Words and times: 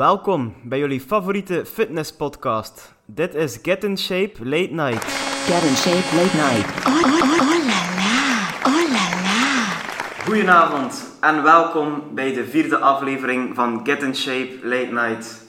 Welkom 0.00 0.54
bij 0.62 0.78
jullie 0.78 1.00
favoriete 1.00 1.64
fitnesspodcast. 1.66 2.94
Dit 3.04 3.34
is 3.34 3.58
Get 3.62 3.84
in 3.84 3.98
Shape 3.98 4.32
Late 4.42 4.72
Night. 4.72 5.04
Get 5.46 5.62
in 5.62 5.76
shape 5.76 6.16
late 6.16 6.36
night. 6.36 6.86
Oh, 6.86 6.94
oh, 6.94 7.22
oh, 7.22 7.40
oh 7.40 7.66
la 7.66 7.80
la, 7.96 8.48
oh 8.66 8.90
la 8.92 9.20
la. 9.22 10.24
Goedenavond 10.24 11.16
en 11.20 11.42
welkom 11.42 12.14
bij 12.14 12.32
de 12.32 12.44
vierde 12.44 12.78
aflevering 12.78 13.54
van 13.54 13.80
Get 13.84 14.02
in 14.02 14.16
Shape 14.16 14.58
Late 14.62 14.92
Night. 14.92 15.46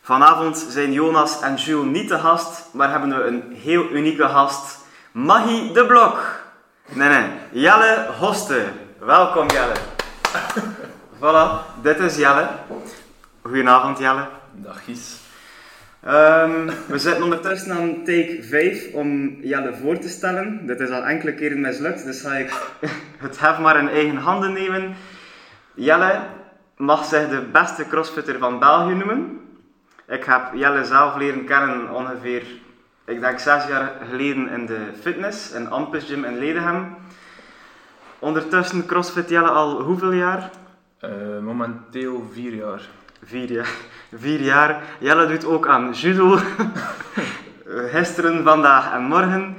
Vanavond 0.00 0.66
zijn 0.68 0.92
Jonas 0.92 1.40
en 1.40 1.54
Jules 1.54 1.92
niet 1.92 2.08
de 2.08 2.18
gast, 2.18 2.68
maar 2.72 2.90
hebben 2.90 3.08
we 3.08 3.24
een 3.24 3.52
heel 3.52 3.90
unieke 3.90 4.28
gast. 4.28 4.78
Magie 5.12 5.72
de 5.72 5.86
Blok. 5.86 6.40
Nee, 6.92 7.08
nee, 7.08 7.30
Jelle 7.52 8.08
Hoste. 8.18 8.64
Welkom 8.98 9.46
Jelle. 9.50 9.74
voilà, 11.20 11.80
dit 11.82 11.98
is 11.98 12.16
Jelle. 12.16 12.48
Goedenavond 13.42 13.98
Jelle. 13.98 14.28
Dag 14.52 14.84
Gies. 14.84 15.20
Ehm, 16.00 16.70
we 16.86 16.98
zitten 16.98 17.22
ondertussen 17.22 17.72
aan 17.72 18.04
take 18.04 18.38
5 18.42 18.92
om 18.92 19.38
Jelle 19.40 19.74
voor 19.74 19.98
te 19.98 20.08
stellen. 20.08 20.66
Dit 20.66 20.80
is 20.80 20.90
al 20.90 21.02
enkele 21.02 21.34
keren 21.34 21.60
mislukt, 21.60 22.04
dus 22.04 22.20
ga 22.20 22.34
ik 22.36 22.52
het 23.24 23.40
hef 23.40 23.58
maar 23.58 23.78
in 23.78 23.88
eigen 23.88 24.16
handen 24.16 24.52
nemen. 24.52 24.94
Jelle 25.74 26.20
mag 26.76 27.04
zich 27.04 27.28
de 27.28 27.42
beste 27.52 27.86
crossfitter 27.86 28.38
van 28.38 28.58
België 28.58 28.94
noemen. 28.94 29.40
Ik 30.08 30.24
heb 30.24 30.42
Jelle 30.54 30.84
zelf 30.84 31.16
leren 31.16 31.44
kennen 31.44 31.94
ongeveer, 31.94 32.42
ik 33.04 33.20
denk 33.20 33.38
zes 33.38 33.66
jaar 33.66 33.92
geleden 34.08 34.48
in 34.48 34.66
de 34.66 34.90
fitness, 35.00 35.52
in 35.52 35.70
Ampus 35.70 36.04
Gym 36.04 36.24
in 36.24 36.38
Ledenham. 36.38 36.96
Ondertussen 38.18 38.86
crossfit 38.86 39.28
Jelle 39.28 39.50
al 39.50 39.80
hoeveel 39.80 40.12
jaar? 40.12 40.50
Eh, 40.98 41.10
momenteel 41.40 42.28
vier 42.32 42.54
jaar. 42.54 42.82
Vier 43.24 43.52
jaar. 43.52 43.70
Vier 44.14 44.40
jaar. 44.40 44.82
Jelle 44.98 45.26
doet 45.26 45.44
ook 45.44 45.66
aan 45.66 45.92
judo. 45.92 46.38
Gisteren, 47.92 48.42
vandaag 48.44 48.92
en 48.92 49.02
morgen. 49.02 49.56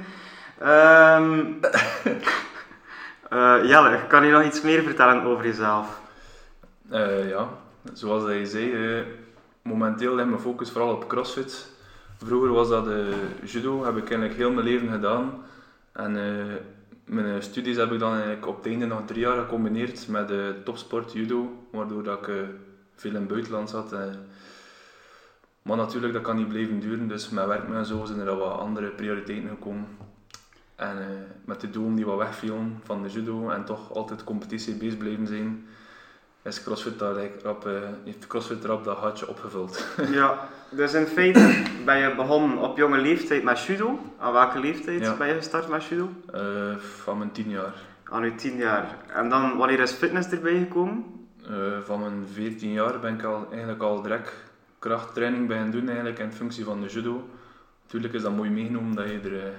Ehm 0.58 1.40
eh, 3.30 3.58
Jelle, 3.62 4.06
kan 4.06 4.26
je 4.26 4.32
nog 4.32 4.44
iets 4.44 4.62
meer 4.62 4.82
vertellen 4.82 5.22
over 5.22 5.44
jezelf? 5.44 6.00
Eh, 6.90 7.28
ja, 7.28 7.48
zoals 7.92 8.30
je 8.30 8.46
zei, 8.46 8.72
eh, 8.72 9.02
momenteel 9.62 10.14
ligt 10.14 10.28
mijn 10.28 10.40
focus 10.40 10.70
vooral 10.70 10.94
op 10.94 11.08
crossfit. 11.08 11.70
Vroeger 12.16 12.52
was 12.52 12.68
dat 12.68 12.86
judo, 13.44 13.84
heb 13.84 13.96
ik 13.96 14.02
eigenlijk 14.02 14.34
heel 14.34 14.50
mijn 14.50 14.66
leven 14.66 14.88
gedaan. 14.88 15.44
En 15.92 16.12
mijn 17.04 17.42
studies 17.42 17.76
heb 17.76 17.92
ik 17.92 17.98
dan 17.98 18.12
eigenlijk 18.12 18.46
op 18.46 18.56
het 18.56 18.66
einde 18.66 18.86
nog 18.86 19.00
drie 19.06 19.20
jaar 19.20 19.38
gecombineerd 19.38 20.08
met 20.08 20.32
topsport 20.64 21.12
judo, 21.12 21.66
waardoor 21.70 22.02
dat 22.02 22.28
ik 22.28 22.34
veel 22.96 23.10
in 23.10 23.16
het 23.16 23.28
buitenland 23.28 23.70
zat. 23.70 23.92
eh. 23.92 24.00
maar 25.62 25.76
natuurlijk, 25.76 26.12
dat 26.12 26.22
kan 26.22 26.36
niet 26.36 26.48
blijven 26.48 26.80
duren, 26.80 27.08
dus 27.08 27.28
met 27.30 27.46
werk 27.46 27.68
en 27.68 27.86
zo 27.86 28.04
zijn 28.04 28.20
er 28.20 28.36
wat 28.36 28.58
andere 28.58 28.88
prioriteiten 28.88 29.48
gekomen. 29.48 29.86
En 30.76 30.98
eh, 30.98 31.04
met 31.44 31.60
de 31.60 31.70
doelen 31.70 31.94
die 31.94 32.06
wat 32.06 32.18
wegvielen 32.18 32.80
van 32.84 33.02
de 33.02 33.08
judo 33.08 33.48
en 33.50 33.64
toch 33.64 33.94
altijd 33.94 34.24
competitie 34.24 34.74
bezig 34.74 34.98
blijven 34.98 35.26
zijn, 35.26 35.66
is 36.42 36.62
CrossFit 36.62 36.98
daar 36.98 37.14
rap, 37.42 37.66
eh, 37.66 37.72
heeft 38.04 38.26
CrossFit 38.26 38.64
rap 38.64 38.84
dat 38.84 38.98
gaatje 38.98 39.28
opgevuld. 39.28 39.86
Ja, 40.10 40.48
dus 40.70 40.92
in 40.94 41.06
feite 41.06 41.62
ben 41.84 41.98
je 41.98 42.14
begonnen 42.14 42.58
op 42.58 42.76
jonge 42.76 42.98
leeftijd 42.98 43.42
met 43.42 43.60
judo. 43.64 43.98
Aan 44.18 44.32
welke 44.32 44.58
leeftijd 44.58 45.00
Ja. 45.00 45.16
ben 45.16 45.28
je 45.28 45.34
gestart 45.34 45.68
met 45.68 45.84
judo? 45.84 46.08
Van 47.02 47.18
mijn 47.18 47.32
tien 47.32 47.48
jaar. 47.50 47.74
Aan 48.04 48.24
je 48.24 48.34
tien 48.34 48.56
jaar. 48.56 48.96
En 49.14 49.28
dan, 49.28 49.56
wanneer 49.56 49.80
is 49.80 49.92
fitness 49.92 50.28
erbij 50.30 50.58
gekomen? 50.58 51.23
Eh, 51.50 51.78
van 51.84 52.00
mijn 52.00 52.26
14 52.32 52.72
jaar 52.72 53.00
ben 53.00 53.14
ik 53.14 53.22
al, 53.22 53.46
eigenlijk 53.50 53.82
al 53.82 54.02
direct 54.02 54.32
krachttraining 54.78 55.46
beginnen 55.46 55.70
doen 55.70 55.86
eigenlijk 55.86 56.18
in 56.18 56.32
functie 56.32 56.64
van 56.64 56.80
de 56.80 56.86
judo. 56.86 57.28
Natuurlijk 57.82 58.14
is 58.14 58.22
dat 58.22 58.32
mooi 58.32 58.50
meegenomen 58.50 58.94
dat 58.94 59.08
je 59.08 59.20
er 59.24 59.38
eh, 59.38 59.50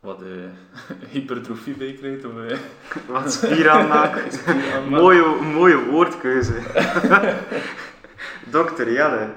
wat 0.00 0.22
eh, 0.22 0.28
hypertrofie 1.12 1.74
bij 1.74 1.92
krijgt. 1.92 2.24
Of, 2.24 2.32
Wat 3.06 3.32
spier 3.42 3.68
aanmaken. 3.68 4.22
mooie, 4.88 5.24
mooie 5.42 5.84
woordkeuze. 5.84 6.54
Dokter 8.44 8.92
Jelle. 8.92 9.28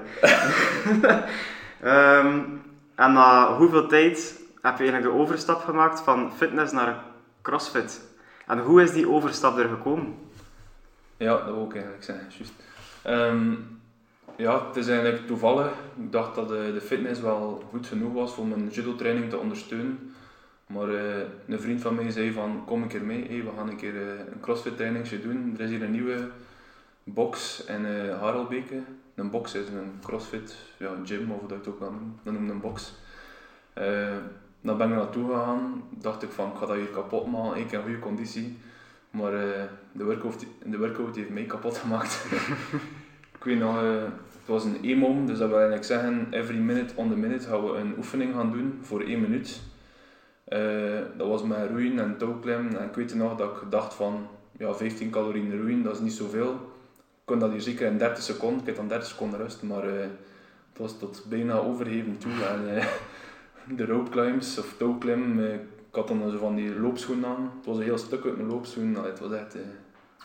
Ehm, 1.80 2.40
en 2.94 3.12
na 3.12 3.56
hoeveel 3.56 3.86
tijd 3.86 4.40
heb 4.60 4.78
je 4.78 4.82
eigenlijk 4.82 5.14
de 5.14 5.22
overstap 5.22 5.64
gemaakt 5.64 6.00
van 6.00 6.32
fitness 6.36 6.72
naar 6.72 7.04
crossfit? 7.42 8.00
En 8.46 8.58
hoe 8.58 8.82
is 8.82 8.92
die 8.92 9.08
overstap 9.08 9.58
er 9.58 9.68
gekomen? 9.68 10.14
Ja, 11.22 11.44
dat 11.44 11.66
ik 11.66 11.72
eigenlijk 11.74 12.04
zeggen, 12.04 12.26
juist. 12.36 12.52
Ehm, 13.02 13.54
ja, 14.36 14.66
het 14.66 14.76
is 14.76 14.88
eigenlijk 14.88 15.26
toevallig. 15.26 15.72
Ik 15.96 16.12
dacht 16.12 16.34
dat 16.34 16.48
de, 16.48 16.70
de 16.74 16.80
fitness 16.80 17.20
wel 17.20 17.64
goed 17.68 17.86
genoeg 17.86 18.12
was 18.12 18.34
voor 18.34 18.46
mijn 18.46 18.68
judo-training 18.68 19.30
te 19.30 19.38
ondersteunen. 19.38 20.14
Maar 20.66 20.88
eh, 20.88 21.26
een 21.46 21.60
vriend 21.60 21.80
van 21.80 21.94
mij 21.94 22.10
zei 22.10 22.32
van, 22.32 22.62
kom 22.66 22.82
een 22.82 22.88
keer 22.88 23.02
mee, 23.04 23.42
we 23.42 23.50
gaan 23.56 23.68
een 23.68 23.76
keer 23.76 23.96
eh, 23.96 24.18
een 24.32 24.40
crossfit 24.40 24.76
trainingsje 24.76 25.20
doen. 25.20 25.54
Er 25.58 25.64
is 25.64 25.70
hier 25.70 25.82
een 25.82 25.90
nieuwe 25.90 26.28
box 27.04 27.64
in 27.64 27.84
uh, 27.84 28.20
Harelbeke. 28.20 28.80
Een 29.14 29.30
box 29.30 29.54
is 29.54 29.68
een 29.68 29.92
crossfit 30.02 30.56
ja, 30.76 30.90
gym, 31.04 31.30
of 31.30 31.40
dat 31.40 31.50
ik 31.50 31.64
het 31.64 31.68
ook 31.68 31.80
wel 31.80 31.90
noem. 31.90 32.18
Dat 32.22 32.32
noemt 32.32 32.50
een 32.50 32.60
box. 32.60 32.94
Eh 33.72 34.16
dan 34.60 34.76
ben 34.78 34.88
ik 34.88 34.94
naartoe 34.94 35.32
gegaan. 35.32 35.82
dacht 35.90 36.22
ik 36.22 36.30
van, 36.30 36.50
ik 36.50 36.56
ga 36.56 36.66
dat 36.66 36.76
hier 36.76 36.86
kapot 36.86 37.26
maken. 37.26 37.60
Ik 37.60 37.70
heb 37.70 37.82
goede 37.82 37.98
conditie. 37.98 38.58
Maar 39.12 39.34
eh, 39.34 39.62
de, 39.92 40.04
workout, 40.04 40.46
de 40.64 40.78
workout 40.78 41.16
heeft 41.16 41.30
mij 41.30 41.44
kapot 41.44 41.78
gemaakt. 41.78 42.24
ik 43.38 43.44
weet 43.44 43.58
nog, 43.58 43.76
eh, 43.82 44.02
het 44.02 44.46
was 44.46 44.64
een 44.64 44.82
EMOM, 44.82 45.26
dus 45.26 45.38
dat 45.38 45.48
wil 45.48 45.56
eigenlijk 45.56 45.86
zeggen, 45.86 46.26
every 46.30 46.58
minute 46.58 46.94
on 46.96 47.08
the 47.08 47.16
minute 47.16 47.48
gaan 47.48 47.64
we 47.64 47.76
een 47.76 47.94
oefening 47.96 48.34
gaan 48.34 48.52
doen 48.52 48.78
voor 48.82 49.00
één 49.00 49.20
minuut. 49.20 49.60
Eh, 50.44 51.00
dat 51.16 51.28
was 51.28 51.42
met 51.42 51.68
roeien 51.70 51.98
en 51.98 52.16
touwklimmen. 52.16 52.78
En 52.78 52.88
ik 52.88 52.94
weet 52.94 53.14
nog 53.14 53.36
dat 53.36 53.50
ik 53.50 53.70
dacht 53.70 53.94
van, 53.94 54.28
ja, 54.58 54.74
15 54.74 55.10
calorieën 55.10 55.60
roeien, 55.60 55.82
dat 55.82 55.94
is 55.94 56.00
niet 56.00 56.12
zoveel. 56.12 56.52
Ik 56.94 57.28
kon 57.28 57.38
dat 57.38 57.50
hier 57.50 57.60
zeker 57.60 57.86
in 57.86 57.98
30 57.98 58.22
seconden, 58.22 58.60
ik 58.60 58.66
heb 58.66 58.76
dan 58.76 58.88
30 58.88 59.08
seconden 59.08 59.40
rust, 59.40 59.62
maar 59.62 59.84
het 59.84 60.78
was 60.78 60.98
tot 60.98 61.24
bijna 61.28 61.54
overgeven 61.54 62.18
toe. 62.18 62.32
En, 62.32 62.82
de 63.76 63.86
rope 63.86 64.10
climbs 64.10 64.58
of 64.58 64.74
touwklimmen, 64.78 65.68
ik 65.92 65.98
had 65.98 66.08
dan 66.08 66.30
zo 66.30 66.38
van 66.38 66.54
die 66.54 66.80
loopschoenen 66.80 67.28
aan. 67.28 67.52
Het 67.56 67.66
was 67.66 67.76
een 67.76 67.82
heel 67.82 67.98
stuk 67.98 68.24
uit 68.24 68.36
mijn 68.36 68.48
loopschoen. 68.48 68.96
Allee, 68.96 69.10
het 69.10 69.20
was 69.20 69.32
echt 69.32 69.54
eh, 69.54 69.60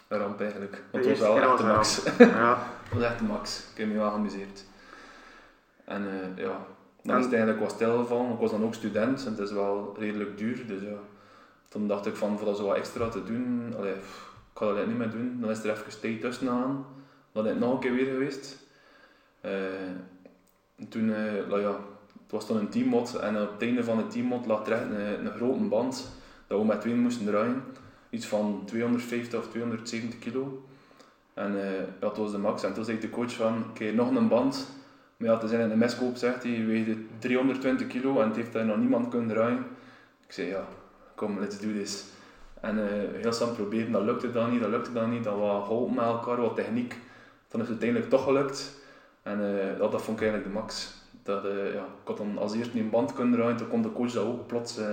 een 0.08 0.18
ramp 0.18 0.42
eigenlijk. 0.42 0.84
Want 0.92 1.06
het 1.06 1.20
was 1.20 1.28
wel 1.28 1.52
echt 1.52 1.58
de 1.58 1.64
max. 1.64 2.04
Ja. 2.18 2.58
Het 2.84 2.94
was 2.94 3.04
echt 3.04 3.20
de 3.20 3.24
max. 3.26 3.64
Ik 3.72 3.78
heb 3.78 3.88
me 3.88 3.94
wel 3.94 4.10
geamuseerd. 4.10 4.64
En 5.86 6.08
eh, 6.10 6.44
ja, 6.44 6.66
dan 7.04 7.12
En- 7.14 7.18
is 7.18 7.24
het 7.26 7.34
eigenlijk 7.34 7.60
wat 7.64 7.72
stilgevallen. 7.72 8.32
Ik 8.34 8.40
was 8.40 8.52
dan 8.52 8.64
ook 8.64 8.74
student 8.74 9.26
en 9.26 9.32
het 9.32 9.40
is 9.40 9.52
wel 9.52 9.96
redelijk 10.00 10.38
duur. 10.38 10.68
Dus 10.68 10.82
ja, 10.82 10.98
toen 11.70 11.88
dacht 11.88 12.06
ik 12.06 12.16
van 12.16 12.38
voor 12.38 12.48
dat 12.48 12.58
zo 12.58 12.66
wat 12.66 12.76
extra 12.76 13.10
te 13.10 13.24
doen, 13.24 13.74
allee, 13.78 13.94
pff, 13.94 14.32
ik 14.54 14.58
ga 14.58 14.74
dat 14.74 14.88
niet 14.88 14.98
meer 14.98 15.10
doen. 15.12 15.38
Dan 15.42 15.50
is 15.50 15.64
er 15.64 15.70
even 15.72 16.00
tijd 16.00 16.22
tussen 16.22 16.50
aan. 16.50 16.86
Dan 17.32 17.44
is 17.46 17.50
het 17.52 17.60
nog 17.60 17.74
een 17.74 17.80
keer 17.80 17.94
weer 17.94 18.06
geweest. 18.06 18.58
En 19.42 20.08
toen, 20.90 21.06
nou 21.50 21.62
ja, 21.62 21.76
het 22.28 22.36
was 22.36 22.48
dan 22.48 22.58
een 22.58 22.70
teammod 22.70 23.16
en 23.16 23.42
op 23.42 23.52
het 23.52 23.62
einde 23.62 23.84
van 23.84 23.98
het 23.98 24.12
teammod 24.12 24.46
lag 24.46 24.66
er 24.66 24.72
echt 24.72 24.82
een, 24.82 25.26
een 25.26 25.32
grote 25.32 25.64
band 25.64 26.12
dat 26.48 26.60
we 26.60 26.66
met 26.66 26.82
twee 26.82 26.96
moesten 26.96 27.26
draaien. 27.26 27.64
Iets 28.10 28.26
van 28.26 28.62
250 28.66 29.40
of 29.40 29.48
270 29.48 30.20
kilo. 30.20 30.66
En 31.34 31.64
eh, 31.64 31.84
dat 32.00 32.18
was 32.18 32.32
de 32.32 32.38
max. 32.38 32.64
En 32.64 32.74
toen 32.74 32.86
zei 32.86 33.00
de 33.00 33.10
coach 33.10 33.32
van, 33.32 33.66
oké, 33.70 33.92
nog 33.92 34.16
een 34.16 34.28
band. 34.28 34.68
Maar 35.18 35.28
ja, 35.28 35.34
het 35.34 35.44
is 35.44 35.52
in 35.52 35.60
een 35.60 35.78
meskoop, 35.78 36.16
zegt 36.16 36.44
hij, 36.44 36.66
weegde 36.66 36.98
320 37.20 37.88
kilo 37.88 38.22
en 38.22 38.28
het 38.28 38.36
heeft 38.36 38.54
daar 38.54 38.66
nog 38.66 38.78
niemand 38.78 39.10
kunnen 39.10 39.28
draaien. 39.28 39.66
Ik 40.26 40.32
zei, 40.32 40.48
ja, 40.48 40.68
kom, 41.16 41.40
let's 41.40 41.60
do 41.60 41.74
this. 41.74 42.06
En 42.62 42.90
eh, 42.90 43.22
heel 43.22 43.34
snel 43.34 43.52
proberen, 43.52 43.92
dat 43.92 44.04
lukte 44.04 44.32
dan 44.32 44.52
niet, 44.52 44.62
dat 44.62 44.70
lukte 44.70 44.94
dan 44.94 45.10
niet. 45.10 45.24
Dat 45.24 45.38
was 45.38 45.68
geholpen 45.68 45.96
met 45.96 46.06
elkaar, 46.06 46.42
wat 46.42 46.56
techniek. 46.56 46.96
Dan 47.48 47.62
is 47.62 47.68
het 47.68 47.82
uiteindelijk 47.82 48.10
toch 48.10 48.24
gelukt. 48.24 48.74
En 49.24 49.60
eh, 49.60 49.78
dat, 49.78 49.92
dat 49.92 50.02
vond 50.02 50.18
ik 50.18 50.24
eigenlijk 50.24 50.54
de 50.54 50.60
max. 50.60 50.97
Dat, 51.28 51.46
eh, 51.46 51.74
ja, 51.74 51.82
ik 51.82 52.08
had 52.08 52.18
dan 52.18 52.38
als 52.38 52.56
eerste 52.56 52.80
een 52.80 52.90
band 52.90 53.14
kunnen 53.14 53.34
draaien, 53.38 53.58
toen 53.58 53.68
kon 53.68 53.82
de 53.82 53.92
coach 53.92 54.12
dat 54.12 54.26
ook 54.26 54.48
plots. 54.48 54.78
eh, 54.78 54.86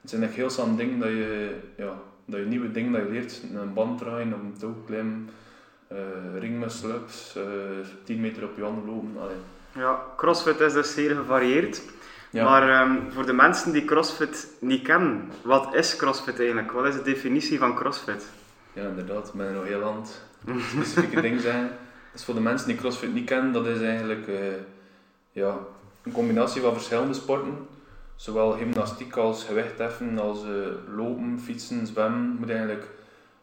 het 0.00 0.10
zijn 0.10 0.22
echt 0.22 0.34
heel 0.34 0.50
snel 0.50 0.76
dingen 0.76 0.98
dat 0.98 1.08
je, 1.08 1.54
ja, 1.76 1.92
dat 2.24 2.40
je 2.40 2.46
nieuwe 2.46 2.70
dingen 2.70 2.92
dat 2.92 3.02
je 3.02 3.10
leert. 3.10 3.42
Een 3.54 3.72
band 3.74 3.98
draaien, 3.98 4.32
een 4.32 4.54
touwklim, 4.58 5.28
eh 5.88 5.96
ringmuscle-ups, 6.38 7.36
eh 7.36 7.42
10 8.04 8.20
meter 8.20 8.44
op 8.44 8.56
je 8.56 8.62
handen 8.62 8.86
lopen. 8.86 9.10
Allee. 9.20 9.36
ja, 9.72 10.02
crossfit 10.16 10.60
is 10.60 10.72
dus 10.72 10.94
zeer 10.94 11.16
gevarieerd. 11.16 11.82
Ja. 12.30 12.44
Maar 12.44 12.68
ehm, 12.68 13.10
voor 13.10 13.26
de 13.26 13.32
mensen 13.32 13.72
die 13.72 13.84
crossfit 13.84 14.48
niet 14.60 14.82
kennen, 14.82 15.30
wat 15.42 15.74
is 15.74 15.96
crossfit 15.96 16.38
eigenlijk? 16.38 16.72
Wat 16.72 16.86
is 16.86 16.94
de 16.94 17.02
definitie 17.02 17.58
van 17.58 17.74
crossfit? 17.74 18.26
Ja, 18.72 18.88
inderdaad, 18.88 19.32
er 19.38 19.52
nog 19.52 19.64
heel 19.64 19.96
het 19.96 20.22
specifieke 20.70 21.20
dingen 21.20 21.40
zijn. 21.40 21.70
Dus 22.12 22.24
voor 22.24 22.34
de 22.34 22.40
mensen 22.40 22.68
die 22.68 22.76
CrossFit 22.76 23.14
niet 23.14 23.24
kennen, 23.24 23.52
dat 23.52 23.66
is 23.66 23.80
eigenlijk 23.80 24.26
ja, 25.34 25.58
een 26.02 26.12
combinatie 26.12 26.60
van 26.60 26.72
verschillende 26.72 27.14
sporten. 27.14 27.66
Zowel 28.16 28.52
gymnastiek 28.52 29.16
als 29.16 29.44
gewichtheffen, 29.44 30.18
als 30.18 30.44
eh, 30.44 30.94
lopen, 30.96 31.40
fietsen, 31.40 31.86
zwemmen. 31.86 32.36
moet 32.38 32.50
eigenlijk 32.50 32.90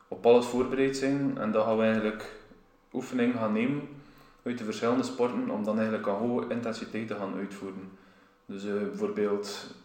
op 0.08 0.26
alles 0.26 0.46
voorbereid 0.46 0.98
zijn. 0.98 1.38
En 1.38 1.52
dan 1.52 1.66
gaan 1.66 1.78
we 1.78 1.84
eigenlijk 1.84 2.36
oefeningen 2.94 3.38
gaan 3.38 3.54
nemen. 3.54 3.82
uit 4.44 4.58
de 4.58 4.64
verschillende 4.64 5.04
sporten 5.04 5.50
om 5.50 5.64
dan 5.64 5.76
eigenlijk 5.76 6.08
aan 6.08 6.18
hoge 6.18 6.46
intensiteit 6.50 7.08
te 7.08 7.16
gaan 7.16 7.36
uitvoeren. 7.36 7.92
Dus 8.46 8.66
eh, 8.66 8.74
bijvoorbeeld 8.74 9.76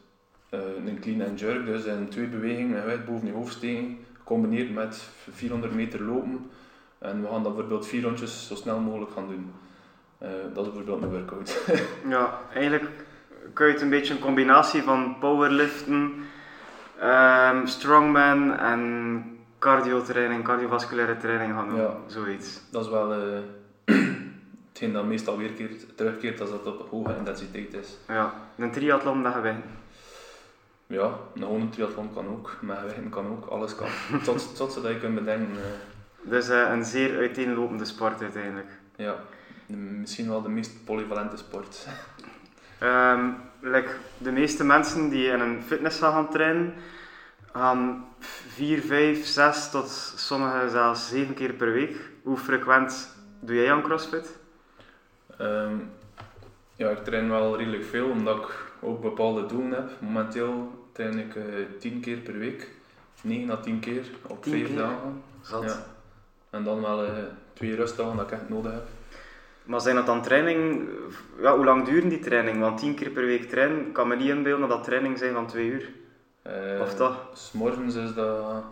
eh, 0.49 0.61
een 0.87 1.01
clean 1.01 1.29
and 1.29 1.41
jerk, 1.41 1.65
dus 1.65 1.85
in 1.85 2.09
twee 2.09 2.27
bewegingen, 2.27 2.77
een 2.77 2.83
gewicht 2.83 3.07
boven 3.07 3.27
je 3.27 3.33
hoofd 3.33 3.55
steken, 3.55 3.99
gecombineerd 4.19 4.75
met 4.75 5.09
400 5.31 5.75
meter 5.75 6.03
lopen. 6.03 6.51
En 6.99 7.23
we 7.23 7.29
gaan 7.29 7.43
dat 7.43 7.55
bijvoorbeeld 7.55 7.87
vier 7.87 8.03
rondjes 8.03 8.47
zo 8.47 8.55
snel 8.55 8.79
mogelijk 8.79 9.11
gaan 9.11 9.29
doen. 9.29 9.51
Eh, 10.19 10.29
dat 10.55 10.67
is 10.67 10.73
bijvoorbeeld 10.73 11.03
een 11.03 11.19
workout. 11.19 11.65
Ja, 12.09 12.39
eigenlijk 12.55 12.85
kun 13.53 13.67
je 13.67 13.73
het 13.73 13.83
een 13.83 13.91
beetje 13.91 14.15
een 14.15 14.21
combinatie 14.21 14.83
van 14.83 15.17
powerliften, 15.21 16.15
ehm, 16.99 17.67
strongman 17.67 18.57
en 18.59 19.23
cardiotraining, 19.59 20.45
cardiovasculaire 20.45 21.17
training 21.17 21.53
gaan 21.53 21.69
doen. 21.69 21.81
Ja. 21.81 21.97
Zoiets. 22.07 22.61
dat 22.71 22.85
is 22.85 22.91
wel 22.91 23.13
eh 23.13 23.39
hetgeen 24.69 24.93
dat 24.93 25.05
meestal 25.05 25.39
weerkeert, 25.39 25.97
terugkeert 25.97 26.41
als 26.41 26.51
dat 26.51 26.67
op 26.67 26.89
hoge 26.91 27.15
intensiteit 27.19 27.75
is. 27.75 27.97
Ja, 28.09 28.35
een 28.59 28.71
triathlon 28.71 29.23
dat 29.23 29.33
gewicht. 29.33 29.57
Ja, 30.87 31.05
een 31.35 31.43
gewone 31.43 31.69
triathlon 31.69 32.13
kan 32.15 32.29
ook, 32.29 32.57
met 32.61 32.79
gewichten 32.79 33.09
kan 33.09 33.27
ook, 33.27 33.47
alles 33.47 33.75
kan. 33.75 33.87
Tot, 34.25 34.57
tot 34.57 34.73
zodat 34.73 34.91
je 34.93 34.99
kunt 34.99 35.15
bedenken, 35.15 35.57
eh, 35.57 36.31
Dus 36.31 36.49
een 36.49 36.85
zeer 36.85 37.17
uiteenlopende 37.19 37.85
sport 37.85 38.23
uiteindelijk. 38.23 38.71
ja, 38.97 39.15
misschien 39.67 40.29
wel 40.29 40.43
de 40.43 40.49
meest 40.49 40.85
polyvalente 40.85 41.37
sport. 41.37 41.87
Ehm, 42.79 43.31
like, 43.61 43.91
de 44.19 44.33
meeste 44.33 44.65
mensen 44.65 45.09
die 45.09 45.27
in 45.27 45.41
een 45.41 45.63
fitnesszaal 45.63 46.13
gaan 46.13 46.31
trainen, 46.31 46.75
gaan 47.53 48.09
4, 48.19 48.81
5, 48.81 49.27
6 49.27 49.71
tot 49.71 49.89
sommigen 50.17 50.71
zelfs 50.71 51.09
7 51.09 51.35
keer 51.35 51.53
per 51.53 51.73
week. 51.73 51.97
Hoe 52.23 52.37
frequent 52.37 53.17
doe 53.41 53.57
jij 53.57 53.73
aan 53.73 53.83
CrossFit? 53.83 54.37
Ehm, 55.39 55.75
ja, 56.77 56.91
ik 56.91 57.05
train 57.05 57.29
wel 57.29 57.57
redelijk 57.57 57.85
veel, 57.85 58.09
omdat 58.09 58.37
ik 58.37 58.65
ook 58.81 59.01
bepaalde 59.01 59.47
doelen 59.47 59.71
heb. 59.71 59.91
Momenteel 59.99 60.89
train 60.93 61.19
ik 61.19 61.37
eh 61.37 61.45
10 61.79 62.01
keer 62.01 62.17
per 62.17 62.39
week, 62.39 62.69
9 63.23 63.51
à 63.51 63.57
10 63.57 63.81
keer 63.81 64.05
op 64.27 64.43
10 64.43 64.53
5 64.53 64.67
keer? 64.67 64.77
dagen. 64.77 65.23
Zat. 65.43 65.63
Ja. 65.63 65.87
En 66.51 66.65
dan 66.65 66.81
wel 66.81 67.05
eh, 67.05 67.13
twee 67.53 67.75
rustdagen 67.75 68.17
dat 68.17 68.27
ik 68.27 68.33
echt 68.33 68.49
nodig 68.49 68.73
heb. 68.73 68.89
Maar 69.67 69.81
zijn 69.81 69.97
dat 69.97 70.07
dan 70.07 70.23
training? 70.23 70.89
Ja, 71.41 71.57
hoe 71.57 71.65
lang 71.65 71.85
duren 71.85 72.09
die 72.09 72.19
training? 72.19 72.61
Want 72.61 72.79
10 72.79 72.95
keer 72.95 73.11
per 73.11 73.25
week 73.27 73.49
trainen, 73.49 73.93
kan 73.93 74.09
me 74.09 74.17
niet 74.17 74.29
inbeelden 74.29 74.69
dat 74.69 74.77
dat 74.77 74.85
training 74.85 75.19
zijn 75.19 75.33
van 75.35 75.47
2 75.47 75.67
uur. 75.67 75.91
Eh, 76.43 76.81
Of 76.81 76.95
toch? 76.95 77.29
S 77.33 77.53
morgens 77.53 77.95
is 77.95 78.15
dat 78.15 78.63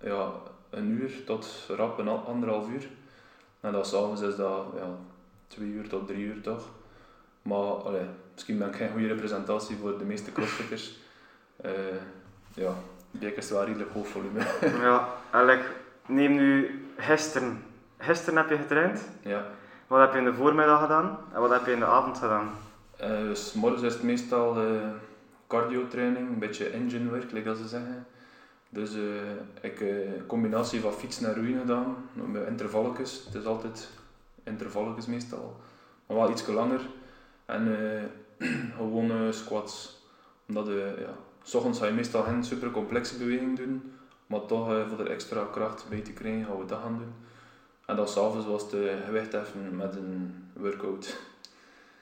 ja, 0.00 0.30
een 0.70 0.90
uur 0.90 1.24
tot 1.24 1.64
rap 1.76 1.98
een 1.98 2.08
al- 2.08 2.24
anderhalf 2.26 2.68
uur. 2.68 2.88
En 3.60 3.72
dan 3.72 3.84
s'avonds 3.84 4.20
is 4.20 4.36
dat 4.36 4.66
ja, 4.76 4.86
twee 5.46 5.68
uur 5.68 5.88
tot 5.88 6.06
drie 6.06 6.24
uur 6.24 6.40
toch. 6.40 6.68
Maar 7.42 7.58
allee, 7.58 8.06
misschien 8.32 8.58
ben 8.58 8.68
ik 8.68 8.74
geen 8.76 8.90
goede 8.90 9.06
representatie 9.06 9.76
voor 9.76 9.98
de 9.98 10.04
meeste 10.04 10.32
crossfitters. 10.32 10.90
Eh 11.62 11.70
ja, 12.54 12.74
Dijk 13.10 13.36
is 13.36 13.50
wel 13.50 13.64
redelijk 13.64 13.90
hoog 13.92 14.08
volume. 14.08 14.40
ja, 14.80 15.08
like, 15.32 15.62
neem 16.06 16.34
nu 16.34 16.80
gisteren. 16.96 17.62
Gisteren 17.98 18.36
heb 18.38 18.48
je 18.50 18.56
getraind. 18.56 19.08
ja. 19.20 19.46
Wat 19.92 20.00
heb 20.00 20.12
je 20.12 20.18
in 20.18 20.24
de 20.24 20.34
voormiddag 20.34 20.80
gedaan? 20.80 21.18
En 21.32 21.40
wat 21.40 21.50
heb 21.50 21.66
je 21.66 21.72
in 21.72 21.78
de 21.78 21.86
avond 21.86 22.18
gedaan? 22.18 22.50
Dus 22.96 23.52
morgens 23.52 23.82
is 23.82 23.92
het 23.92 24.02
meestal 24.02 24.56
eh 24.56 24.90
cardio 25.46 25.88
training, 25.88 26.28
een 26.28 26.38
beetje 26.38 26.68
engine 26.68 27.10
work, 27.10 27.32
like 27.32 27.48
dat 27.48 27.56
ze 27.56 27.68
zeggen. 27.68 28.06
Dus 28.68 28.94
eh, 28.94 29.70
ik 29.70 29.80
eh 29.80 30.26
combinatie 30.26 30.80
van 30.80 30.92
fietsen 30.92 31.28
en 31.28 31.34
roeien 31.34 31.58
gedaan, 31.58 31.96
met 32.12 32.46
intervalletjes. 32.46 33.24
Het 33.24 33.34
is 33.34 33.44
altijd 33.44 33.90
intervalletjes 34.44 35.06
meestal, 35.06 35.56
maar 36.06 36.16
wel 36.16 36.30
iets 36.30 36.46
langer. 36.46 36.80
En 37.46 37.76
gewone 38.76 39.32
squats. 39.32 40.02
Omdat 40.48 40.68
eh 40.68 40.98
ja, 40.98 41.14
s 41.42 41.54
ochtends 41.54 41.78
ga 41.78 41.86
je 41.86 41.92
meestal 41.92 42.22
geen 42.22 42.44
super 42.44 42.70
complexe 42.70 43.16
beweging 43.18 43.56
doen, 43.56 43.92
maar 44.26 44.46
toch 44.46 44.66
voor 44.88 45.00
er 45.00 45.10
extra 45.10 45.44
kracht 45.50 45.86
bij 45.88 46.00
te 46.00 46.12
krijgen 46.12 46.44
gaan 46.44 46.58
we 46.58 46.64
dat 46.64 46.80
gaan 46.82 46.98
doen. 46.98 47.14
En 47.92 47.98
dan 47.98 48.08
s'avonds 48.08 48.46
was 48.46 48.62
het 48.62 48.72
eh, 48.72 48.80
gewicht 49.04 49.32
heffen 49.32 49.76
met 49.76 49.96
een 49.96 50.44
workout. 50.52 51.20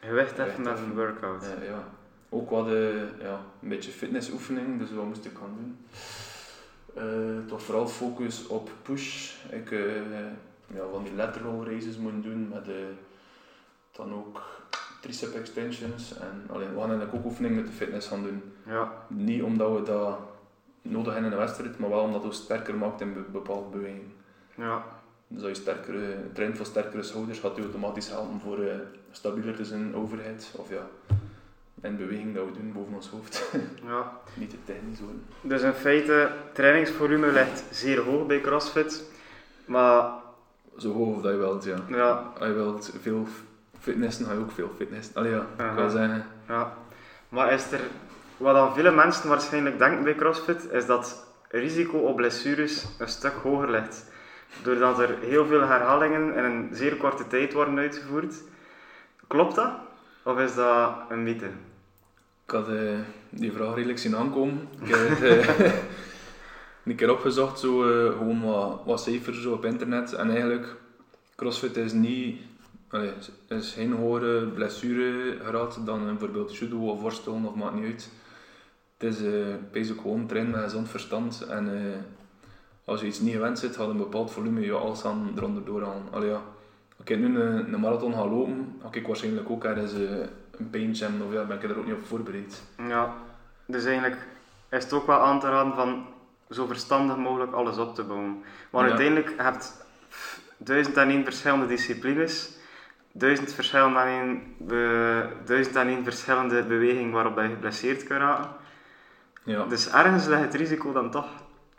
Gewicht 0.00 0.32
even 0.32 0.37
Gewicht 0.44 0.58
met 0.58 0.66
heffen. 0.66 0.87
een 0.88 0.94
workout. 0.94 1.42
Ja, 1.58 1.64
ja. 1.64 1.84
Ook 2.28 2.50
wat 2.50 2.66
eh, 2.66 3.20
ja, 3.20 3.40
een 3.62 3.69
beetje 3.69 3.90
fitnessoefening, 3.90 4.78
dus 4.78 4.92
wat 4.92 5.04
moest 5.04 5.25
ik 5.25 5.32
gaan 5.38 5.54
doen? 5.56 5.78
Eh, 6.94 7.46
toch 7.48 7.62
vooral 7.62 7.87
focus 7.88 8.46
op 8.46 8.70
push. 8.82 9.34
Ik 9.50 9.70
ja, 10.75 10.82
van 10.92 11.02
die 11.04 11.14
lateral 11.14 11.64
raises 11.64 11.96
moeten 11.96 12.22
doen 12.22 12.48
met 12.48 12.69
eh, 12.69 12.75
dan 13.92 14.14
ook 14.14 14.42
tricep 15.00 15.34
extensions. 15.34 16.19
En 16.19 16.44
allee, 16.52 16.66
we 16.69 16.78
gaan 16.81 16.88
eigenlijk 16.88 17.14
ook 17.14 17.25
oefeningen 17.25 17.56
met 17.56 17.66
de 17.66 17.72
fitness 17.72 18.08
gaan 18.08 18.22
doen. 18.22 18.42
Ja. 18.66 18.92
Niet 19.08 19.42
omdat 19.42 19.72
we 19.78 19.82
dat 19.82 20.19
nodig 20.82 21.12
hebben 21.12 21.31
in 21.32 21.38
een 21.38 21.44
wedstrijd, 21.44 21.78
maar 21.78 21.90
wel 21.90 22.02
omdat 22.02 22.22
het 22.25 22.34
sterker 22.34 22.75
maakt 22.75 23.00
in 23.00 23.12
be- 23.12 23.25
bepaalde 23.32 23.69
bewegingen. 23.70 24.12
ja. 24.54 24.98
Dus 25.32 25.42
als 25.42 25.50
je 25.56 25.62
sterkere, 25.62 26.16
traint 26.32 26.56
voor 26.56 26.66
sterkere 26.66 27.02
schouders, 27.02 27.38
gaat 27.38 27.54
die 27.54 27.64
automatisch 27.64 28.08
helpen 28.08 28.40
voor 28.40 28.58
eh, 28.58 28.74
stabieler 29.10 29.56
te 29.56 29.64
zijn 29.64 29.94
overheid. 29.94 30.54
Of 30.56 30.70
ja, 30.70 30.86
in 31.82 31.96
beweging 31.96 32.34
dat 32.34 32.44
we 32.44 32.52
doen 32.52 32.72
boven 32.72 32.94
ons 32.94 33.08
hoofd. 33.08 33.50
ja. 33.86 34.12
Niet 34.34 34.50
te 34.50 34.56
technisch 34.64 35.00
worden. 35.00 35.24
Dus 35.40 35.62
in 35.62 35.72
feite, 35.72 36.30
trainingsvolume 36.52 37.32
ligt 37.32 37.64
zeer 37.70 38.00
hoog 38.00 38.26
bij 38.26 38.40
CrossFit. 38.40 39.04
Maar 39.64 40.12
Zo 40.78 40.92
hoog 40.92 41.22
dat 41.22 41.32
je 41.32 41.38
wilt, 41.38 41.64
ja. 41.64 41.76
ja, 41.88 42.32
Als 42.38 42.48
je 42.48 42.54
wilt 42.54 42.92
veel 43.00 43.26
fitnessen, 43.80 44.26
ga 44.26 44.32
je 44.32 44.38
ook 44.38 44.50
veel 44.52 44.70
fitnessen. 44.76 45.14
Allee 45.14 45.30
ja, 45.30 45.46
ik 45.54 45.60
Aha. 45.60 45.74
wil 45.74 45.90
zeggen, 45.90 46.26
ja. 46.48 46.76
Maar 47.28 47.52
is 47.52 47.72
er, 47.72 47.80
wat 48.36 48.54
dan 48.54 48.74
veel 48.74 48.92
mensen 48.92 49.28
waarschijnlijk 49.28 49.78
denken 49.78 50.04
bij 50.04 50.14
CrossFit, 50.14 50.70
is 50.70 50.86
dat 50.86 51.26
risico 51.48 51.98
op 51.98 52.16
blessures 52.16 52.86
een 52.98 53.08
stuk 53.08 53.32
hoger 53.42 53.70
ligt. 53.70 54.04
Doordat 54.62 54.99
er 54.99 55.19
heel 55.19 55.47
veel 55.47 55.61
herhalingen 55.61 56.35
in 56.37 56.44
een 56.44 56.69
zeer 56.73 56.97
korte 56.97 57.26
tijd 57.26 57.52
worden 57.52 57.79
uitgevoerd. 57.79 58.35
Klopt 59.26 59.55
dat? 59.55 59.73
Of 60.23 60.38
is 60.38 60.55
dat 60.55 60.94
een 61.08 61.23
mythe? 61.23 61.50
ik 62.50 62.56
had 62.56 62.69
eh, 62.69 62.99
die 63.31 63.52
vraag 63.52 63.75
redelijk 63.75 63.99
zien 63.99 64.17
aankomen. 64.17 64.69
Ik 64.82 64.94
heb 64.94 65.20
eh, 65.23 65.73
een 66.85 66.94
keer 66.94 67.11
opgezocht, 67.11 67.58
zo, 67.58 67.82
eh, 67.82 68.17
gewoon 68.19 68.43
wat, 68.43 68.81
wat 68.85 69.02
cijfers 69.02 69.43
zo 69.43 69.52
op 69.52 69.64
internet. 69.64 70.12
En 70.12 70.31
eigenlijk, 70.31 70.76
CrossFit 71.37 71.76
is 71.76 71.93
niet, 71.93 72.41
allee, 72.88 73.12
is 73.49 73.73
geen 73.73 73.93
hogere 73.93 74.47
blessuregraad 74.47 75.81
dan 75.85 76.05
bijvoorbeeld 76.05 76.57
judo 76.57 76.90
of 76.90 77.00
worstelen 77.00 77.45
of 77.45 77.54
maakt 77.54 77.75
niet 77.75 77.85
uit. 77.85 78.11
Het 78.99 79.14
is 79.73 79.90
uh, 79.90 79.99
gewoon 80.00 80.26
trainen 80.26 80.52
met 80.52 80.62
gezond 80.62 80.88
verstand. 80.88 81.47
En 81.49 81.69
als 82.90 83.00
je 83.00 83.06
iets 83.06 83.20
niet 83.20 83.32
gewend 83.35 83.59
zit, 83.59 83.76
gaat 83.76 83.88
een 83.88 83.97
bepaald 83.97 84.30
volume 84.32 84.61
je 84.61 84.73
alles 84.73 85.04
aan 85.04 85.32
eronder 85.37 85.64
doorhalen. 85.64 86.02
Allee, 86.11 86.28
ja. 86.28 86.40
Als 86.99 87.09
ik 87.09 87.18
nu 87.18 87.40
een, 87.40 87.73
een 87.73 87.80
marathon 87.80 88.14
ga 88.14 88.26
lopen, 88.26 88.76
ga 88.82 88.88
ik 88.92 89.06
waarschijnlijk 89.06 89.50
ook 89.50 89.64
ergens 89.64 89.92
eh, 89.94 90.00
een 90.59 90.70
pain 90.70 90.90
jam 90.92 91.23
of 91.23 91.32
ja, 91.32 91.44
ben 91.44 91.56
ik 91.56 91.62
er 91.62 91.78
ook 91.78 91.85
niet 91.87 91.94
op 91.94 92.06
voorbereid. 92.06 92.62
Ja, 92.88 93.14
dus 93.66 93.85
eigenlijk 93.85 94.16
is 94.70 94.82
het 94.82 94.92
ook 94.92 95.06
wel 95.06 95.20
aan 95.20 95.40
te 95.40 95.49
raden 95.49 95.75
van 95.75 96.06
zo 96.50 96.66
verstandig 96.66 97.16
mogelijk 97.16 97.52
alles 97.52 97.78
op 97.78 97.94
te 97.94 98.02
bouwen. 98.04 98.42
Want 98.70 98.85
Ja. 98.85 98.90
uiteindelijk 98.90 99.35
heb 99.37 99.54
je 99.54 99.68
1001 100.56 101.25
verschillende 101.25 101.66
disciplines, 101.66 102.50
1000 103.12 103.52
verschillende, 103.52 104.38
be, 104.59 105.28
1001 105.44 106.04
verschillende 106.04 106.62
bewegingen 106.62 107.12
waarop 107.12 107.38
je 107.38 107.49
geblesseerd 107.49 108.02
kan 108.02 108.16
raken. 108.18 108.50
Ja. 109.42 109.64
Dus 109.64 109.90
ergens 109.90 110.26
ligt 110.26 110.40
het 110.40 110.54
risico 110.54 110.92
dan 110.92 111.11
toch 111.11 111.28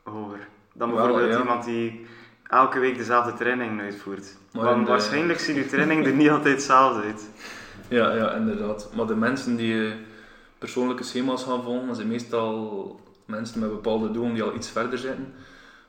hoger. 0.04 0.48
Dan 0.74 0.88
Wel, 0.94 0.98
bijvoorbeeld 0.98 1.34
ja. 1.34 1.40
iemand 1.40 1.64
die 1.66 2.06
elke 2.48 2.80
week 2.80 2.98
dezelfde 2.98 3.34
training 3.34 3.82
uitvoert. 3.82 4.38
Maar 4.54 4.64
Want 4.64 4.86
de- 4.86 4.92
waarschijnlijk 4.92 5.40
ziet 5.40 5.56
je 5.56 5.66
training 5.66 6.06
er 6.06 6.14
niet 6.14 6.30
altijd 6.30 6.54
hetzelfde 6.56 7.02
uit. 7.02 7.30
Ja, 7.88 8.16
ja, 8.16 8.32
inderdaad. 8.34 8.90
Maar 8.96 9.06
de 9.08 9.16
mensen 9.16 9.56
die 9.56 9.86
eh, 9.88 9.92
persoonlijke 10.58 11.04
schema's 11.04 11.44
gaan 11.44 11.64
volgen, 11.64 11.96
zijn 11.96 12.08
meestal 12.08 13.00
mensen 13.26 13.60
met 13.60 13.70
bepaalde 13.70 14.12
doelen 14.12 14.34
die 14.34 14.44
al 14.44 14.56
iets 14.56 14.70
verder 14.70 15.00
zitten. 15.00 15.34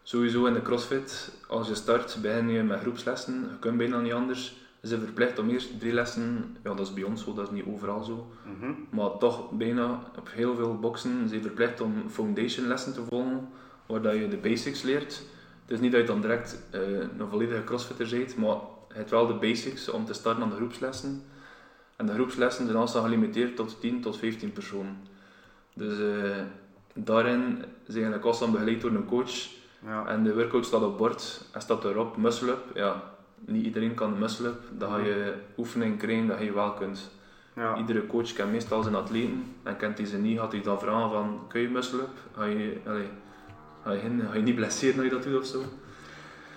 Sowieso 0.03 0.45
in 0.47 0.53
de 0.53 0.62
crossfit, 0.62 1.33
als 1.49 1.69
je 1.69 1.75
start, 1.75 2.19
begin 2.23 2.49
je 2.51 2.62
met 2.62 2.81
groepslessen. 2.81 3.35
Je 3.35 3.59
kunt 3.61 3.77
bijna 3.77 4.01
niet 4.01 4.12
anders. 4.12 4.61
Ze 4.81 4.89
zijn 4.89 5.01
verplicht 5.01 5.39
om 5.39 5.49
eerst 5.51 5.81
drie 5.81 5.93
lessen, 5.93 6.57
ja 6.65 6.75
dat 6.75 6.87
is 6.87 6.95
bij 6.95 7.03
ons 7.03 7.25
zo, 7.25 7.35
dat 7.35 7.45
is 7.47 7.51
niet 7.51 7.65
overal 7.67 8.03
zo. 8.05 8.27
Mhm. 8.59 8.73
Maar 8.91 9.19
toch 9.19 9.51
bijna 9.51 10.01
op 10.19 10.29
heel 10.33 10.55
veel 10.55 10.79
boxen 10.79 11.29
zijn 11.29 11.43
verplicht 11.43 11.81
om 11.81 11.95
foundation 12.11 12.67
lessen 12.67 12.93
te 12.95 13.01
volgen, 13.09 13.49
waar 13.93 14.03
dat 14.03 14.15
je 14.15 14.29
de 14.29 14.37
basics 14.37 14.83
leert. 14.83 15.23
Het 15.63 15.71
is 15.71 15.81
niet 15.81 15.93
dat 15.93 16.01
je 16.01 16.07
dan 16.07 16.21
direct 16.21 16.63
eh, 16.71 16.81
een 17.19 17.29
volledige 17.31 17.65
crossfitter 17.65 18.09
bent, 18.11 18.37
maar 18.37 18.57
je 18.89 18.95
hebt 18.95 19.11
wel 19.11 19.27
de 19.27 19.35
basics 19.35 19.89
om 19.89 20.05
te 20.05 20.13
starten 20.13 20.43
aan 20.43 20.51
de 20.51 20.57
groepslessen. 20.57 21.23
En 21.97 22.07
de 22.07 22.13
groepslessen 22.13 22.67
zijn 22.67 22.79
also 22.79 23.03
gelimiteerd 23.03 23.57
tot 23.57 23.81
10 23.81 24.01
tot 24.01 24.19
15 24.19 24.53
personen. 24.53 24.97
Dus 25.75 25.99
eh, 25.99 26.37
daarin 26.95 27.43
zijn 27.57 27.65
eigenlijk 27.87 28.23
constant 28.23 28.53
begeleid 28.53 28.81
door 28.81 28.91
een 28.91 29.07
coach. 29.07 29.49
Ja. 29.87 30.07
En 30.07 30.25
de 30.25 30.35
workout 30.35 30.67
staat 30.67 30.83
op 30.83 30.99
bord 30.99 31.45
en 31.53 31.61
staat 31.61 31.85
erop, 31.85 32.17
muscle 32.17 32.51
up. 32.51 32.65
Ja, 32.75 33.03
niet 33.39 33.65
iedereen 33.65 33.95
kan 33.95 34.13
de 34.13 34.19
muscle-up. 34.19 34.61
Dan 34.79 34.91
ga 34.91 34.99
je 34.99 35.35
oefening 35.57 35.99
krijgen 35.99 36.27
dat 36.27 36.41
je 36.41 36.53
wel 36.53 36.73
kunt. 36.73 37.11
Ja. 37.57 37.77
Iedere 37.77 38.07
coach 38.07 38.33
kent 38.33 38.51
meestal 38.51 38.83
zijn 38.83 38.95
atleten 38.95 39.55
en 39.63 39.77
kent 39.77 39.99
hij 39.99 40.07
ze 40.07 40.19
niet, 40.19 40.39
gaat 40.39 40.53
hij 40.53 40.63
dan 40.63 40.81
vragen 40.81 41.11
van 41.11 41.41
kun 41.49 41.61
je 41.61 41.69
muscle-up? 41.69 42.19
Ga 42.37 42.45
je, 42.45 42.81
allee, 42.87 43.09
ga, 43.85 43.93
je, 43.93 43.99
geen- 44.01 44.23
ga 44.31 44.37
je 44.37 44.43
niet 44.43 44.55
blesseren 44.55 44.95
als 44.95 45.05
je 45.05 45.11
dat 45.11 45.23
doet 45.23 45.39
of 45.41 45.47
zo? 45.47 45.62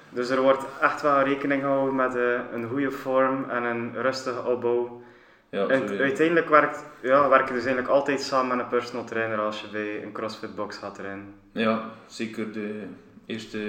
Dus 0.10 0.30
er 0.30 0.42
wordt 0.42 0.64
echt 0.82 1.02
wel 1.02 1.22
rekening 1.22 1.62
gehouden 1.62 1.96
met 1.96 2.16
eh, 2.16 2.40
een 2.54 2.68
goede 2.70 2.92
vorm 2.92 3.50
en 3.50 3.64
een 3.64 4.02
rustige 4.02 4.44
opbouw. 4.44 5.02
Ja, 5.50 5.68
En 5.68 6.00
uiteindelijk 6.00 6.50
werkt, 6.50 6.84
ja, 7.02 7.30
werk 7.30 7.48
je 7.48 7.54
dus 7.54 7.66
eigenlijk 7.66 7.94
altijd 7.94 8.22
samen 8.22 8.56
met 8.58 8.66
een 8.66 8.72
personal 8.72 9.06
trainer 9.06 9.40
als 9.40 9.62
je 9.62 9.68
bij 9.72 10.04
een 10.04 10.12
CrossFit 10.12 10.56
box 10.56 10.78
gaat 10.78 10.96
trainen. 10.96 11.34
Ja, 11.52 11.90
zeker 12.08 12.52
de 12.52 12.84
eerste 13.26 13.60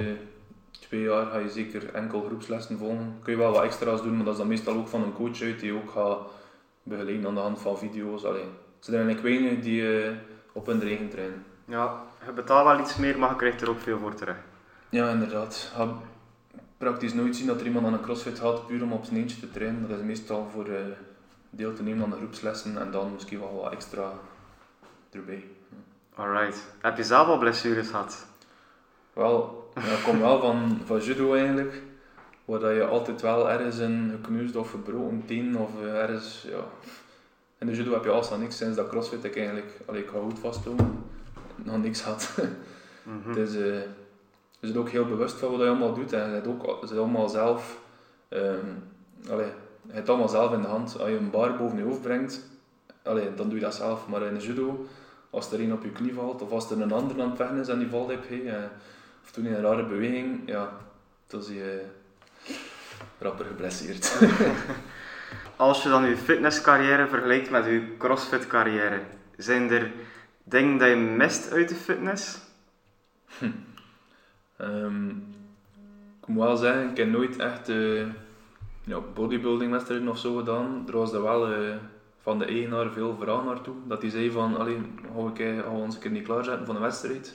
twee 0.70 1.02
jaar 1.02 1.26
ga 1.26 1.38
je 1.38 1.48
zeker 1.48 1.82
enkel 1.94 2.22
groepslessen 2.26 2.78
volgen. 2.78 3.18
Kun 3.22 3.32
je 3.32 3.38
wel 3.38 3.52
wat 3.52 3.62
extra's 3.62 4.02
doen, 4.02 4.14
maar 4.16 4.24
dat 4.24 4.32
is 4.32 4.38
dan 4.40 4.48
meestal 4.48 4.74
ook 4.76 4.88
van 4.88 5.02
een 5.02 5.12
coach 5.12 5.42
uit 5.42 5.60
die 5.60 5.72
ook 5.74 5.90
gaat 5.90 6.18
begeleiden 6.82 7.26
aan 7.26 7.34
de 7.34 7.40
hand 7.40 7.60
van 7.60 7.78
video's. 7.78 8.24
Allee. 8.24 8.44
Het 8.76 8.84
zijn 8.84 8.96
eigenlijk 9.06 9.26
weinig 9.38 9.64
die 9.64 10.02
eh, 10.04 10.10
op 10.52 10.66
hun 10.66 10.82
eigen 10.82 11.08
trainen. 11.08 11.44
Ja, 11.64 12.02
je 12.26 12.32
betaalt 12.32 12.66
wel 12.66 12.80
iets 12.80 12.96
meer, 12.96 13.18
maar 13.18 13.30
je 13.30 13.36
krijgt 13.36 13.60
er 13.60 13.70
ook 13.70 13.80
veel 13.80 13.98
voor 13.98 14.14
terug. 14.14 14.36
Ja, 14.88 15.10
inderdaad. 15.10 15.70
Je 15.70 15.76
gaat 15.76 15.94
praktisch 16.78 17.14
nooit 17.14 17.36
zien 17.36 17.46
dat 17.46 17.60
er 17.60 17.66
iemand 17.66 17.86
aan 17.86 17.92
een 17.92 18.00
crossfit 18.00 18.38
gaat 18.38 18.66
puur 18.66 18.82
om 18.82 18.92
op 18.92 19.04
zijn 19.04 19.16
eentje 19.16 19.40
te 19.40 19.50
trainen. 19.50 19.88
Dat 19.88 19.98
is 19.98 20.04
meestal 20.04 20.48
voor 20.52 20.66
eh, 20.66 20.80
deel 21.50 21.74
te 21.74 21.82
nemen 21.82 22.04
aan 22.04 22.10
de 22.10 22.16
groepslessen 22.16 22.78
en 22.78 22.90
dan 22.90 23.12
misschien 23.12 23.40
wel 23.40 23.60
wat 23.62 23.72
extra 23.72 24.12
erbij. 25.10 25.44
Alright. 26.14 26.66
Heb 26.80 26.96
je 26.96 27.04
zelf 27.04 27.26
al 27.28 27.38
blessures 27.38 27.88
gehad? 27.88 28.26
Wel, 29.12 29.70
ja, 29.74 29.80
ik 29.80 30.02
kom 30.02 30.20
wel 30.20 30.40
van, 30.40 30.80
van 30.84 31.00
judo 31.00 31.34
eigenlijk, 31.34 31.82
waar 32.44 32.60
dat 32.60 32.74
je 32.74 32.84
altijd 32.84 33.20
wel 33.20 33.50
ergens 33.50 33.78
een 33.78 34.10
gekneusd 34.10 34.56
of 34.56 34.70
gebroken 34.70 35.22
teen 35.26 35.58
of 35.58 35.70
eh, 35.82 36.02
ergens, 36.02 36.46
ja. 36.48 36.64
In 37.58 37.66
de 37.66 37.74
judo 37.74 37.92
heb 37.92 38.04
je 38.04 38.10
alstaan 38.10 38.40
niks 38.40 38.56
sinds 38.56 38.76
dat 38.76 38.88
crossfit 38.88 39.24
ik 39.24 39.36
eigenlijk, 39.36 39.80
allee, 39.86 40.02
ik 40.02 40.08
ga 40.08 40.18
goed 40.18 40.38
vasthouden, 40.38 41.04
nog 41.56 41.82
niks 41.82 42.02
had. 42.02 42.36
Het 43.26 43.36
is, 43.36 43.56
eh, 43.60 43.80
je 44.60 44.60
bent 44.60 44.76
ook 44.76 44.88
heel 44.88 45.04
bewust 45.06 45.38
van 45.38 45.50
wat 45.50 45.60
je 45.60 45.66
allemaal 45.66 45.94
doet 45.94 46.12
en 46.12 46.30
je 46.30 46.48
ook 46.48 46.86
je 46.88 46.98
allemaal 46.98 47.28
zelf, 47.28 47.80
ehm 48.28 48.66
allee, 49.30 49.50
je 49.86 49.92
hebt 49.92 50.08
allemaal 50.08 50.28
zelf 50.28 50.52
in 50.52 50.62
de 50.62 50.68
hand. 50.68 50.98
Als 51.00 51.08
je 51.08 51.16
een 51.16 51.30
bar 51.30 51.56
boven 51.56 51.78
je 51.78 51.84
hoofd 51.84 52.02
brengt, 52.02 52.40
allee, 53.02 53.34
dan 53.34 53.46
doe 53.48 53.58
je 53.58 53.64
dat 53.64 53.74
zelf. 53.74 54.08
Maar 54.08 54.22
in 54.22 54.34
de 54.34 54.40
judo, 54.40 54.86
als 55.30 55.52
er 55.52 55.60
een 55.60 55.72
op 55.72 55.82
je 55.82 55.90
knie 55.90 56.14
valt 56.14 56.42
of 56.42 56.50
als 56.50 56.70
er 56.70 56.80
een 56.80 56.92
ander 56.92 57.22
aan 57.22 57.28
het 57.28 57.36
vechten 57.36 57.58
is 57.58 57.68
en 57.68 57.78
die 57.78 57.88
valt 57.88 58.12
op 58.12 58.24
je, 58.28 58.50
eh, 58.50 58.64
of 59.24 59.30
toen 59.30 59.46
in 59.46 59.54
een 59.54 59.62
rare 59.62 59.84
beweging, 59.84 60.42
ja, 60.46 60.70
dan 61.26 61.42
zie 61.42 61.56
je 61.56 61.84
rapper 63.18 63.44
geblesseerd. 63.44 64.18
Als 65.56 65.82
je 65.82 65.88
dan 65.88 66.08
je 66.08 66.16
fitnesscarrière 66.16 67.08
vergelijkt 67.08 67.50
met 67.50 67.64
je 67.64 67.94
crossfit 67.98 68.46
carrière, 68.46 69.00
zijn 69.36 69.70
er 69.70 69.92
dingen 70.48 70.78
dat 70.78 70.88
je 70.88 70.96
mist 70.96 71.52
uit 71.52 71.68
de 71.68 71.74
fitness? 71.74 72.38
Ehm, 74.56 75.08
ik 76.20 76.26
moet 76.26 76.44
wel 76.44 76.56
zeggen, 76.56 76.90
ik 76.90 76.96
heb 76.96 77.08
nooit 77.08 77.36
echt 77.36 77.68
eh 77.68 78.06
ja, 78.86 79.00
bodybuilding 79.14 80.08
of 80.08 80.18
zo 80.18 80.36
gedaan. 80.36 80.84
Er 80.86 80.96
was 80.96 81.12
er 81.12 81.22
wel 81.22 81.52
eh, 81.52 81.76
van 82.20 82.38
de 82.38 82.44
eigenaar 82.44 82.90
veel 82.90 83.16
vraag 83.20 83.44
naartoe. 83.44 83.74
Dat 83.86 84.02
hij 84.02 84.10
zei 84.10 84.30
van, 84.30 84.56
alleen 84.56 84.98
we, 85.14 85.30
gaan 85.34 85.56
we 85.56 85.82
ons 85.82 85.94
een 85.94 86.00
keer 86.00 86.10
niet 86.10 86.24
klaarzetten 86.24 86.66
voor 86.66 86.74
een 86.74 86.80
wedstrijd. 86.80 87.34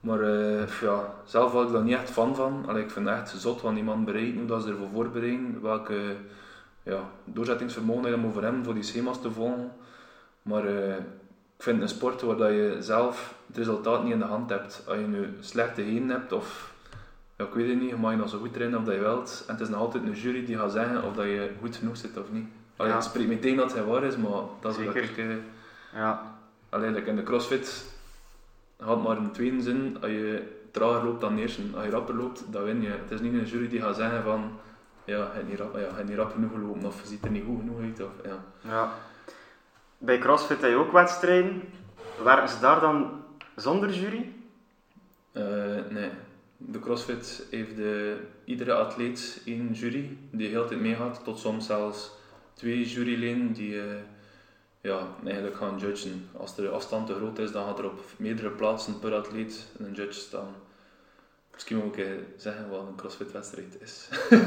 Maar 0.00 0.20
eh, 0.20 0.80
ja, 0.80 1.14
zelf 1.24 1.52
was 1.52 1.66
ik 1.66 1.72
daar 1.72 1.82
niet 1.82 1.94
echt 1.94 2.10
fan 2.10 2.36
van. 2.36 2.64
Allee, 2.66 2.82
ik 2.82 2.90
vind 2.90 3.08
het 3.08 3.18
echt 3.18 3.28
zot 3.28 3.60
wat 3.60 3.74
die 3.74 3.84
man 3.84 4.04
bereikt, 4.04 4.36
hoe 4.36 4.46
dat 4.46 4.62
ze 4.62 4.68
ervoor 4.68 4.88
voorbereiden, 4.92 5.62
welke 5.62 6.16
ja, 6.82 7.10
doorzettingsvermogen 7.24 8.10
je 8.10 8.16
moet 8.16 8.32
voor 8.32 8.42
hem, 8.42 8.64
voor 8.64 8.74
die 8.74 8.82
schema's 8.82 9.20
te 9.20 9.30
volgen. 9.30 9.72
Maar 10.42 10.64
ik 10.68 11.00
vind 11.64 11.82
een 11.82 11.88
sport 11.88 12.22
waar 12.22 12.36
dat 12.36 12.50
je 12.50 12.76
zelf 12.80 13.34
het 13.46 13.56
resultaat 13.56 14.02
niet 14.04 14.12
in 14.12 14.18
de 14.18 14.24
hand 14.24 14.50
hebt. 14.50 14.82
Als 14.86 14.96
je 14.98 15.06
nu 15.06 15.36
slechte 15.40 15.80
heen 15.80 16.08
hebt 16.10 16.32
of 16.32 16.72
ja, 17.36 17.44
ik 17.44 17.52
weet 17.54 17.68
het 17.68 17.80
niet, 17.80 17.88
je 17.90 17.96
mag 17.96 18.10
je 18.10 18.16
nog 18.16 18.28
zo 18.28 18.38
goed 18.38 18.52
trainen 18.52 18.78
of 18.78 18.84
dat 18.84 18.94
je 18.94 19.00
wilt. 19.00 19.44
En 19.46 19.52
het 19.52 19.62
is 19.62 19.68
nog 19.68 19.80
altijd 19.80 20.04
een 20.04 20.12
jury 20.12 20.44
die 20.44 20.56
gaat 20.58 20.72
zeggen 20.72 21.02
of 21.04 21.14
dat 21.14 21.24
je 21.24 21.50
goed 21.60 21.76
genoeg 21.76 21.96
zit 21.96 22.16
of 22.18 22.30
niet. 22.30 22.46
Allee, 22.76 22.90
Ja. 22.90 22.96
Het 22.98 23.06
spreekt 23.06 23.28
niet 23.28 23.42
tegen 23.42 23.56
dat 23.56 23.74
het 23.74 23.84
waar 23.86 24.02
is, 24.04 24.16
maar 24.16 24.30
dat 24.60 24.78
is 24.78 24.84
wat 24.84 24.94
Zeker. 24.94 25.02
ik... 25.10 25.16
eh, 25.18 25.36
Ja, 25.94 26.32
Alleen 26.68 26.92
like 26.94 27.10
in 27.10 27.16
de 27.16 27.22
crossfit 27.22 27.84
gaat 28.80 29.02
maar 29.02 29.16
in 29.16 29.30
tweede 29.30 29.60
zin, 29.62 29.96
als 30.00 30.10
je 30.10 30.42
trager 30.70 31.04
loopt 31.04 31.20
dan 31.20 31.38
eerst, 31.38 31.58
als 31.74 31.84
je 31.84 31.90
rapper 31.90 32.14
loopt, 32.14 32.44
dan 32.50 32.62
win 32.64 32.82
je. 32.82 32.88
Het 32.88 33.10
is 33.10 33.20
niet 33.20 33.32
een 33.32 33.44
jury 33.44 33.68
die 33.68 33.80
gaat 33.80 33.96
zeggen 33.96 34.22
van 34.22 34.50
ja, 35.04 35.28
hij 35.32 35.42
niet 35.42 35.58
rap, 35.58 35.76
ja, 35.78 35.94
hij 35.94 36.04
niet 36.04 36.16
rap 36.16 36.32
genoeg 36.32 36.50
gelopen 36.52 36.84
of 36.86 37.02
ziet 37.04 37.24
er 37.24 37.30
niet 37.30 37.44
goed 37.46 37.58
genoeg 37.58 37.80
uit. 37.80 38.00
Of, 38.02 38.10
ja. 38.24 38.38
ja. 38.70 38.92
Bij 40.04 40.18
CrossFit 40.18 40.60
heb 40.60 40.70
je 40.70 40.76
ook 40.76 40.92
wedstrijden. 40.92 41.62
Werken 42.22 42.48
ze 42.48 42.60
daar 42.60 42.80
dan 42.80 43.22
zonder 43.56 43.90
jury? 43.90 44.32
Eh, 45.32 45.42
nee, 45.90 46.10
de 46.56 46.78
CrossFit 46.80 47.46
heeft 47.50 47.76
de, 47.76 48.16
iedere 48.44 48.74
atleet 48.74 49.42
één 49.44 49.72
jury 49.72 50.18
die 50.30 50.48
heel 50.48 50.66
tijd 50.66 50.80
meegaat, 50.80 51.20
tot 51.24 51.38
soms 51.38 51.66
zelfs 51.66 52.10
twee 52.54 52.88
juryleden 52.88 53.52
die 53.52 53.80
eh, 53.80 53.86
ja, 54.80 55.06
eigenlijk 55.24 55.56
gaan 55.56 55.78
judgen. 55.78 56.28
Als 56.36 56.54
de 56.54 56.68
afstand 56.68 57.06
te 57.06 57.14
groot 57.14 57.38
is, 57.38 57.52
dan 57.52 57.66
gaat 57.66 57.78
er 57.78 57.84
op 57.84 58.00
meerdere 58.16 58.50
plaatsen 58.50 58.98
per 58.98 59.14
atleet 59.14 59.66
een 59.78 59.92
judge 59.92 60.20
staan. 60.20 60.54
Misschien 61.52 61.76
moet 61.76 61.96
ik 61.96 62.04
eh, 62.04 62.12
zeggen 62.36 62.68
wat 62.68 62.80
een 62.80 62.96
CrossFit 62.96 63.32
wedstrijd 63.32 63.76
is. 63.80 64.08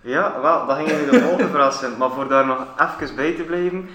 Ja, 0.00 0.40
wel, 0.40 0.66
dat 0.66 0.76
ging 0.76 0.88
je 0.88 1.08
de 1.10 1.20
volgende 1.20 1.70
zijn. 1.70 1.96
Maar 1.96 2.10
voor 2.10 2.28
daar 2.28 2.46
nog 2.46 2.66
even 2.78 3.16
bij 3.16 3.34
te 3.34 3.42
blijven, 3.42 3.88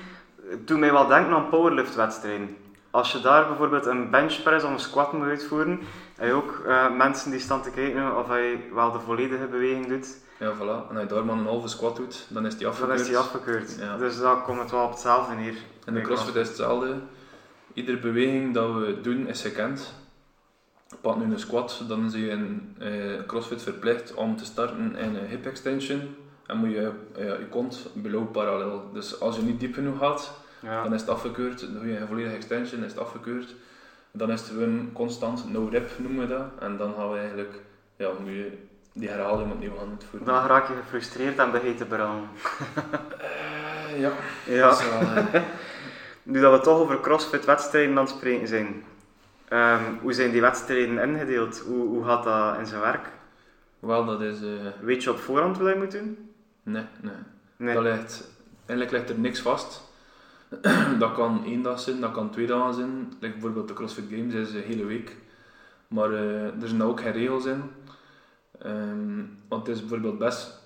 doe 0.66 0.78
mij 0.78 0.92
wel 0.92 1.08
denken 1.08 1.34
aan 1.34 1.50
powerlift-wedstrijden. 1.50 2.58
Als 2.92 3.12
je 3.12 3.22
daar 3.22 3.48
bijvoorbeeld 3.48 3.86
een 3.86 4.10
benchpress 4.10 4.66
of 4.66 4.72
een 4.72 4.80
squat 4.80 5.14
moet 5.14 5.28
uitvoeren, 5.28 5.80
heb 6.16 6.28
je 6.28 6.34
ook 6.34 6.62
eh, 6.68 6.96
mensen 6.96 7.32
die 7.32 7.40
staan 7.40 7.62
te 7.62 7.72
kijken 7.72 8.18
of 8.18 8.28
je 8.28 8.70
wel 8.74 8.92
de 8.92 9.00
volledige 9.00 9.46
beweging 9.46 9.88
doet, 9.88 10.18
Ja, 10.38 10.54
voilà. 10.56 10.90
En 10.90 10.96
als 10.96 11.00
je 11.00 11.06
daar 11.06 11.26
maar 11.26 11.38
een 11.38 11.46
halve 11.46 11.68
squat 11.68 11.96
doet, 11.96 12.26
dan 12.30 12.46
is 12.46 12.54
die 12.54 12.64
dan 12.64 12.72
afgekeurd. 12.72 13.00
is 13.00 13.08
die 13.08 13.18
afgekeurd. 13.18 13.78
Ja. 13.80 13.98
Dus 13.98 14.20
dan 14.20 14.44
komt 14.44 14.60
het 14.60 14.72
wel 14.72 14.84
op 14.84 14.92
hetzelfde 14.92 15.36
neer. 15.36 15.56
In 15.86 15.94
de 15.94 16.02
CrossFit 16.02 16.36
is 16.36 16.48
hetzelfde. 16.48 16.96
Iedere 17.74 18.00
beweging 18.00 18.54
dat 18.54 18.74
we 18.74 19.00
doen 19.02 19.28
is 19.28 19.42
gekend. 19.42 19.94
Pak 21.02 21.18
nu 21.18 21.24
een 21.24 21.40
squat, 21.40 21.84
dan 21.88 22.10
zie 22.10 22.26
je 22.26 22.32
in 22.32 22.76
eh, 22.80 23.26
CrossFit 23.28 23.64
verplicht 23.64 24.14
om 24.14 24.38
te 24.38 24.46
starten 24.46 24.96
in 24.96 25.16
een 25.16 25.26
hip 25.26 25.46
extension. 25.46 26.16
En 26.54 26.60
moet 26.60 26.72
je 26.72 26.92
eh, 27.16 27.26
je 27.26 27.48
kont 27.50 27.88
below 27.94 28.32
parallel. 28.32 28.90
Dus 28.94 29.20
als 29.20 29.36
je 29.36 29.42
niet 29.42 29.60
diep 29.60 29.74
genoeg 29.74 29.98
gaat, 29.98 30.32
Ja. 30.60 30.84
dan 30.84 30.94
is 30.94 31.02
het 31.02 31.10
afgekeurd. 31.10 31.60
Dan 31.60 31.74
doe 31.74 31.88
je 31.88 31.98
een 31.98 32.08
volledige 32.08 32.36
extension, 32.36 32.84
is 32.84 32.92
het 32.92 33.00
afgekeurd. 33.02 33.56
Dan 34.12 34.32
is 34.32 34.40
het 34.40 34.50
gewoon 34.50 34.90
constant 34.94 35.52
no 35.52 35.68
rep 35.72 35.92
noemen 35.98 36.28
we 36.28 36.34
dat. 36.34 36.46
En 36.60 36.78
dan 36.78 36.94
gaan 36.98 37.12
we 37.12 37.18
eigenlijk, 37.18 37.54
ja, 37.96 38.10
moet 38.20 38.30
je 38.34 38.52
die 38.94 39.10
herhaling 39.10 39.52
opnieuw 39.52 39.76
gaan 39.78 39.90
uitvoeren. 39.90 40.28
Dan 40.28 40.46
raak 40.46 40.68
je 40.68 40.74
gefrustreerd 40.84 41.38
en 41.38 41.52
begin 41.52 41.68
je 41.70 41.76
te 41.76 41.86
branden. 41.86 42.30
Eh, 43.18 44.00
ja. 44.00 44.12
Ja. 44.46 44.70
Dat 44.70 44.80
is 44.80 44.90
wel, 44.90 45.00
eh, 45.00 45.42
Nu 46.24 46.42
dat 46.42 46.54
we 46.60 46.60
toch 46.64 46.80
over 46.80 47.00
CrossFit-wedstrijden 47.00 47.98
aan 47.98 48.04
het 48.04 48.14
spreken 48.14 48.48
zijn, 48.48 48.84
ehm, 49.48 49.84
hoe 50.02 50.14
zijn 50.14 50.32
die 50.32 50.42
wedstrijden 50.42 50.98
ingedeeld? 50.98 51.60
Hoe, 51.60 51.88
hoe 51.88 52.06
gaat 52.06 52.24
dat 52.24 52.58
in 52.58 52.66
zijn 52.66 52.82
werk? 52.82 53.08
wel, 53.80 54.06
dat 54.06 54.22
is... 54.22 54.38
Weet 54.82 55.04
je 55.04 55.12
op 55.12 55.20
voorhand 55.20 55.58
wat 55.58 55.74
je 55.74 55.80
moet 55.80 55.92
doen? 55.92 56.33
Nee, 56.64 56.86
nee. 57.02 57.14
Nee. 57.58 57.74
Dat 57.74 57.84
ligt, 57.84 58.32
eigenlijk 58.66 58.92
ligt 58.92 59.10
er 59.10 59.20
niks 59.20 59.40
vast. 59.40 59.92
dat 61.00 61.14
kan 61.14 61.46
één 61.46 61.62
dag 61.62 61.80
zijn, 61.80 62.02
dat 62.02 62.12
kan 62.12 62.32
twee 62.32 62.48
dagen 62.48 62.74
zijn. 62.74 63.14
Like 63.20 63.34
bijvoorbeeld 63.34 63.68
de 63.68 63.74
CrossFit 63.74 64.06
Games 64.10 64.34
is 64.34 64.54
een 64.54 64.62
hele 64.62 64.86
week. 64.86 65.16
Maar 65.88 66.14
eh, 66.14 66.62
er 66.62 66.68
zijn 66.68 66.84
ook 66.84 67.02
geen 67.02 67.12
regels 67.12 67.46
in. 67.46 67.62
Ehm, 68.60 69.24
want 69.48 69.68
het 69.68 69.76
is 69.76 69.82
bijvoorbeeld 69.82 70.18
best 70.18 70.62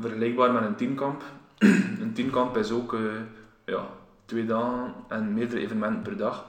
vergelijkbaar 0.00 0.52
met 0.52 0.64
een 0.64 0.76
teamkamp. 0.76 1.22
een 2.02 2.12
teamkamp 2.14 2.56
is 2.56 2.70
ook 2.70 2.94
eh, 2.94 3.00
ja, 3.64 3.86
twee 4.24 4.46
dagen 4.46 4.94
en 5.08 5.34
meerdere 5.34 5.60
evenementen 5.60 6.02
per 6.02 6.16
dag. 6.16 6.46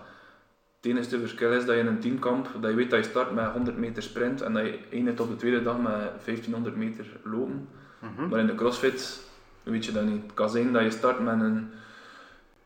Het 0.75 0.91
enige 0.91 1.19
verschil 1.19 1.53
is 1.53 1.65
dat 1.65 1.75
je 1.75 1.81
in 1.81 1.87
een 1.87 1.99
teamkamp, 1.99 2.49
dat 2.61 2.69
je 2.69 2.75
weet 2.75 2.89
dat 2.89 3.03
je 3.03 3.09
start 3.09 3.31
met 3.31 3.51
100 3.51 3.77
meter 3.77 4.03
sprint 4.03 4.41
en 4.41 4.53
dat 4.53 4.65
je 4.65 4.79
eindigt 4.91 5.19
op 5.19 5.29
de 5.29 5.35
tweede 5.35 5.63
dag 5.63 5.77
met 5.77 5.91
1500 5.91 6.75
meter 6.75 7.05
lopen. 7.23 7.67
Mhm. 7.99 8.29
Maar 8.29 8.39
in 8.39 8.47
de 8.47 8.55
crossfit 8.55 9.21
weet 9.63 9.85
je 9.85 9.91
dat 9.91 10.05
niet. 10.05 10.21
Het 10.21 10.33
kan 10.33 10.49
zijn 10.49 10.73
dat 10.73 10.83
je 10.83 10.91
start 10.91 11.19
met 11.19 11.41
een 11.41 11.71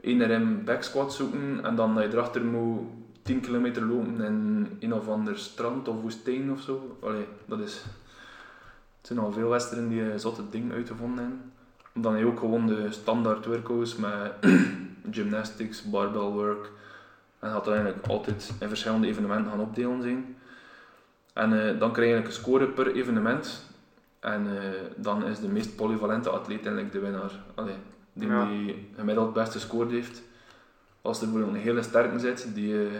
1 0.01 0.31
RM 0.31 0.63
back 0.65 0.83
squat 0.83 1.13
zoeken 1.13 1.59
en 1.63 1.75
dan 1.75 1.95
dat 1.95 2.03
je 2.03 2.09
erachter 2.11 2.43
moet 2.43 2.79
10 3.21 3.39
kilometer 3.39 3.85
lopen 3.85 4.21
in 4.21 4.77
een 4.79 4.93
of 4.93 5.07
ander 5.07 5.37
strand 5.37 5.87
of 5.87 6.01
woestijn 6.01 6.51
of 6.51 6.61
zo. 6.61 6.97
Allee, 7.01 7.25
dat 7.45 7.59
is... 7.59 7.83
Het 8.97 9.11
zijn 9.11 9.19
al 9.19 9.31
veel 9.31 9.49
wedstrijden 9.49 9.89
die 9.89 10.19
zotte 10.19 10.49
ding 10.49 10.73
uitgevonden 10.73 11.23
hebben. 11.23 11.51
Dan 11.93 12.13
heb 12.13 12.21
je 12.21 12.27
ook 12.27 12.39
gewoon 12.39 12.67
de 12.67 12.91
standaard 12.91 13.45
workouts 13.45 13.95
met 13.95 14.33
gymnastics, 15.11 15.83
barbell 15.83 16.21
work. 16.21 16.65
En 17.39 17.49
dat 17.49 17.51
gaat 17.51 17.67
eigenlijk 17.67 18.07
altijd 18.07 18.53
in 18.59 18.67
verschillende 18.67 19.07
evenementen 19.07 19.51
gaan 19.51 19.59
opdelen 19.59 20.01
zijn. 20.01 20.35
En 21.33 21.53
eh, 21.53 21.79
dan 21.79 21.91
krijg 21.91 22.09
je 22.09 22.13
eigenlijk 22.13 22.27
een 22.27 22.41
score 22.43 22.67
per 22.67 22.95
evenement. 22.95 23.72
En 24.23 24.57
eh, 24.57 24.69
dan 24.95 25.25
is 25.25 25.39
de 25.39 25.47
meest 25.47 25.75
polyvalente 25.75 26.29
atleet 26.29 26.65
eigenlijk 26.65 26.91
de 26.91 26.99
winnaar. 26.99 27.43
Allee, 27.55 27.75
die 28.13 28.27
Ja. 28.27 28.45
die 28.45 28.89
gemiddeld 28.95 29.25
het 29.25 29.35
beste 29.35 29.59
gescoord 29.59 29.91
heeft. 29.91 30.21
Als 31.01 31.21
er 31.21 31.27
bijvoorbeeld 31.27 31.55
een 31.57 31.63
hele 31.63 31.81
sterke 31.81 32.19
zit, 32.19 32.47
die 32.53 32.87
eh, 32.87 32.91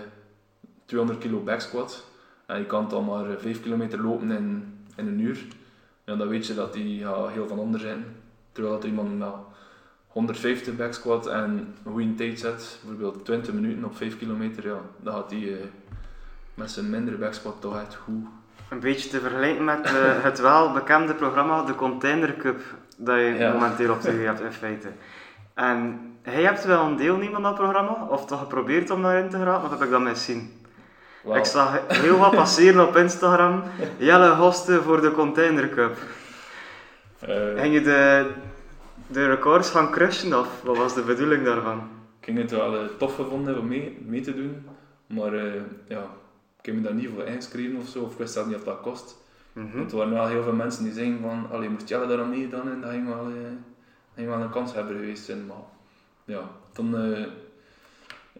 200 0.85 1.19
kilo 1.19 1.39
backsquat, 1.39 2.05
en 2.45 2.57
je 2.59 2.65
kan 2.65 2.89
dan 2.89 3.05
maar 3.05 3.25
5 3.39 3.61
kilometer 3.61 4.01
lopen 4.01 4.31
in, 4.31 4.77
in 4.95 5.07
een 5.07 5.19
uur, 5.19 5.45
ja, 6.05 6.15
dan 6.15 6.27
weet 6.27 6.45
je 6.47 6.53
dat 6.53 6.73
die 6.73 7.07
heel 7.07 7.47
van 7.47 7.59
onder 7.59 7.79
zijn. 7.79 8.05
Terwijl 8.51 8.73
dat 8.75 8.83
er 8.83 8.89
iemand 8.89 9.17
met 9.17 9.29
150 10.07 10.75
backsquat 10.75 11.27
en 11.27 11.75
een 11.85 11.91
goede 11.91 12.15
tijd 12.15 12.39
zet, 12.39 12.79
bijvoorbeeld 12.85 13.25
20 13.25 13.53
minuten 13.53 13.85
op 13.85 13.95
5 13.97 14.17
kilometer, 14.17 14.67
ja, 14.67 14.79
dan 15.01 15.13
gaat 15.13 15.29
die 15.29 15.57
eh, 15.57 15.65
met 16.53 16.71
zijn 16.71 16.89
mindere 16.89 17.17
backsquat 17.17 17.61
toch 17.61 17.79
echt 17.81 17.95
goed. 17.95 18.25
Een 18.73 18.79
beetje 18.79 19.09
te 19.09 19.19
vergelijken 19.19 19.63
met 19.63 19.85
eh, 19.85 19.93
het 20.27 20.39
wel 20.39 20.71
bekende 20.71 21.13
programma, 21.13 21.63
de 21.63 21.75
Container 21.75 22.35
Cup, 22.35 22.59
dat 22.97 23.15
je 23.17 23.35
Ja. 23.37 23.51
momenteel 23.51 23.91
op 23.91 23.99
tv 24.01 24.25
hebt 24.25 24.39
in 24.39 24.51
feite. 24.51 24.87
En 25.53 25.99
hij 26.21 26.41
hebt 26.41 26.63
wel 26.65 26.85
een 26.85 26.95
deelnemen 26.95 27.35
aan 27.35 27.43
dat 27.43 27.55
programma, 27.55 28.07
of 28.09 28.25
toch 28.25 28.39
geprobeerd 28.39 28.89
om 28.89 29.01
daarin 29.01 29.29
te 29.29 29.37
geraken, 29.37 29.63
of 29.63 29.69
heb 29.69 29.81
ik 29.81 29.89
dat 29.89 30.01
miszien? 30.01 30.61
Wel, 31.23 31.35
Ik 31.35 31.45
zag 31.45 31.79
heel 31.87 32.17
wat 32.17 32.35
passeren 32.35 32.87
op 32.87 32.95
Instagram. 32.95 33.63
Jelle 33.97 34.29
hosten 34.35 34.83
voor 34.83 35.01
de 35.01 35.11
Container 35.11 35.69
Cup. 35.69 35.97
Ging 37.55 37.73
je 37.73 37.81
de, 37.81 38.31
de 39.07 39.27
records 39.27 39.69
gaan 39.69 39.91
crushen 39.91 40.39
of 40.39 40.47
wat 40.63 40.77
was 40.77 40.93
de 40.93 41.01
bedoeling 41.01 41.43
daarvan? 41.45 41.77
Ik 42.19 42.25
ging 42.25 42.37
het 42.37 42.51
wel 42.51 42.97
tof 42.97 43.15
gevonden 43.15 43.59
om 43.59 43.67
mee, 43.67 43.97
mee 44.05 44.21
te 44.21 44.35
doen, 44.35 44.65
maar 45.07 45.33
eh, 45.33 45.61
ja, 45.87 46.03
ik 46.63 46.69
heb 46.69 46.75
me 46.75 46.81
daar 46.81 46.93
niet 46.93 47.09
voor 47.15 47.23
ingeschreven 47.23 47.79
of 47.79 47.87
zo, 47.87 47.99
of 48.03 48.11
ik 48.11 48.17
wist 48.17 48.45
niet 48.45 48.55
of 48.55 48.63
dat 48.63 48.81
kost. 48.81 49.17
Mhm. 49.53 49.77
Want 49.77 49.91
er 49.91 49.97
waren 49.97 50.13
wel 50.13 50.27
heel 50.27 50.43
veel 50.43 50.53
mensen 50.53 50.83
die 50.83 50.93
zeiden 50.93 51.19
van, 51.21 51.47
allee, 51.51 51.69
moest 51.69 51.89
Jelle 51.89 52.07
daar 52.07 52.19
aan 52.19 52.29
meedaan 52.29 52.69
en 52.71 52.81
dat 52.81 52.89
ging 52.89 53.07
wel, 53.07 53.25
eh, 53.27 53.33
ging 54.15 54.27
wel 54.27 54.39
een 54.41 54.49
kans 54.49 54.73
hebben 54.73 54.95
geweest 54.95 55.23
zijn. 55.25 55.45
Maar 55.45 55.57
ja, 56.25 56.39
toen 56.71 56.95
eh 56.97 57.25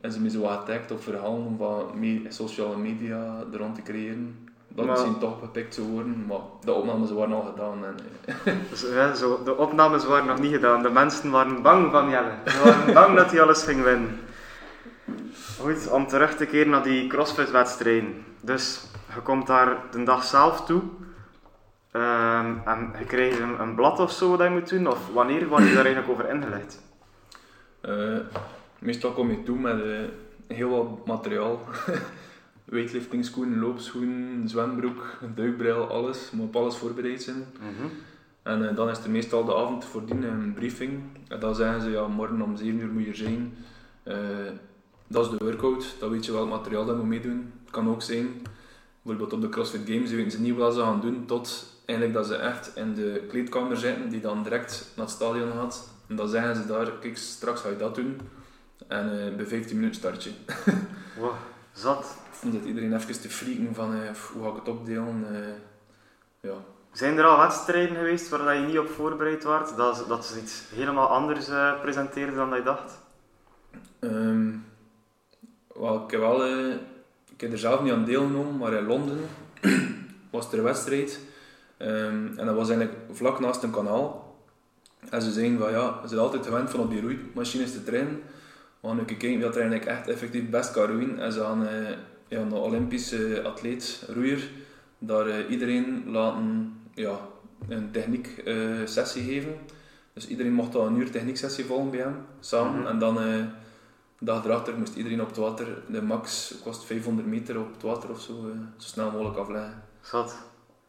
is 0.02 0.14
ze 0.14 0.22
me 0.22 0.30
zo 0.30 0.42
wat 0.42 0.60
getagd 0.60 0.92
op 0.92 1.04
verhalen 1.04 1.46
om 1.46 1.58
wat 1.58 1.96
me- 1.96 2.22
sociale 2.30 2.78
media 2.78 3.44
er 3.52 3.58
rond 3.58 3.76
te 3.76 3.82
creëren. 3.82 4.50
Dat 4.68 4.86
Maar- 4.86 4.94
misschien 4.94 5.20
toch 5.20 5.40
gepikt 5.40 5.74
zou 5.74 5.88
worden, 5.88 6.26
maar 6.28 6.40
de 6.64 6.72
opnames 6.74 7.12
waren 7.12 7.34
al 7.34 7.42
gedaan. 7.42 7.86
En, 7.86 7.96
eh, 8.26 8.54
Dus, 8.70 8.82
ja, 8.94 9.14
zo, 9.14 9.42
de 9.44 9.58
opnames 9.58 10.06
waren 10.06 10.26
nog 10.28 10.40
niet 10.40 10.54
gedaan. 10.54 10.82
De 10.84 10.90
mensen 10.90 11.32
waren 11.32 11.62
bang 11.62 11.92
van 11.92 12.10
Jelle. 12.10 12.32
Ze 12.46 12.62
waren 12.64 12.94
bang 12.94 13.16
dat 13.18 13.32
hij 13.32 13.42
alles 13.42 13.64
ging 13.64 13.84
winnen. 13.84 14.20
Goed, 15.64 15.92
om 15.92 16.08
terug 16.08 16.36
te 16.36 16.46
keren 16.46 16.70
naar 16.70 16.84
die 16.84 17.08
crossfit-wedstrijden. 17.08 18.26
Dus 18.42 18.84
je 19.16 19.22
komt 19.22 19.48
daar 19.48 19.78
de 19.92 20.04
dag 20.04 20.24
zelf 20.24 20.66
toe. 20.66 20.82
Ehm, 21.92 22.56
en 22.66 22.94
je 23.00 23.06
krijgt 23.06 23.40
een, 23.40 23.60
een 23.60 23.76
blad 23.76 24.00
of 24.00 24.12
zo 24.12 24.38
dat 24.38 24.48
je 24.48 24.54
moet 24.54 24.70
doen. 24.70 24.88
Of 24.88 25.10
wanneer 25.14 25.48
word 25.48 25.64
je 25.68 25.74
daar 25.74 25.86
eigenlijk 25.86 26.10
over 26.10 26.30
ingelicht? 26.30 26.82
Eh, 27.82 28.18
meestal 28.80 29.12
kom 29.12 29.30
je 29.30 29.44
toe 29.44 29.60
met 29.60 29.82
eh, 29.82 30.00
heel 30.48 30.70
wat 30.70 31.06
materiaal. 31.06 31.60
Weightlifting 32.66 33.26
schoenen, 33.26 33.60
loopschoenen, 33.60 34.50
zwembroek, 34.50 35.18
duikbril, 35.36 35.90
alles. 35.90 36.30
Je 36.30 36.36
moet 36.38 36.48
op 36.48 36.56
alles 36.56 36.78
voorbereid 36.78 37.22
zijn. 37.22 37.46
En 38.44 38.70
eh, 38.70 38.76
dan 38.76 38.90
is 38.90 39.04
er 39.04 39.10
meestal 39.10 39.46
de 39.46 39.56
avond 39.56 39.86
voordien 39.86 40.24
een 40.24 40.54
briefing. 40.54 41.04
En 41.28 41.40
dan 41.40 41.56
zeggen 41.56 41.82
ze, 41.82 41.90
ja, 41.90 42.08
morgen 42.08 42.42
om 42.42 42.56
7 42.56 42.80
uur 42.80 42.92
moet 42.92 43.04
je 43.04 43.10
er 43.10 43.16
zijn. 43.16 43.58
Dat 45.14 45.26
is 45.32 45.38
de 45.38 45.46
workout, 45.46 45.96
dan 46.00 46.10
weet 46.10 46.26
je 46.26 46.32
welk 46.32 46.50
materiaal 46.50 46.86
dat 46.86 46.96
moet 46.98 47.06
meedoen. 47.06 47.54
Het 47.64 47.72
kan 47.72 47.90
ook 47.90 48.02
zijn, 48.02 48.42
bijvoorbeeld 49.02 49.34
op 49.34 49.42
de 49.42 49.50
CrossFit 49.50 49.82
Games, 49.86 50.12
weten 50.12 50.32
ze 50.32 50.42
niet 50.42 50.56
wat 50.56 50.74
ze 50.74 50.80
gaan 50.80 51.02
doen, 51.02 51.26
tot 51.26 51.66
eigenlijk 51.86 52.18
dat 52.18 52.28
ze 52.28 52.36
echt 52.36 52.72
in 52.76 52.94
de 52.94 53.26
kleedkamer 53.30 53.78
zitten, 53.78 54.10
die 54.10 54.22
dan 54.22 54.44
direct 54.44 54.92
naar 54.96 55.06
het 55.06 55.16
stadion 55.16 55.52
gaat. 55.52 55.90
En 56.08 56.16
dan 56.16 56.28
zeggen 56.30 56.56
ze 56.56 56.66
daar, 56.66 56.92
kijk, 56.92 57.18
straks 57.18 57.62
ga 57.62 57.70
je 57.70 57.76
dat 57.78 57.96
doen. 57.96 58.20
En 58.88 59.28
eh, 59.28 59.36
bij 59.36 59.46
15 59.46 59.76
minuten 59.76 59.96
start 59.96 60.24
je. 60.24 60.32
Wow, 61.20 61.32
zat. 61.74 62.18
Dan 62.42 62.52
zit 62.52 62.66
iedereen 62.66 62.94
even 62.96 63.22
te 63.22 63.30
freaken 63.30 63.76
van, 63.76 63.94
eh, 63.94 64.00
hoe 64.34 64.44
ga 64.44 64.50
ik 64.50 64.56
het 64.56 64.68
opdelen? 64.68 65.26
Eh, 65.32 65.54
ja, 66.50 66.56
Zijn 66.92 67.18
er 67.18 67.26
al 67.26 67.38
wedstrijden 67.38 67.96
geweest 67.96 68.30
waar 68.30 68.56
je 68.56 68.66
niet 68.68 68.80
op 68.80 68.90
voorbereid 68.90 69.44
was? 69.44 69.76
Dat, 69.76 69.98
ze- 69.98 70.08
dat 70.08 70.26
ze 70.26 70.40
iets 70.42 70.64
helemaal 70.76 71.08
anders 71.08 71.46
presenteerden 71.82 72.36
dan 72.36 72.50
dat 72.50 72.58
je 72.58 72.64
dacht? 72.66 73.00
Ehm, 74.00 74.50
wel, 75.74 76.04
ik 76.04 76.12
heb 76.12 76.20
wel 76.20 76.46
eh, 76.46 76.76
ik 77.34 77.42
heb 77.42 77.52
er 77.52 77.58
zelf 77.58 77.84
niet 77.84 77.92
aan 77.92 78.06
deelgenomen, 78.06 78.58
maar 78.58 78.74
in 78.74 78.86
Londen 78.86 79.20
was 80.32 80.52
er 80.52 80.58
een 80.58 80.64
wedstrijd. 80.64 81.20
Ehm, 81.78 82.28
en 82.38 82.46
dat 82.46 82.56
was 82.56 82.70
eigenlijk 82.70 83.00
vlak 83.12 83.40
naast 83.40 83.64
een 83.64 83.72
kanaal. 83.72 84.36
En 85.10 85.22
ze 85.22 85.32
zeiden 85.32 85.60
van 85.60 85.72
ja, 85.72 86.00
ze 86.02 86.08
zijn 86.08 86.20
altijd 86.20 86.46
gewend 86.46 86.70
van 86.70 86.80
op 86.80 86.90
die 86.90 87.02
roeimachines 87.02 87.72
te 87.72 87.84
trainen. 87.84 88.22
We 88.80 88.88
gaan 88.88 89.00
een 89.00 89.06
keer 89.06 89.18
kijken 89.18 89.38
wie 89.38 89.48
dat 89.48 89.56
er 89.56 89.62
eigenlijk 89.62 89.92
echt 89.92 90.08
effectief 90.08 90.50
best 90.50 90.72
kan 90.72 90.86
roeien. 90.86 91.20
En 91.20 91.32
ze 91.32 91.40
gaan 91.40 91.68
eh, 91.68 91.90
ja, 92.28 92.40
een 92.40 92.54
Olympische 92.54 93.42
atleet, 93.44 94.04
roeier, 94.14 94.50
daar 94.98 95.28
eh, 95.28 95.50
iedereen 95.50 96.04
laten 96.08 96.74
ja, 96.94 97.20
een 97.68 97.92
techniek 97.92 98.28
eh, 98.46 98.56
sessie 98.86 99.24
geven. 99.24 99.56
Dus 100.14 100.28
iedereen 100.28 100.54
mocht 100.54 100.76
al 100.76 100.88
een 100.88 100.98
uur 100.98 101.12
technieksessie 101.12 101.66
volgen 101.66 101.92
bij 101.92 102.00
hem, 102.00 102.16
samen. 102.40 102.80
Mhm. 102.80 102.88
En 102.88 103.00
dan 103.00 103.18
de 104.24 104.32
dag 104.32 104.46
erachter 104.46 104.78
moest 104.78 104.96
iedereen 104.96 105.22
op 105.22 105.28
het 105.28 105.38
water, 105.38 105.68
de 105.88 106.02
max 106.02 106.56
kost 106.64 106.84
500 106.86 107.28
meter 107.28 107.60
op 107.60 107.74
het 107.74 107.82
water 107.82 108.10
of 108.10 108.22
zo, 108.22 108.34
eh, 108.34 108.58
zo 108.78 108.88
snel 108.88 109.12
mogelijk 109.12 109.38
afleggen. 109.38 109.84
Zat. 110.02 110.36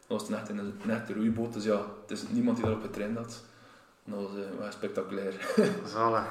Dat 0.07 0.21
was 0.21 0.29
net 0.29 0.49
in 0.49 0.59
een, 0.59 0.81
net 0.83 1.11
roeiboot, 1.11 1.53
dus 1.53 1.65
ja, 1.65 1.81
het 2.01 2.11
is 2.11 2.29
niemand 2.29 2.57
die 2.57 2.67
daarop 2.67 2.85
getraind 2.85 3.17
had. 3.17 3.45
Dat 4.05 4.21
was 4.21 4.31
eh, 4.31 4.59
wel 4.59 4.73
spectaculair. 4.73 5.55
Zalig. 5.95 6.27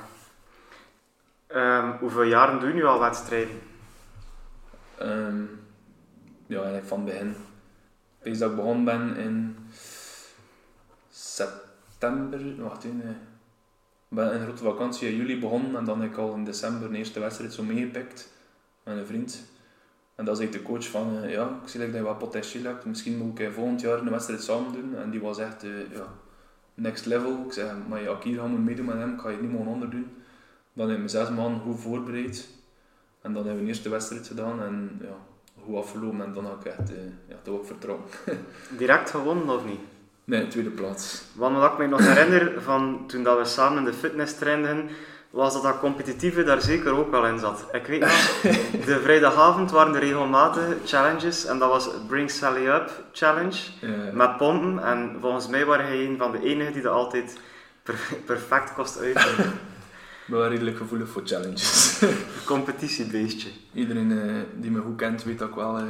Ehm, 1.48 1.98
hoeveel 1.98 2.24
jaren 2.24 2.60
doen 2.60 2.74
nu 2.74 2.86
al 2.86 3.00
wedstrijden? 3.00 3.60
Ehm, 4.98 5.42
ja, 6.46 6.56
eigenlijk 6.56 6.86
van 6.86 6.98
het 6.98 7.08
begin. 7.08 7.36
Weet 8.20 8.40
dat 8.40 8.50
ik 8.50 8.56
begonnen 8.56 8.86
ben 8.86 9.16
in 9.16 9.58
september, 11.10 12.64
wacht 12.64 12.84
even, 12.84 13.33
ben 14.14 14.34
een 14.34 14.42
grote 14.42 14.64
vakantie 14.64 15.10
in 15.10 15.16
juli 15.16 15.40
begonnen 15.40 15.76
en 15.76 15.86
dan 15.86 16.02
heb 16.02 16.12
ik 16.12 16.18
al 16.18 16.34
in 16.34 16.46
december 16.46 16.90
een 16.90 16.96
eerste 16.96 17.20
wedstrijd 17.20 17.54
zo 17.54 17.64
meegepikt 17.64 18.30
met 18.84 18.98
een 18.98 19.06
vriend. 19.06 19.44
En 20.16 20.24
is 20.24 20.40
eigenlijk 20.40 20.66
de 20.66 20.72
coach 20.72 20.90
van, 20.90 21.24
eh, 21.24 21.32
ja, 21.32 21.60
ik 21.64 21.70
zie 21.70 21.80
dat 21.80 21.94
je 21.94 22.02
wat 22.02 22.18
potentieel 22.18 22.64
hebt, 22.64 22.86
misschien 22.86 23.18
moet 23.18 23.40
ik 23.40 23.48
eh, 23.48 23.54
volgend 23.54 23.82
jaar 23.82 24.00
een 24.00 24.10
wedstrijd 24.10 24.44
samen 24.44 24.72
doen. 24.72 24.96
En 24.96 25.10
die 25.10 25.22
was 25.22 25.38
echt, 25.38 25.64
eh, 25.64 25.92
ja, 25.92 26.08
next 26.74 27.06
level. 27.06 27.44
Ik 27.46 27.54
zei, 27.54 27.80
maar 27.88 28.02
ja, 28.02 28.18
hier 28.24 28.40
gaan 28.40 28.64
meedoen 28.64 28.86
met 28.86 28.96
hem, 28.96 29.14
ik 29.14 29.20
ga 29.20 29.30
je 29.30 29.38
niet 29.38 29.52
mogen 29.52 29.68
onderdoen. 29.68 30.08
Dan 30.74 30.88
heb 30.88 30.98
ik 30.98 31.04
me 31.04 31.10
zes 31.10 31.30
maanden 31.30 31.62
goed 31.62 31.80
voorbereid. 31.80 32.48
En 33.22 33.34
dan 33.34 33.46
hebben 33.46 33.56
we 33.56 33.62
een 33.62 33.68
eerste 33.68 33.90
wedstrijd 33.90 34.28
gedaan 34.28 34.64
en 34.64 35.00
ja, 35.02 35.16
goed 35.64 35.76
afgelopen 35.76 36.22
en 36.22 36.34
dan 36.34 36.46
had 36.46 36.66
ik 36.66 36.66
echt, 36.66 36.92
ja, 37.28 37.36
toch 37.42 37.56
ook 37.56 37.66
vertrouwen. 37.66 38.06
Direct 38.78 39.10
gewonnen 39.10 39.50
of 39.50 39.66
niet? 39.66 39.80
Nee, 40.26 40.48
tweede 40.48 40.70
plaats. 40.70 41.22
Want 41.36 41.58
wat 41.58 41.72
ik 41.72 41.78
me 41.78 41.88
nog 41.88 42.00
herinner 42.00 42.62
van 42.62 43.04
toen 43.08 43.24
dat 43.24 43.38
we 43.38 43.46
samen 43.46 43.78
in 43.78 43.86
de 43.86 43.94
fitness 43.94 44.36
trainden, 44.38 44.90
was 45.30 45.54
dat 45.54 45.64
dat 45.64 45.80
competitieve 45.80 46.44
daar 46.44 46.62
zeker 46.62 46.92
ook 46.92 47.12
wel 47.12 47.26
in 47.26 47.40
zat. 47.40 47.66
Ik 47.72 47.86
weet 47.86 48.00
nog, 48.00 48.12
de 48.86 49.00
vrijdagavond 49.04 49.72
waren 49.72 49.94
er 49.96 50.00
regelmatig 50.02 50.64
challenges 50.86 51.46
en 51.46 51.60
dat 51.60 51.70
was 51.70 51.90
Bring 52.08 52.32
Sally 52.32 52.68
Up 52.68 53.04
Challenge 53.12 53.58
met 54.14 54.38
pompen. 54.38 54.84
En 54.84 55.18
volgens 55.22 55.48
mij 55.48 55.66
waren 55.66 55.86
hij 55.86 56.06
een 56.06 56.18
van 56.18 56.32
de 56.32 56.44
enigen 56.44 56.74
die 56.74 56.82
dat 56.82 56.94
altijd 56.94 57.38
per- 57.84 58.08
perfect 58.26 58.74
kost 58.74 59.00
uitvoeren. 59.00 59.54
ik 60.26 60.30
ben 60.30 60.40
wel 60.40 60.50
redelijk 60.50 60.78
gevoelig 60.78 61.10
voor 61.10 61.22
challenges. 61.26 62.02
Competitiebeestje. 62.46 63.50
Iedereen 63.74 64.12
eh, 64.12 64.62
die 64.62 64.72
me 64.72 64.80
goed 64.82 64.96
kent 64.98 65.24
weet 65.24 65.40
dat 65.40 65.50
ik 65.50 65.56
wel... 65.56 65.78
eh 65.78 65.84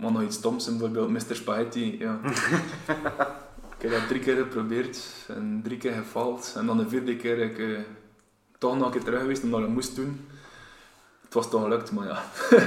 maar 0.00 0.12
nog 0.12 0.22
iets 0.22 0.40
zijn, 0.40 0.78
bijvoorbeeld 0.78 1.10
Mr. 1.10 1.34
Spaghetti. 1.34 1.98
Ja. 1.98 2.18
ik 3.76 3.82
heb 3.82 3.90
dat 3.90 4.08
drie 4.08 4.20
keer 4.20 4.36
geprobeerd 4.36 4.98
en 5.28 5.60
drie 5.64 5.78
keer 5.78 5.92
gefaald. 5.92 6.54
En 6.56 6.66
dan 6.66 6.78
de 6.78 6.88
vierde 6.88 7.16
keer 7.16 7.38
heb 7.38 7.50
ik 7.50 7.58
eh, 7.58 7.78
toch 8.58 8.76
nog 8.76 8.86
een 8.86 8.92
keer 8.92 9.04
terug 9.04 9.20
geweest 9.20 9.42
omdat 9.42 9.58
ik 9.58 9.64
het 9.64 9.74
moest 9.74 9.96
doen. 9.96 10.28
Het 11.24 11.34
was 11.34 11.50
toch 11.50 11.62
gelukt, 11.62 11.92
maar 11.92 12.06
ja. 12.06 12.22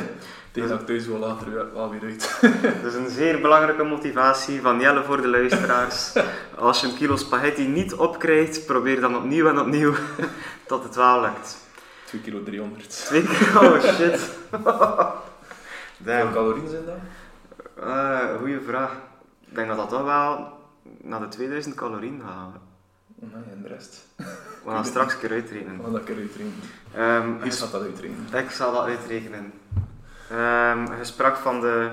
Tegen 0.52 0.69
dat 0.69 0.80
ik 0.80 0.86
thuis 0.86 1.08
wel 1.08 1.17
later 1.17 1.74
wel 1.74 1.89
weer 1.89 2.04
uit. 2.04 2.39
Dus 2.84 2.93
een 2.93 3.10
zeer 3.10 3.41
belangrijke 3.41 3.84
motivatie 3.84 4.62
van 4.62 4.80
Jelle 4.80 5.04
voor 5.04 5.22
de 5.22 5.28
luisteraars. 5.28 6.13
Als 6.58 6.82
je 6.82 6.88
een 6.88 6.96
kilo 6.96 7.15
spaghetti 7.15 7.67
niet 7.67 7.93
opkrijgt, 7.93 8.65
probeer 8.65 9.02
dan 9.02 9.15
opnieuw 9.15 9.48
en 9.48 9.60
opnieuw 9.60 9.93
tot 10.67 10.84
het 10.84 10.96
wel 10.96 11.22
lukt. 11.22 11.58
2 12.06 12.22
kilo 12.22 12.43
300. 12.43 13.06
Twee 13.06 13.24
keer, 13.24 13.60
oh 13.62 13.82
shit. 13.82 14.19
Hoeveel 16.04 16.32
calorieën 16.32 16.69
zijn 16.69 16.86
dat? 16.86 16.96
Eh, 17.80 18.38
goeie 18.38 18.60
vraag. 18.60 18.92
Ik 19.48 19.56
denk 19.56 19.68
dat 19.68 19.78
dat 19.78 19.90
toch 19.90 20.04
wel 20.04 20.58
naar 21.02 21.20
de 21.20 21.28
2000 21.28 21.76
calorieën 21.76 22.22
gaat. 22.26 22.52
Nee, 23.16 23.44
en 23.52 23.62
de 23.62 23.68
rest. 23.68 24.08
We 24.64 24.70
gaan 24.70 24.86
straks 24.86 25.14
een 25.14 25.20
keer 25.20 25.32
uitrekenen. 25.32 25.92
Dat 25.92 26.02
ik 26.02 26.10
eruit 26.10 26.36
rekenen. 26.36 26.54
Ehm, 26.94 27.50
dat 27.60 27.82
uitrekenen. 27.82 28.44
ik 28.44 28.50
zal 28.52 28.74
dat 28.74 28.86
uitrekenen. 28.86 29.54
Ehm 30.30 30.96
je 30.98 31.04
sprak 31.04 31.36
van 31.36 31.62
de 31.62 31.92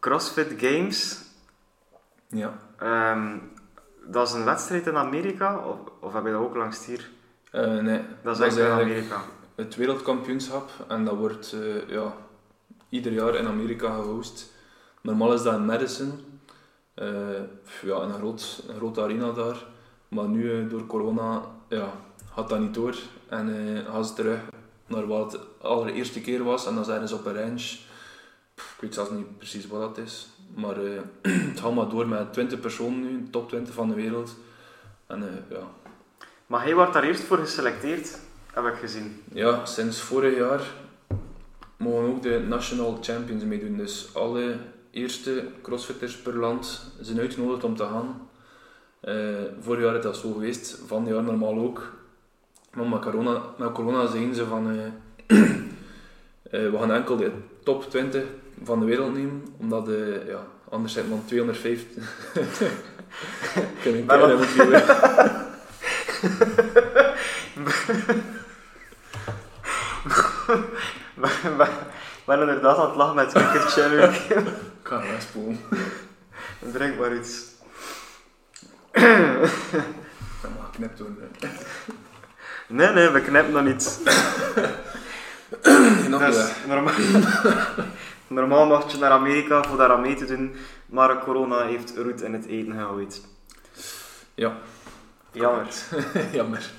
CrossFit 0.00 0.52
Games. 0.56 1.22
Ja. 2.28 2.58
Ehm, 2.78 3.36
dat 4.06 4.28
is 4.28 4.34
een 4.34 4.44
wedstrijd 4.44 4.86
in 4.86 4.96
Amerika, 4.96 5.58
of, 5.58 5.76
of 6.00 6.12
heb 6.12 6.24
je 6.24 6.30
dat 6.30 6.40
ook 6.40 6.56
langs 6.56 6.86
hier? 6.86 7.10
Eh, 7.50 7.78
nee, 7.78 8.00
Dat 8.22 8.34
is 8.34 8.40
eigenlijk 8.40 8.72
in 8.74 8.80
Amerika. 8.80 9.20
het 9.54 9.76
wereldkampioenschap 9.76 10.70
en 10.88 11.04
dat 11.04 11.16
wordt 11.16 11.52
eh, 11.52 11.88
ja, 11.88 12.12
ieder 12.88 13.12
jaar 13.12 13.34
in 13.34 13.46
Amerika 13.46 13.94
gehost. 13.94 14.52
Normaal 15.04 15.32
is 15.34 15.42
dat 15.42 15.54
in 15.54 15.64
Madison, 15.64 16.12
Eh, 16.94 17.40
ja, 17.82 17.96
een, 17.96 18.12
groot, 18.12 18.62
een 18.68 18.76
grote 18.76 19.02
arena 19.02 19.32
daar. 19.32 19.56
Maar 20.08 20.28
nu 20.28 20.52
eh, 20.52 20.70
door 20.70 20.86
corona 20.86 21.42
ja, 21.68 21.92
gaat 22.34 22.48
dat 22.48 22.60
niet 22.60 22.74
door 22.74 22.96
en 23.28 23.76
eh, 23.76 23.92
gaan 23.92 24.04
ze 24.04 24.14
terug 24.14 24.40
naar 24.86 25.06
wat 25.06 25.32
het 25.32 25.40
allereerste 25.60 26.20
keer 26.20 26.44
was 26.44 26.66
en 26.66 26.74
dan 26.74 26.84
zijn 26.84 27.08
ze 27.08 27.14
op 27.14 27.26
een 27.26 27.34
range. 27.34 27.76
Pff, 28.54 28.74
ik 28.74 28.80
weet 28.80 28.94
zelfs 28.94 29.10
niet 29.10 29.38
precies 29.38 29.66
wat 29.66 29.80
dat 29.80 30.04
is, 30.04 30.26
maar 30.54 30.76
het 31.50 31.60
gaat 31.60 31.74
maar 31.74 31.88
door 31.88 32.08
met 32.08 32.32
20 32.32 32.60
personen 32.60 33.00
nu, 33.00 33.30
top 33.30 33.48
20 33.48 33.74
van 33.74 33.88
de 33.88 33.94
wereld. 33.94 34.36
En 35.06 35.44
ja, 35.50 35.68
Maar 36.46 36.62
hij 36.62 36.74
wordt 36.74 36.92
daar 36.92 37.04
eerst 37.04 37.22
voor 37.22 37.38
geselecteerd, 37.38 38.18
heb 38.52 38.66
ik 38.66 38.74
gezien. 38.74 39.22
Ja, 39.32 39.64
sinds 39.64 40.00
vorig 40.00 40.36
jaar 40.36 40.62
mogen 41.76 42.08
ook 42.08 42.22
de 42.22 42.44
National 42.48 42.98
Champions 43.00 43.44
meedoen. 43.44 43.76
Dus 43.76 44.14
alle 44.14 44.56
eerste 44.94 45.44
crossfitters 45.62 46.16
per 46.16 46.36
land 46.38 46.92
zijn 47.00 47.18
uitgenodigd 47.20 47.64
om 47.64 47.76
te 47.76 47.82
gaan. 47.84 48.28
Eh, 49.00 49.14
vorig 49.60 49.82
jaar 49.84 49.96
is 49.96 50.02
dat 50.02 50.16
zo 50.16 50.32
geweest, 50.32 50.78
van 50.86 51.06
jaar 51.06 51.22
normaal 51.22 51.58
ook. 51.58 51.92
Maar 52.74 52.86
met 52.86 53.00
corona, 53.00 53.40
met 53.58 53.72
corona 53.72 54.06
zeiden 54.06 54.34
ze 54.34 54.46
van... 54.46 54.70
eh, 54.70 55.38
eh, 56.50 56.70
we 56.70 56.76
gaan 56.78 56.92
enkel 56.92 57.16
de 57.16 57.30
top 57.64 57.90
20 57.90 58.24
van 58.64 58.80
de 58.80 58.86
wereld 58.86 59.14
nemen, 59.14 59.42
omdat 59.56 59.88
eh, 59.88 60.26
ja, 60.26 60.46
anders 60.68 60.92
zijn 60.92 61.08
man 61.08 61.24
250. 61.24 61.96
Ik 63.54 63.82
heb 63.82 63.94
een 63.94 64.06
wat- 64.06 64.28
hebben 64.28 64.46
Ik 72.16 72.24
ben 72.26 72.40
inderdaad 72.40 72.78
aan 72.78 72.86
het 72.86 72.96
lachen 72.96 73.14
met 73.14 73.32
Wicked 73.32 73.62
Cherry. 73.62 74.10
Ik 74.84 74.90
ga 74.90 75.00
hem 75.00 75.10
wegspoelen. 75.10 75.58
Drink 76.72 76.98
maar 76.98 77.16
iets. 77.16 77.42
Dat 80.42 80.50
mag 80.56 80.66
geknipt 80.70 80.98
worden. 80.98 81.30
Nee, 82.66 82.88
nee, 82.88 83.08
we 83.08 83.20
knippen 83.20 83.52
nog 83.52 83.64
niet. 83.64 84.00
Nog 86.08 86.24
Dus, 86.24 86.52
normaal, 86.66 86.94
normaal 88.38 88.66
mag 88.66 88.92
je 88.92 88.98
naar 88.98 89.10
Amerika 89.10 89.62
voor 89.62 89.76
daar 89.76 89.90
aan 89.90 90.00
mee 90.00 90.14
te 90.14 90.24
doen, 90.24 90.56
maar 90.86 91.18
corona 91.18 91.66
heeft 91.66 91.92
roet 91.96 92.22
in 92.22 92.32
het 92.32 92.46
eten 92.46 92.72
gegooid. 92.72 93.26
Ja, 94.34 94.56
Jammer. 95.30 95.66
jammer. 96.32 96.70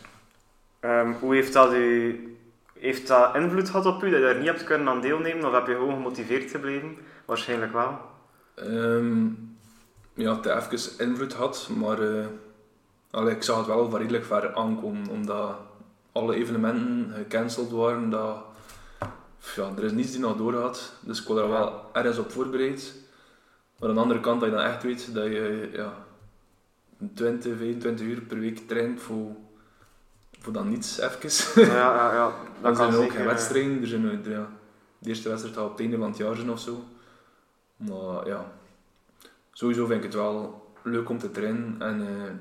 Ehm, 0.80 1.12
hoe 1.12 1.36
heeft 1.36 1.54
dat, 1.54 1.74
u, 1.74 2.38
heeft 2.80 3.08
dat 3.08 3.36
invloed 3.36 3.70
gehad 3.70 3.86
op 3.86 4.04
u, 4.04 4.10
dat 4.10 4.20
je 4.20 4.26
daar 4.26 4.36
niet 4.36 4.48
hebt 4.48 4.64
kunnen 4.64 4.88
aan 4.88 5.02
deelnemen, 5.02 5.46
of 5.46 5.54
heb 5.54 5.68
je 5.68 5.74
gewoon 5.74 5.94
gemotiveerd 5.94 6.52
gebleven? 6.52 6.98
Waarschijnlijk 7.26 7.74
wel. 7.74 8.00
Ehm, 8.56 9.26
ja, 10.14 10.36
het 10.36 10.46
heeft 10.46 10.72
even 10.72 11.06
invloed 11.08 11.34
gehad, 11.34 11.70
maar 11.78 12.02
eh, 12.02 12.26
allee, 13.12 13.36
ik 13.36 13.44
zag 13.44 13.58
het 13.58 13.66
wel 13.66 13.90
van 13.90 14.00
redelijk 14.00 14.26
ver 14.26 14.56
aankomen, 14.56 15.08
omdat 15.08 15.56
alle 16.12 16.36
evenementen 16.36 17.14
gecanceld 17.16 17.72
waren. 17.72 18.10
Dat, 18.10 18.38
ja, 19.56 19.72
er 19.78 19.84
is 19.84 19.92
niets 19.92 20.12
die 20.12 20.20
nog 20.20 20.38
doorgaat, 20.38 20.94
dus 21.00 21.22
ik 21.22 21.28
was 21.28 21.38
er 21.38 21.50
wel 21.50 21.90
ergens 21.94 22.18
op 22.18 22.32
voorbereid. 22.32 22.94
Maar 23.80 23.90
aan 23.90 23.96
de 23.96 24.02
andere 24.02 24.20
kant, 24.20 24.40
dat 24.40 24.50
je 24.50 24.56
dan 24.56 24.66
echt 24.66 24.84
weet 24.84 25.14
dat 25.14 25.26
je 25.26 25.70
ja, 25.74 25.94
20, 27.14 27.58
25 27.58 28.06
uur 28.06 28.22
per 28.22 28.40
week 28.40 28.68
traint 28.68 29.02
voor, 29.02 29.36
voor 30.40 30.54
dan 30.54 30.70
niets 30.70 31.00
even. 31.00 31.66
Ja, 31.66 31.96
ja, 31.96 32.14
ja. 32.14 32.34
Dan 32.62 32.74
Dat 32.74 32.78
zijn 32.78 32.92
kan 32.92 33.04
ook 33.04 33.12
geen 33.12 33.22
eh, 33.22 33.28
wedstrijden. 33.28 33.82
Er 33.82 33.88
zijn, 33.88 34.24
ja, 34.24 34.50
de 35.00 35.10
eerste 35.10 35.30
wedstrijd 35.30 35.56
gaat 35.56 35.66
op 35.66 35.72
het 35.72 35.80
einde 35.80 35.98
van 35.98 36.08
het 36.08 36.18
jaar 36.18 36.36
zijn 36.36 36.52
of 36.52 36.60
zo. 36.60 36.84
Maar 37.76 38.28
ja, 38.28 38.52
sowieso 39.52 39.86
vind 39.86 39.98
ik 39.98 40.04
het 40.04 40.14
wel 40.14 40.66
leuk 40.82 41.10
om 41.10 41.18
te 41.18 41.32
trainen. 41.32 41.76
En 41.80 42.02
eh, 42.02 42.32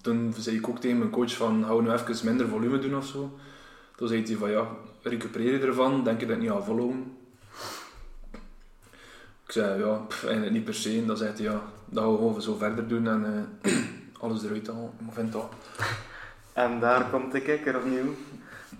toen 0.00 0.34
zei 0.38 0.56
ik 0.56 0.68
ook 0.68 0.78
tegen 0.78 0.98
mijn 0.98 1.10
coach 1.10 1.36
van, 1.36 1.62
hou 1.62 1.82
nu 1.82 1.90
even 1.90 2.26
minder 2.26 2.48
volume 2.48 2.78
doen 2.78 2.96
of 2.96 3.06
zo. 3.06 3.38
Toen 3.96 4.08
zei 4.08 4.22
hij 4.22 4.36
van, 4.36 4.50
ja, 4.50 4.66
recupereer 5.02 5.52
je 5.52 5.66
ervan? 5.66 6.04
Denk 6.04 6.20
je 6.20 6.26
dat 6.26 6.36
ik 6.36 6.42
niet 6.42 6.50
ga 6.50 6.62
volhouden? 6.62 7.16
Ik 9.46 9.52
zei, 9.52 9.84
ja, 9.84 9.94
pff, 9.94 10.24
eigenlijk 10.24 10.52
niet 10.52 10.64
per 10.64 10.74
se. 10.74 10.98
En 10.98 11.06
dan 11.06 11.16
zei 11.16 11.32
hij, 11.32 11.42
ja, 11.42 11.62
dat 11.84 12.02
gaan 12.02 12.12
we 12.12 12.18
gewoon 12.18 12.42
zo 12.42 12.56
verder 12.56 12.88
doen 12.88 13.08
en 13.08 13.48
eh, 13.62 13.72
alles 14.22 14.44
eruit 14.44 14.66
halen. 14.66 14.92
Ik 15.06 15.12
vind 15.12 15.32
dat. 15.32 15.52
En 16.52 16.80
daar 16.80 17.10
komt 17.10 17.32
de 17.32 17.40
kikker 17.40 17.76
opnieuw. 17.76 18.14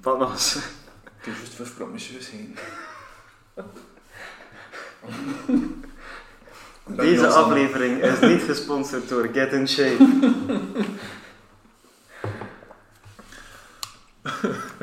Panos. 0.00 0.56
Ik 1.18 1.28
heb 1.28 1.34
juist 1.34 1.54
vijf 1.54 1.76
promiscueus 1.76 2.30
heen. 2.30 2.56
Deze 6.96 7.26
aflevering 7.26 8.02
is 8.02 8.20
niet 8.20 8.42
gesponsord 8.42 9.08
door 9.08 9.28
Get 9.32 9.52
in 9.52 9.68
Shape. 9.68 10.06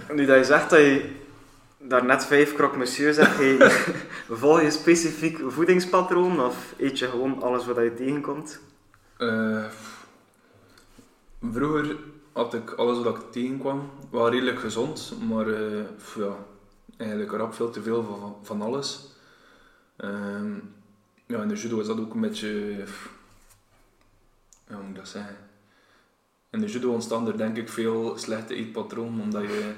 nu 0.15 0.25
dat 0.25 0.37
je 0.37 0.43
zegt 0.43 0.69
dat 0.69 0.79
je 0.79 1.17
daar 1.77 2.05
net 2.05 2.25
vijf 2.25 2.53
krok 2.53 2.77
monsieur 2.77 3.13
zegt, 3.13 3.37
hey, 3.37 3.71
volg 4.41 4.61
je 4.61 4.71
specifiek 4.71 5.39
voedingspatroon 5.47 6.41
of 6.41 6.73
eet 6.77 6.99
je 6.99 7.07
gewoon 7.07 7.41
alles 7.41 7.65
wat 7.65 7.75
je 7.75 7.93
tegenkomt? 7.93 8.59
Eh, 9.17 9.65
vroeger 11.51 11.95
had 12.31 12.53
ik 12.53 12.71
alles 12.71 13.03
wat 13.03 13.15
ik 13.15 13.31
tegenkwam, 13.31 13.89
wel 14.11 14.29
redelijk 14.29 14.59
gezond, 14.59 15.13
maar 15.27 15.47
eh, 15.47 15.83
ja, 16.15 16.35
eigenlijk 16.97 17.31
rap 17.31 17.53
veel 17.53 17.69
te 17.69 17.81
veel 17.81 18.03
van, 18.03 18.35
van 18.41 18.61
alles. 18.61 19.17
Ehm, 19.99 20.53
ja, 21.25 21.41
in 21.41 21.47
de 21.47 21.55
judo 21.55 21.79
is 21.79 21.87
dat 21.87 21.99
ook 21.99 22.13
een 22.13 22.21
beetje, 22.21 22.47
ja, 24.67 24.75
hoe 24.75 24.81
moet 24.81 24.89
ik 24.89 24.95
dat 24.95 25.07
zeggen? 25.07 25.35
In 26.49 26.59
de 26.59 26.67
judo 26.67 26.93
ontstaan 26.93 27.27
er 27.27 27.37
denk 27.37 27.57
ik 27.57 27.69
veel 27.69 28.17
slechte 28.17 28.55
eetpatronen, 28.55 29.21
omdat 29.21 29.41
je 29.41 29.71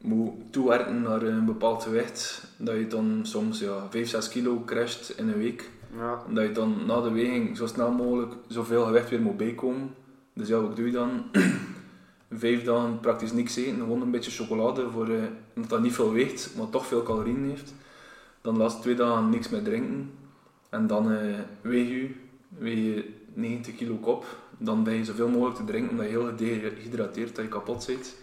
moet 0.00 0.52
toewerken 0.52 1.02
naar 1.02 1.22
een 1.22 1.44
bepaald 1.44 1.82
gewicht, 1.82 2.44
dat 2.56 2.74
je 2.74 2.86
dan 2.86 3.20
soms 3.22 3.58
ja, 3.58 3.90
5, 3.90 4.08
6 4.08 4.28
kilo 4.28 4.62
crasht 4.64 5.10
in 5.18 5.28
een 5.28 5.38
week. 5.38 5.70
Ja. 5.96 6.22
Omdat 6.26 6.44
je 6.44 6.52
dan 6.52 6.86
na 6.86 7.00
de 7.00 7.10
weging 7.10 7.56
zo 7.56 7.66
snel 7.66 7.90
mogelijk 7.90 8.32
zoveel 8.48 8.84
gewicht 8.84 9.10
weer 9.10 9.20
moet 9.20 9.36
bijkomen. 9.36 9.94
Dus 10.32 10.48
ja, 10.48 10.60
wat 10.60 10.76
doe 10.76 10.86
je 10.86 10.92
dan? 10.92 11.24
Vijf 12.30 12.64
dagen 12.64 13.00
praktisch 13.00 13.32
niks 13.32 13.56
eten, 13.56 13.76
gewoon 13.76 14.00
een 14.00 14.10
beetje 14.10 14.30
chocolade, 14.30 14.90
voor, 14.90 15.08
eh, 15.08 15.22
omdat 15.54 15.70
dat 15.70 15.82
niet 15.82 15.94
veel 15.94 16.12
weegt, 16.12 16.56
maar 16.56 16.70
toch 16.70 16.86
veel 16.86 17.02
calorieën 17.02 17.48
heeft. 17.48 17.74
Dan 18.46 18.54
de 18.54 18.60
laatste 18.60 18.80
twee 18.80 18.94
dagen 18.94 19.30
niks 19.30 19.48
meer 19.48 19.62
drinken. 19.62 20.18
En 20.70 20.86
dan 20.86 21.12
eh 21.12 21.18
weeg 21.60 21.88
je, 21.88 22.10
weeg 22.48 22.76
je 22.76 23.14
90 23.34 23.76
kilo 23.76 23.94
kop. 23.94 24.24
Dan 24.58 24.84
ben 24.84 24.94
je 24.94 25.04
zoveel 25.04 25.28
mogelijk 25.28 25.56
te 25.56 25.64
drinken, 25.64 25.90
omdat 25.90 26.06
je 26.06 26.10
heel 26.10 26.26
gedehydrateerd 26.26 27.36
dat 27.36 27.44
je 27.44 27.50
kapot 27.50 27.86
bent. 27.86 28.14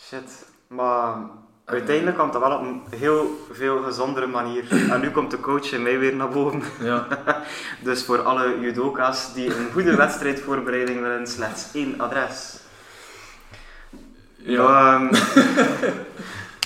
Shit. 0.00 0.46
Maar 0.66 1.16
uiteindelijk 1.64 2.16
kwam 2.16 2.30
dat 2.32 2.40
wel 2.40 2.58
op 2.58 2.62
een 2.62 2.82
heel 2.90 3.46
veel 3.52 3.82
gezondere 3.82 4.26
manier. 4.26 4.64
En 4.92 5.00
nu 5.00 5.10
komt 5.10 5.30
de 5.30 5.40
coach 5.40 5.72
in 5.72 5.82
mij 5.82 5.98
weer 5.98 6.16
naar 6.16 6.28
boven. 6.28 6.62
Ja, 6.80 7.06
Dus 7.86 8.04
voor 8.04 8.22
alle 8.22 8.60
judoka's 8.60 9.34
die 9.34 9.56
een 9.56 9.72
goede 9.72 9.96
wedstrijdvoorbereiding 10.04 11.00
willen, 11.00 11.26
slechts 11.26 11.68
één 11.72 12.00
adres. 12.00 12.58
ja. 14.36 14.94
Ehm, 14.94 15.14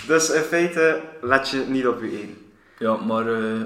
dus 0.07 0.31
in 0.31 0.43
feite 0.43 1.01
let 1.21 1.49
je 1.49 1.59
niet 1.59 1.87
op 1.87 2.03
je 2.03 2.11
één. 2.11 2.38
Ja, 2.79 2.97
maar 2.97 3.27
eh, 3.43 3.61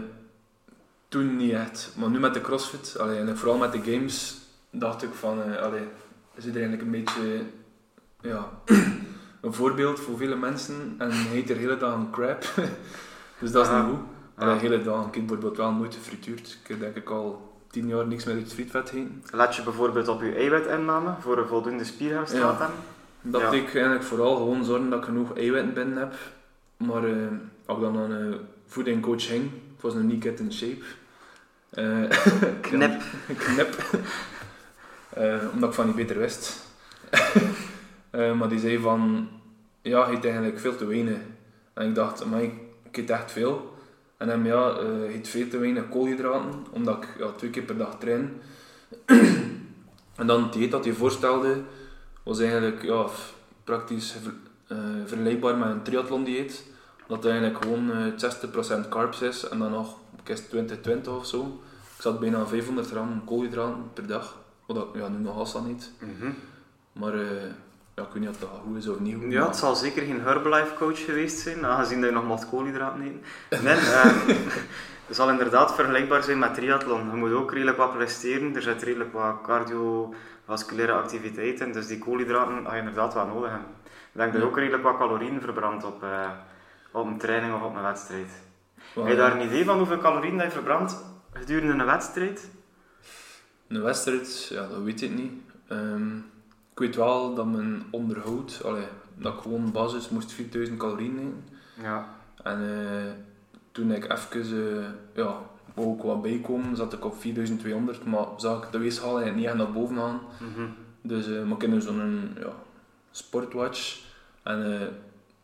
toen 1.08 1.36
niet 1.36 1.52
echt. 1.52 1.92
Maar 1.96 2.10
nu 2.10 2.18
met 2.18 2.34
de 2.34 2.40
CrossFit, 2.40 2.96
allee, 2.98 3.18
en 3.18 3.38
vooral 3.38 3.58
met 3.58 3.72
de 3.72 3.92
games, 3.92 4.40
dacht 4.70 5.02
ik 5.02 5.10
van, 5.12 5.58
allee, 5.60 5.88
is 6.34 6.44
het 6.44 6.54
eigenlijk 6.56 6.82
een 6.82 6.90
beetje 6.90 7.42
ja, 8.20 8.48
een 9.40 9.52
voorbeeld 9.54 10.00
voor 10.00 10.16
vele 10.16 10.36
mensen 10.36 10.94
en 10.98 11.10
hij 11.10 11.36
eet 11.36 11.50
er 11.50 11.56
hele 11.56 11.76
dag 11.76 11.94
een 11.94 12.10
crap. 12.10 12.44
dus 13.40 13.52
dat 13.52 13.64
is 13.66 13.72
Ja. 13.72 13.82
niet 13.86 13.90
goed. 13.94 14.04
Ja. 14.38 14.42
Allee, 14.44 14.58
hele 14.58 14.82
dag, 14.82 15.06
ik 15.06 15.14
heb 15.14 15.26
bijvoorbeeld 15.26 15.56
wel 15.56 15.72
nooit 15.72 15.94
gefrituurd. 15.94 16.58
Ik 16.62 16.68
heb 16.68 16.80
denk 16.80 16.96
ik 16.96 17.10
al 17.10 17.52
tien 17.70 17.88
jaar 17.88 18.06
niks 18.06 18.24
meer 18.24 18.34
uit 18.34 18.52
frietvet 18.52 18.88
gegeten. 18.88 19.22
Let 19.32 19.56
je 19.56 19.62
bijvoorbeeld 19.62 20.08
op 20.08 20.22
je 20.22 20.34
eiwitinname 20.34 21.14
voor 21.20 21.38
een 21.38 21.46
voldoende 21.46 21.84
te 21.84 22.04
hebben. 22.04 22.70
Dat 23.22 23.40
Ja. 23.40 23.50
betekent 23.50 23.74
eigenlijk 23.74 24.04
vooral 24.04 24.36
gewoon 24.36 24.64
zorgen 24.64 24.90
dat 24.90 24.98
ik 24.98 25.04
genoeg 25.04 25.36
eiwitten 25.36 25.74
binnen 25.74 25.98
heb. 25.98 26.14
Maar 26.76 27.02
als 27.66 27.76
ik 27.78 27.82
dan 27.82 27.96
een 27.96 28.38
voedingcoach 28.72 29.26
ging, 29.26 29.44
ik 29.44 29.80
was 29.80 29.94
nog 29.94 30.02
niet 30.02 30.22
get 30.22 30.40
in 30.40 30.52
shape. 30.52 30.82
Eh, 31.70 32.18
Knip. 32.60 33.02
knip. 33.36 33.84
Eh, 35.08 35.38
omdat 35.52 35.68
ik 35.68 35.74
van 35.74 35.86
niet 35.86 35.96
beter 35.96 36.18
wist. 36.18 36.60
Eh, 38.12 38.32
maar 38.32 38.48
die 38.48 38.58
zei 38.58 38.78
van, 38.78 39.28
ja, 39.82 40.08
je 40.08 40.16
eet 40.16 40.24
eigenlijk 40.24 40.58
veel 40.58 40.76
te 40.76 40.86
weinig. 40.86 41.16
En 41.72 41.88
ik 41.88 41.94
dacht, 41.94 42.24
maar 42.24 42.42
ik 42.42 42.52
eet 42.92 43.10
echt 43.10 43.32
veel. 43.32 43.74
En 44.16 44.26
dan 44.26 44.44
ja, 44.44 44.70
eh 44.76 45.14
eet 45.14 45.28
veel 45.28 45.48
te 45.48 45.58
weinig 45.58 45.88
koolhydraten, 45.88 46.66
omdat 46.70 47.02
ik 47.02 47.08
ja, 47.18 47.30
twee 47.30 47.50
keer 47.50 47.62
per 47.62 47.76
dag 47.76 47.98
train. 47.98 48.40
en 50.20 50.26
dan 50.26 50.42
het 50.42 50.52
dieet 50.52 50.70
dat 50.70 50.84
hij 50.84 50.94
voorstelde, 50.94 51.60
was 52.22 52.40
eigenlijk 52.40 52.82
ja, 52.82 53.06
praktisch 53.64 54.16
ver- 54.22 54.76
vergelijkbaar 55.06 55.56
met 55.56 55.68
een 55.68 55.82
triathlon 55.82 56.24
dieet. 56.24 56.64
Dat 57.12 57.24
eigenlijk 57.24 57.62
gewoon 57.62 57.90
eh 57.92 58.84
60% 58.84 58.88
carbs 58.88 59.22
is 59.22 59.48
en 59.48 59.58
dan 59.58 59.70
nog 59.70 59.96
ik 60.22 60.28
is 60.28 60.42
20-20 60.42 61.08
of 61.08 61.26
zo. 61.26 61.60
Ik 61.96 62.02
zat 62.02 62.20
bijna 62.20 62.46
500 62.46 62.88
gram 62.88 63.24
koolhydraten 63.24 63.90
per 63.92 64.06
dag. 64.06 64.36
Wat 64.66 64.76
ik 64.76 65.00
ja, 65.00 65.08
nu 65.08 65.18
nog 65.18 65.36
altijd 65.36 65.64
niet. 65.64 65.90
Mhm. 65.98 66.30
Maar 66.92 67.16
ja, 67.94 68.02
ik 68.02 68.08
weet 68.12 68.22
niet 68.22 68.28
of 68.28 68.38
dat 68.38 68.48
goed 68.66 68.76
is 68.76 68.88
of 68.88 69.00
niet 69.00 69.14
goed. 69.14 69.32
Ja, 69.32 69.38
maar- 69.38 69.48
het 69.48 69.56
zal 69.56 69.74
zeker 69.74 70.02
geen 70.02 70.20
Herbalife 70.20 70.74
coach 70.74 71.04
geweest 71.04 71.38
zijn, 71.38 71.66
aangezien 71.66 72.00
dat 72.00 72.10
je 72.10 72.16
nog 72.16 72.26
wat 72.26 72.48
koolhydraten 72.48 73.00
eet. 73.02 73.62
Nee, 73.62 73.74
eh, 73.96 74.04
het 75.06 75.16
zal 75.16 75.30
inderdaad 75.30 75.74
vergelijkbaar 75.74 76.22
zijn 76.22 76.38
met 76.38 76.54
triathlon. 76.54 77.10
Je 77.10 77.16
moet 77.16 77.32
ook 77.32 77.52
redelijk 77.52 77.76
wat 77.76 77.92
presteren, 77.92 78.54
er 78.56 78.62
zit 78.62 78.82
redelijk 78.82 79.12
wat 79.12 79.40
cardiovasculaire 79.42 80.92
activiteit 80.92 81.60
in, 81.60 81.72
dus 81.72 81.86
die 81.86 81.98
koolhydraten 81.98 82.64
ga 82.66 82.72
je 82.72 82.78
inderdaad 82.78 83.14
wel 83.14 83.26
nodig 83.26 83.50
hebben. 83.50 83.68
Ik 84.12 84.18
denk 84.18 84.32
dat 84.32 84.42
je 84.42 84.48
ook 84.48 84.58
redelijk 84.58 84.82
wat 84.82 84.96
calorieën 84.96 85.40
verbrandt 85.40 85.84
op, 85.84 86.02
eh, 86.02 86.30
op 86.92 87.06
een 87.06 87.18
training 87.18 87.54
of 87.54 87.62
op 87.62 87.74
een 87.74 87.82
wedstrijd. 87.82 88.30
Heb 88.94 89.06
je 89.06 89.16
daar 89.16 89.36
een 89.36 89.46
idee 89.46 89.64
van 89.64 89.76
hoeveel 89.76 89.98
calorieën 89.98 90.36
dat 90.36 90.46
je 90.46 90.52
verbrandt 90.52 91.04
gedurende 91.32 91.72
een 91.72 91.84
wedstrijd? 91.86 92.50
Een 93.68 93.82
wedstrijd, 93.82 94.46
ja, 94.48 94.66
dat 94.66 94.82
weet 94.82 95.02
ik 95.02 95.10
niet. 95.10 95.32
Ehm, 95.68 96.16
ik 96.72 96.78
weet 96.78 96.96
wel 96.96 97.34
dat 97.34 97.46
mijn 97.46 97.82
onderhoud, 97.90 98.60
allee, 98.64 98.86
dat 99.14 99.34
ik 99.34 99.40
gewoon 99.40 99.72
basis 99.72 100.08
moest 100.08 100.32
4000 100.32 100.78
calorieën 100.78 101.18
eten. 101.18 101.44
Ja. 101.82 102.08
En 102.42 102.60
eh, 102.60 103.12
toen 103.72 103.92
ik 103.92 104.12
even, 104.12 104.78
eh, 104.78 104.84
ja, 105.14 105.36
wou 105.74 105.88
ook 105.88 106.02
wat 106.02 106.22
bijkomen, 106.22 106.76
zat 106.76 106.92
ik 106.92 107.04
op 107.04 107.16
4200, 107.16 108.04
maar 108.04 108.26
zag 108.36 108.64
ik 108.64 108.72
de 108.72 108.78
weegschaal 108.78 109.18
niet 109.18 109.46
echt 109.46 109.54
naar 109.54 109.72
boven 109.72 109.96
gaan. 109.96 110.20
Mhm. 110.38 110.66
Dus 111.02 111.28
uh, 111.28 111.42
maar 111.42 111.62
ik 111.62 111.70
heb 111.70 111.80
zo'n 111.80 112.36
ja, 112.38 112.52
sportwatch. 113.10 114.00
En 114.42 114.88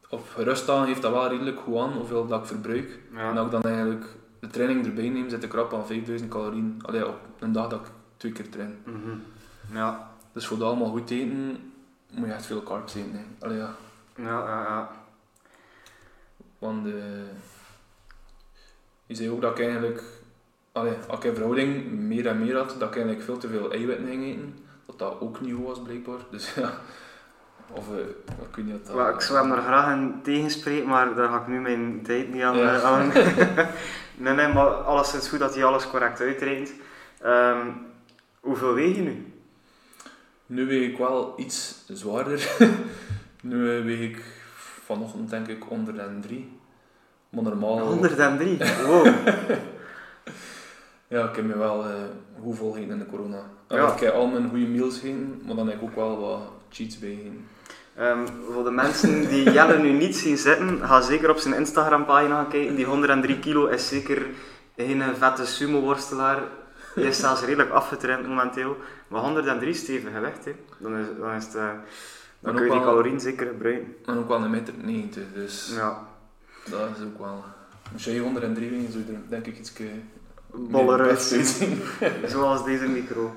op 0.09 0.27
rustdagen 0.37 0.87
heeft 0.87 1.03
dat 1.03 1.12
wel 1.12 1.29
redelijk 1.29 1.61
goed 1.61 1.77
aan 1.77 1.92
hoeveel 1.92 2.27
dat 2.27 2.40
ik 2.40 2.47
verbruik. 2.47 2.99
Ja. 3.12 3.31
En 3.31 3.37
als 3.37 3.47
ik 3.47 3.53
dan 3.53 3.62
eigenlijk 3.62 4.05
de 4.40 4.47
training 4.47 4.87
erbij 4.87 5.09
neem, 5.09 5.29
zit 5.29 5.42
ik 5.42 5.53
rap 5.53 5.75
aan 5.75 5.87
5000 5.87 6.31
calorieën. 6.31 6.81
Allee, 6.83 7.07
op 7.07 7.18
een 7.38 7.53
dag 7.53 7.68
dat 7.68 7.81
ik 7.81 7.87
twee 8.16 8.33
keer 8.33 8.49
train. 8.49 8.79
Mhm. 8.85 9.16
Ja. 9.73 10.11
Dus 10.33 10.47
voor 10.47 10.59
dat 10.59 10.68
allemaal 10.68 10.90
goed 10.90 11.07
te 11.07 11.14
eten, 11.14 11.73
moet 12.11 12.27
je 12.27 12.33
echt 12.33 12.47
veel 12.47 12.62
carbs 12.62 12.94
eten. 12.94 13.12
Hè. 13.12 13.47
Allee, 13.47 13.57
ja. 13.57 13.75
Ja, 14.16 14.25
ja, 14.25 14.62
ja. 14.62 14.90
Want 16.59 16.87
eh, 16.87 16.92
je 19.07 19.14
zei 19.14 19.31
ook 19.31 19.40
dat 19.40 19.59
ik 19.59 19.64
eigenlijk, 19.64 20.03
allee, 20.73 20.94
als 21.09 21.18
ik 21.18 21.25
in 21.25 21.35
verhouding 21.35 21.90
meer 21.90 22.27
en 22.27 22.38
meer 22.38 22.57
had, 22.57 22.68
dat 22.79 22.88
ik 22.88 22.94
eigenlijk 22.94 23.23
veel 23.23 23.38
te 23.38 23.49
veel 23.49 23.73
eiwitten 23.73 24.07
ging 24.07 24.25
eten. 24.25 24.55
Dat 24.87 24.99
dat 24.99 25.21
ook 25.21 25.40
niet 25.40 25.55
goed 25.55 25.66
was 25.66 25.83
blijkbaar. 25.83 26.18
Dus 26.31 26.55
ja, 26.55 26.81
of 27.72 27.85
ik 28.48 28.57
weet 28.57 28.64
niet 28.64 28.74
of 28.74 28.87
dat... 28.87 28.96
Wel, 28.96 29.09
ik 29.09 29.20
zou 29.20 29.38
hem 29.38 29.57
er 29.57 29.62
graag 29.62 29.92
in 29.92 30.20
tegenspreken, 30.22 30.88
maar 30.88 31.14
daar 31.14 31.28
ga 31.28 31.40
ik 31.40 31.46
nu 31.46 31.61
mijn 31.61 32.02
tijd 32.02 32.33
niet 32.33 32.42
aan. 32.42 32.57
Ja. 32.57 32.74
eh, 32.74 32.85
aan. 32.85 33.12
nee, 34.24 34.35
nee, 34.35 34.52
maar 34.52 34.66
alles 34.66 35.14
is 35.14 35.28
goed 35.28 35.38
dat 35.38 35.54
hij 35.54 35.64
alles 35.64 35.90
correct 35.90 36.20
uitrekent. 36.20 36.72
Ehm, 37.20 37.66
hoeveel 38.40 38.74
weeg 38.74 38.96
je 38.96 39.02
nu? 39.02 39.33
Nu 40.46 40.66
weeg 40.66 40.90
ik 40.90 40.98
wel 40.98 41.35
iets 41.37 41.85
zwaarder. 41.88 42.48
nu 43.42 43.78
eh, 43.78 43.85
weeg 43.85 44.00
ik 44.00 44.22
vanochtend 44.85 45.31
denk 45.31 45.48
ik 45.48 45.62
103. 45.62 46.59
Maar 47.28 47.42
normaal... 47.42 47.81
103. 47.81 48.59
Wow. 48.87 49.07
Ja, 51.09 51.28
ik 51.28 51.37
heb 51.37 51.44
me 51.44 51.59
wel 51.59 51.85
eh 51.85 51.94
goed 52.42 52.57
volgegeten 52.57 52.92
in 52.92 52.98
de 52.98 53.07
corona. 53.07 53.42
Ja. 53.68 53.92
Ik 53.92 54.00
heb 54.00 54.14
al 54.14 54.26
mijn 54.26 54.48
goede 54.48 54.66
meals 54.66 54.98
gegeten, 54.98 55.42
maar 55.46 55.57
dan 55.57 55.66
heb 55.68 55.76
ik 55.76 55.83
ook 55.83 55.94
wel 55.94 56.20
wat 56.20 56.40
cheats 56.70 56.98
bij. 56.98 57.33
Ehm, 57.96 58.26
voor 58.52 58.64
de 58.64 58.70
mensen 58.70 59.28
die 59.28 59.50
Jelle 59.52 59.78
nu 59.78 59.90
niet 59.92 60.16
zien 60.16 60.38
zitten, 60.38 60.81
ga 60.87 61.00
zeker 61.00 61.31
op 61.31 61.38
zijn 61.38 61.54
Instagram 61.54 62.04
pagina 62.04 62.35
gaan 62.35 62.48
kijken. 62.48 62.74
Die 62.76 62.85
103 62.85 63.38
kilo 63.38 63.66
is 63.66 63.88
zeker 63.88 64.26
geen 64.76 65.02
vette 65.16 65.46
sumo-worstelaar. 65.46 66.42
Hij 66.94 67.04
is 67.04 67.18
zelfs 67.20 67.40
redelijk 67.40 67.70
afgetraind 67.70 68.26
momenteel. 68.26 68.76
Maar 69.09 69.20
103 69.20 69.68
is 69.70 69.78
stevig 69.78 70.12
gewicht. 70.12 70.44
Hè. 70.44 70.54
Dan, 70.78 70.96
is, 70.96 71.07
dan, 71.18 71.33
is 71.33 71.44
het, 71.44 71.54
eh, 71.54 71.70
dan 72.40 72.54
kun 72.54 72.64
je 72.64 72.70
die 72.70 72.81
calorieën 72.81 73.20
zeker 73.20 73.46
gebruiken. 73.46 73.94
En 74.07 74.18
ook 74.18 74.28
wel 74.28 74.42
een 74.42 74.50
meter 74.50 74.74
90, 74.83 75.22
dus 75.35 75.72
Ja. 75.74 76.07
dat 76.70 76.81
is 76.98 77.04
ook 77.04 77.18
wel... 77.18 77.44
Als 77.92 78.04
je 78.04 78.18
103 78.18 78.70
weegt, 78.70 78.92
zou 78.92 79.04
je 79.07 79.12
er 79.12 79.18
denk 79.28 79.46
ik 79.46 79.59
iets 79.59 79.72
Uitzien. 81.08 81.80
Zoals 82.26 82.64
deze 82.64 82.87
micro. 82.88 83.34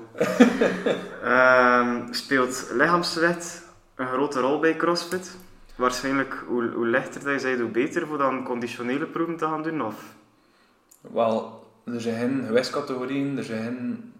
Ehm, 1.22 2.12
speelt 2.12 2.66
lichaamsgewicht 2.72 3.62
een 3.94 4.06
grote 4.06 4.40
rol 4.40 4.58
bij 4.58 4.76
CrossFit? 4.76 5.36
Waarschijnlijk, 5.76 6.44
hoe, 6.46 6.70
hoe 6.74 6.86
lichter 6.86 7.24
dat 7.24 7.40
je 7.40 7.46
bent, 7.48 7.60
hoe 7.60 7.70
beter 7.70 8.06
voor 8.06 8.18
dan 8.18 8.44
conditionele 8.44 9.06
proeven 9.06 9.36
te 9.36 9.44
gaan 9.44 9.62
doen? 9.62 9.82
Of? 9.82 9.94
Wel, 11.00 11.66
er 11.84 12.00
zijn 12.00 12.18
geen 12.18 12.44
gewichtscategorieën, 12.46 13.38
er 13.38 13.44
zijn 13.44 13.62
geen 13.62 14.12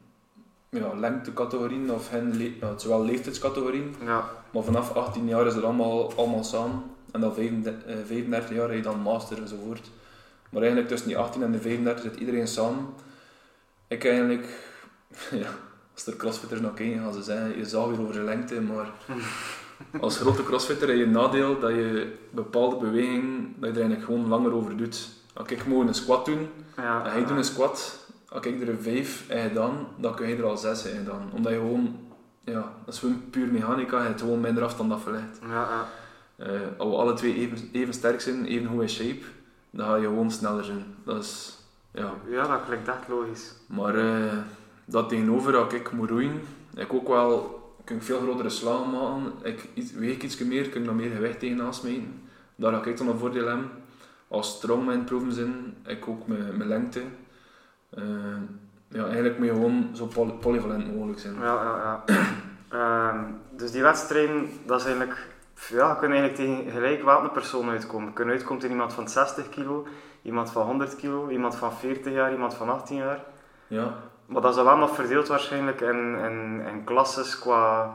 ja, 0.68 0.94
lengtecategorieën 0.94 1.90
of 1.92 2.08
geen 2.08 2.36
le- 2.36 2.52
ja, 2.60 2.68
het 2.68 2.80
zijn 2.80 2.92
wel 2.92 3.04
leeftijdscategorieën. 3.04 3.94
Ja. 4.04 4.24
Maar 4.50 4.62
vanaf 4.62 4.94
18 4.94 5.26
jaar 5.28 5.46
is 5.46 5.54
het 5.54 5.64
allemaal, 5.64 6.12
allemaal 6.16 6.44
samen. 6.44 6.82
En 7.12 7.20
dan 7.20 7.34
35, 7.34 7.84
eh, 7.86 7.96
35 8.06 8.56
jaar 8.56 8.68
heb 8.68 8.76
je 8.76 8.82
dan 8.82 9.00
master 9.00 9.38
enzovoort. 9.38 9.90
Maar 10.52 10.62
eigenlijk 10.62 10.90
tussen 10.90 11.08
die 11.08 11.18
18 11.18 11.42
en 11.42 11.52
de 11.52 11.58
35 11.58 12.02
zit 12.02 12.20
iedereen 12.20 12.48
samen. 12.48 12.86
Ik 13.88 14.04
eigenlijk, 14.04 14.46
ja, 15.42 15.48
als 15.94 16.06
er 16.06 16.16
crossfitters 16.16 16.60
naar 16.60 16.72
kijken, 16.72 17.00
gaan 17.00 17.12
ze 17.12 17.22
zeggen, 17.22 17.58
je 17.58 17.64
zal 17.64 17.88
weer 17.88 18.00
over 18.00 18.14
de 18.14 18.20
lengte, 18.20 18.60
maar 18.60 18.90
als 20.00 20.18
grote 20.18 20.42
crossfitter 20.42 20.88
heb 20.88 20.96
je 20.96 21.02
een 21.02 21.10
nadeel 21.10 21.58
dat 21.60 21.70
je 21.70 22.16
bepaalde 22.30 22.76
bewegingen, 22.76 23.54
dat 23.56 23.68
je 23.68 23.74
er 23.74 23.80
eigenlijk 23.80 24.04
gewoon 24.04 24.28
langer 24.28 24.52
over 24.52 24.76
doet. 24.76 25.08
Als 25.34 25.48
ik 25.48 25.58
gewoon 25.60 25.86
een 25.86 25.94
squat 25.94 26.24
doen, 26.24 26.48
Ja, 26.76 27.04
en 27.04 27.10
hij 27.10 27.24
doet 27.24 27.36
een 27.36 27.44
squat, 27.44 28.06
als 28.28 28.46
ik 28.46 28.60
er 28.60 28.68
een 28.68 28.82
5 28.82 29.24
heb 29.28 29.48
gedaan, 29.48 29.86
dan 29.98 30.14
kun 30.14 30.28
je 30.28 30.36
er 30.36 30.44
al 30.44 30.56
6 30.56 30.82
hebben 30.82 31.04
gedaan. 31.04 31.30
Omdat 31.32 31.52
je 31.52 31.58
gewoon, 31.58 31.98
ja, 32.44 32.72
dat 32.84 32.94
is 32.94 33.00
gewoon 33.00 33.30
puur 33.30 33.46
mechanica, 33.46 34.00
je 34.00 34.06
hebt 34.06 34.20
gewoon 34.20 34.40
minder 34.40 34.64
afstand 34.64 34.92
afgelegd. 34.92 35.38
Ja, 35.42 35.48
ja. 35.48 35.86
Eh 36.36 36.60
als 36.76 36.88
we 36.88 36.96
alle 36.96 37.14
twee 37.14 37.34
even, 37.34 37.68
even 37.72 37.94
sterk 37.94 38.20
zijn, 38.20 38.46
even 38.46 38.66
goed 38.66 38.82
in 38.82 38.88
shape, 38.88 39.24
dan 39.72 39.86
ga 39.86 39.96
je 39.96 40.06
gewoon 40.06 40.30
sneller 40.30 40.64
zijn. 40.64 40.84
Dat 41.04 41.22
is, 41.22 41.58
ja. 41.92 42.12
ja, 42.28 42.46
dat 42.46 42.64
klinkt 42.66 42.88
echt 42.88 43.08
logisch. 43.08 43.54
Maar 43.68 43.94
eh, 43.94 44.32
dat 44.84 45.08
tegenover, 45.08 45.56
als 45.56 45.72
ik 45.72 45.92
moet 45.92 46.10
roeien, 46.10 46.40
ik 46.74 46.92
ook 46.92 47.08
wel, 47.08 47.60
kan 47.84 47.96
ik 47.96 48.02
veel 48.02 48.20
grotere 48.20 48.48
slagen 48.50 48.90
maken. 48.90 49.32
Ik 49.42 49.68
iets- 49.74 49.92
weeg 49.92 50.14
ik 50.14 50.22
iets 50.22 50.38
meer, 50.38 50.68
kan 50.68 50.80
ik 50.80 50.86
nog 50.86 50.96
meer 50.96 51.10
gewicht 51.10 51.38
tegenaan 51.38 51.74
smijten. 51.74 52.20
Daar 52.56 52.72
ga 52.72 52.84
ik 52.84 52.96
dan 52.96 53.08
een 53.08 53.18
voordeel 53.18 53.46
hebben. 53.46 53.70
Als 54.28 54.50
strongman 54.56 55.04
proeven 55.04 55.32
zijn, 55.32 55.74
ik 55.86 56.08
ook 56.08 56.26
mijn, 56.26 56.56
mijn 56.56 56.68
lengte. 56.68 57.02
Eh, 57.90 58.02
ja, 58.88 59.04
eigenlijk 59.04 59.38
moet 59.38 59.46
je 59.46 59.52
gewoon 59.52 59.88
zo 59.92 60.06
poly- 60.06 60.32
polyvalent 60.32 60.94
mogelijk 60.96 61.18
zijn. 61.20 61.34
Ja, 61.34 61.40
ja, 61.62 62.02
ja. 62.06 62.14
Ehm, 62.72 63.24
dus 63.56 63.70
die 63.70 63.82
wedstrijden, 63.82 64.48
dat 64.66 64.80
is 64.80 64.86
eigenlijk... 64.86 65.26
Ja, 65.68 65.94
kunt 65.94 66.12
eigenlijk 66.12 66.34
tegen 66.34 66.72
gelijkwaardige 66.72 67.32
personen 67.32 67.70
uitkomen. 67.70 68.08
Je 68.08 68.14
kunt 68.14 68.30
uitkomen 68.30 68.58
tegen 68.58 68.74
iemand 68.74 68.92
van 68.92 69.08
60 69.08 69.48
kilo, 69.48 69.86
iemand 70.22 70.50
van 70.50 70.66
100 70.66 70.96
kilo, 70.96 71.28
iemand 71.28 71.56
van 71.56 71.72
40 71.72 72.12
jaar, 72.12 72.32
iemand 72.32 72.54
van 72.54 72.70
18 72.70 72.96
jaar. 72.96 73.24
Ja, 73.66 73.94
Maar 74.26 74.42
dat 74.42 74.56
is 74.56 74.62
wel 74.62 74.76
nog 74.76 74.94
verdeeld 74.94 75.28
waarschijnlijk 75.28 75.80
in, 75.80 76.14
in, 76.14 76.66
in 76.66 76.84
klasses 76.84 77.38
qua, 77.38 77.94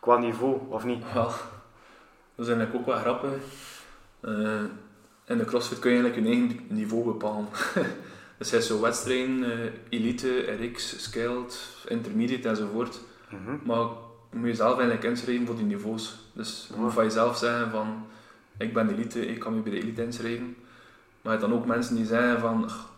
qua 0.00 0.16
niveau, 0.16 0.60
of 0.68 0.84
niet? 0.84 1.12
Wel, 1.12 1.24
dat 1.24 2.46
is 2.46 2.48
eigenlijk 2.48 2.74
ook 2.74 2.86
wel 2.86 2.98
grappig. 2.98 3.32
Eh, 4.20 4.60
in 5.26 5.38
de 5.38 5.44
CrossFit 5.44 5.78
kun 5.78 5.90
je 5.90 6.00
eigenlijk 6.00 6.28
je 6.28 6.34
eigen 6.34 6.66
niveau 6.68 7.04
bepalen. 7.04 7.48
dus 8.38 8.48
je 8.48 8.54
hebt 8.54 8.68
zo 8.68 8.80
wedstrijden, 8.80 9.44
eh, 9.44 9.72
elite, 9.88 10.56
RX, 10.60 11.02
skilled, 11.02 11.84
intermediate 11.88 12.48
enzovoort. 12.48 13.00
Mhm. 13.28 13.56
Maar 13.64 13.86
je 14.30 14.36
moet 14.38 14.46
jezelf 14.46 14.72
eigenlijk 14.78 15.04
inschrijven 15.04 15.46
voor 15.46 15.56
die 15.56 15.64
niveaus. 15.64 16.18
Dus 16.32 16.66
je 16.74 16.80
moet 16.80 16.92
van 16.92 17.04
jezelf 17.04 17.36
zeggen 17.36 17.70
van, 17.70 18.06
ik 18.58 18.74
ben 18.74 18.90
elite, 18.90 19.26
ik 19.26 19.38
kan 19.38 19.54
me 19.54 19.60
bij 19.60 19.72
de 19.72 19.80
elite 19.82 20.02
inschrijven. 20.04 20.56
Maar 21.22 21.32
je 21.34 21.38
hebt 21.38 21.50
dan 21.50 21.52
ook 21.60 21.66
mensen 21.66 21.94
die 21.96 22.06
zeggen 22.06 22.40
van, 22.40 22.64
"Ach, 22.64 22.88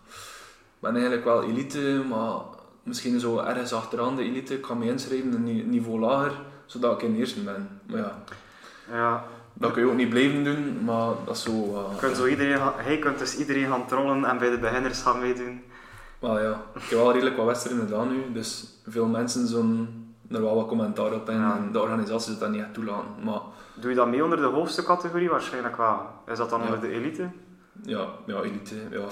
ik 0.75 0.79
ben 0.81 0.93
eigenlijk 0.93 1.25
wel 1.25 1.43
elite, 1.45 2.03
maar 2.09 2.35
misschien 2.83 3.21
zo 3.21 3.39
ergens 3.39 3.73
achteraan 3.73 4.17
de 4.17 4.23
elite, 4.23 4.55
ik 4.55 4.63
kan 4.63 4.79
me 4.79 4.85
inschrijven 4.91 5.33
een 5.33 5.45
ni- 5.45 5.63
niveau 5.63 5.99
lager, 6.01 6.33
zodat 6.67 6.93
ik 6.93 7.03
in 7.09 7.13
de 7.13 7.19
eerste 7.19 7.41
ben. 7.41 7.69
Maar 7.87 7.99
ja, 7.99 8.23
Ja, 8.93 9.25
dat 9.53 9.73
kun 9.73 9.83
je 9.83 9.89
ook 9.91 9.97
niet 9.97 10.09
blijven 10.09 10.45
doen, 10.45 10.85
maar 10.85 11.11
dat 11.25 11.37
is 11.37 11.43
zo... 11.43 11.51
eh, 11.51 11.93
je 11.93 11.99
kunt 11.99 12.17
zo 12.17 12.27
iedereen, 12.27 12.59
hij 12.77 12.99
kunt 12.99 13.19
dus 13.19 13.37
iedereen 13.37 13.67
gaan 13.69 13.87
trollen 13.87 14.25
en 14.25 14.39
bij 14.39 14.51
de 14.51 14.59
beginners 14.59 15.01
gaan 15.03 15.21
meedoen. 15.21 15.61
wel 16.19 16.41
ja, 16.41 16.63
ik 16.75 16.83
heb 16.83 16.99
wel 16.99 17.13
redelijk 17.13 17.37
wat 17.37 17.47
wedstrijden 17.47 17.83
gedaan 17.87 18.09
nu, 18.09 18.33
dus 18.33 18.65
veel 18.87 19.07
mensen 19.07 19.47
zullen 19.47 20.08
er 20.31 20.43
wel 20.43 20.55
wat 20.55 20.67
commentaar 20.67 21.13
op 21.13 21.29
Ja. 21.29 21.57
en 21.57 21.73
de 21.73 21.81
organisatie 21.81 22.31
zit 22.31 22.41
dat 22.41 22.51
niet 22.51 22.61
echt 22.61 22.75
toelaten. 22.75 23.11
Maar 23.25 23.41
Doe 23.75 23.91
je 23.91 23.97
dat 23.97 24.09
mee 24.09 24.25
onder 24.25 24.39
de 24.39 24.45
hoogste 24.45 24.83
categorie? 24.85 25.31
Waarschijnlijk 25.31 25.77
wel. 25.77 26.01
Is 26.27 26.39
dat 26.39 26.51
dan 26.51 26.59
Ja. 26.61 26.65
onder 26.65 26.81
de 26.81 26.89
elite? 26.89 27.29
ja, 27.83 28.07
ja 28.27 28.41
elite, 28.41 28.75
ja. 28.91 29.05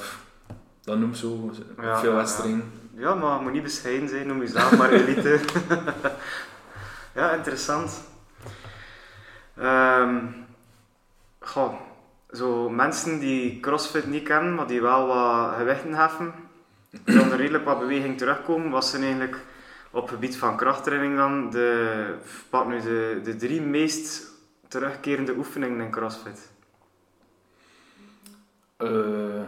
dat 0.85 0.98
noemt 0.98 1.16
zo 1.18 1.50
Ja, 1.81 1.98
veel 1.98 2.14
wedstrijden. 2.14 2.70
Ja, 2.94 3.14
maar 3.14 3.40
moet 3.40 3.52
niet 3.52 3.62
bescheiden 3.62 4.09
zijn, 4.09 4.26
noem 4.26 4.38
jezelf 4.40 4.76
maar 4.79 4.90
elite. 4.92 5.40
ja, 7.20 7.31
interessant. 7.33 8.02
Ehm 9.57 10.16
goh, 11.40 11.72
zo 12.33 12.68
mensen 12.70 13.18
die 13.18 13.61
CrossFit 13.61 14.07
niet 14.07 14.22
kennen, 14.24 14.55
maar 14.55 14.66
die 14.66 14.83
wel 14.83 15.07
wat 15.07 15.55
gewichten 15.57 15.94
heffen, 15.94 16.33
zonder 17.05 17.37
redelijk 17.37 17.64
wat 17.64 17.79
beweging 17.79 18.18
terugkomen, 18.18 18.70
wat 18.70 18.85
zijn 18.87 19.02
eigenlijk 19.02 19.37
op 19.90 20.03
het 20.03 20.11
gebied 20.11 20.37
van 20.37 20.57
krachttraining 20.57 21.16
dan 21.16 21.51
de, 21.51 22.14
pak 22.51 22.66
nu 22.66 22.81
de, 22.81 23.20
de 23.25 23.37
drie 23.37 23.61
meest 23.61 24.27
terugkerende 24.68 25.35
oefeningen 25.37 25.81
in 25.81 25.90
CrossFit? 25.90 26.51
Eh, 28.77 29.42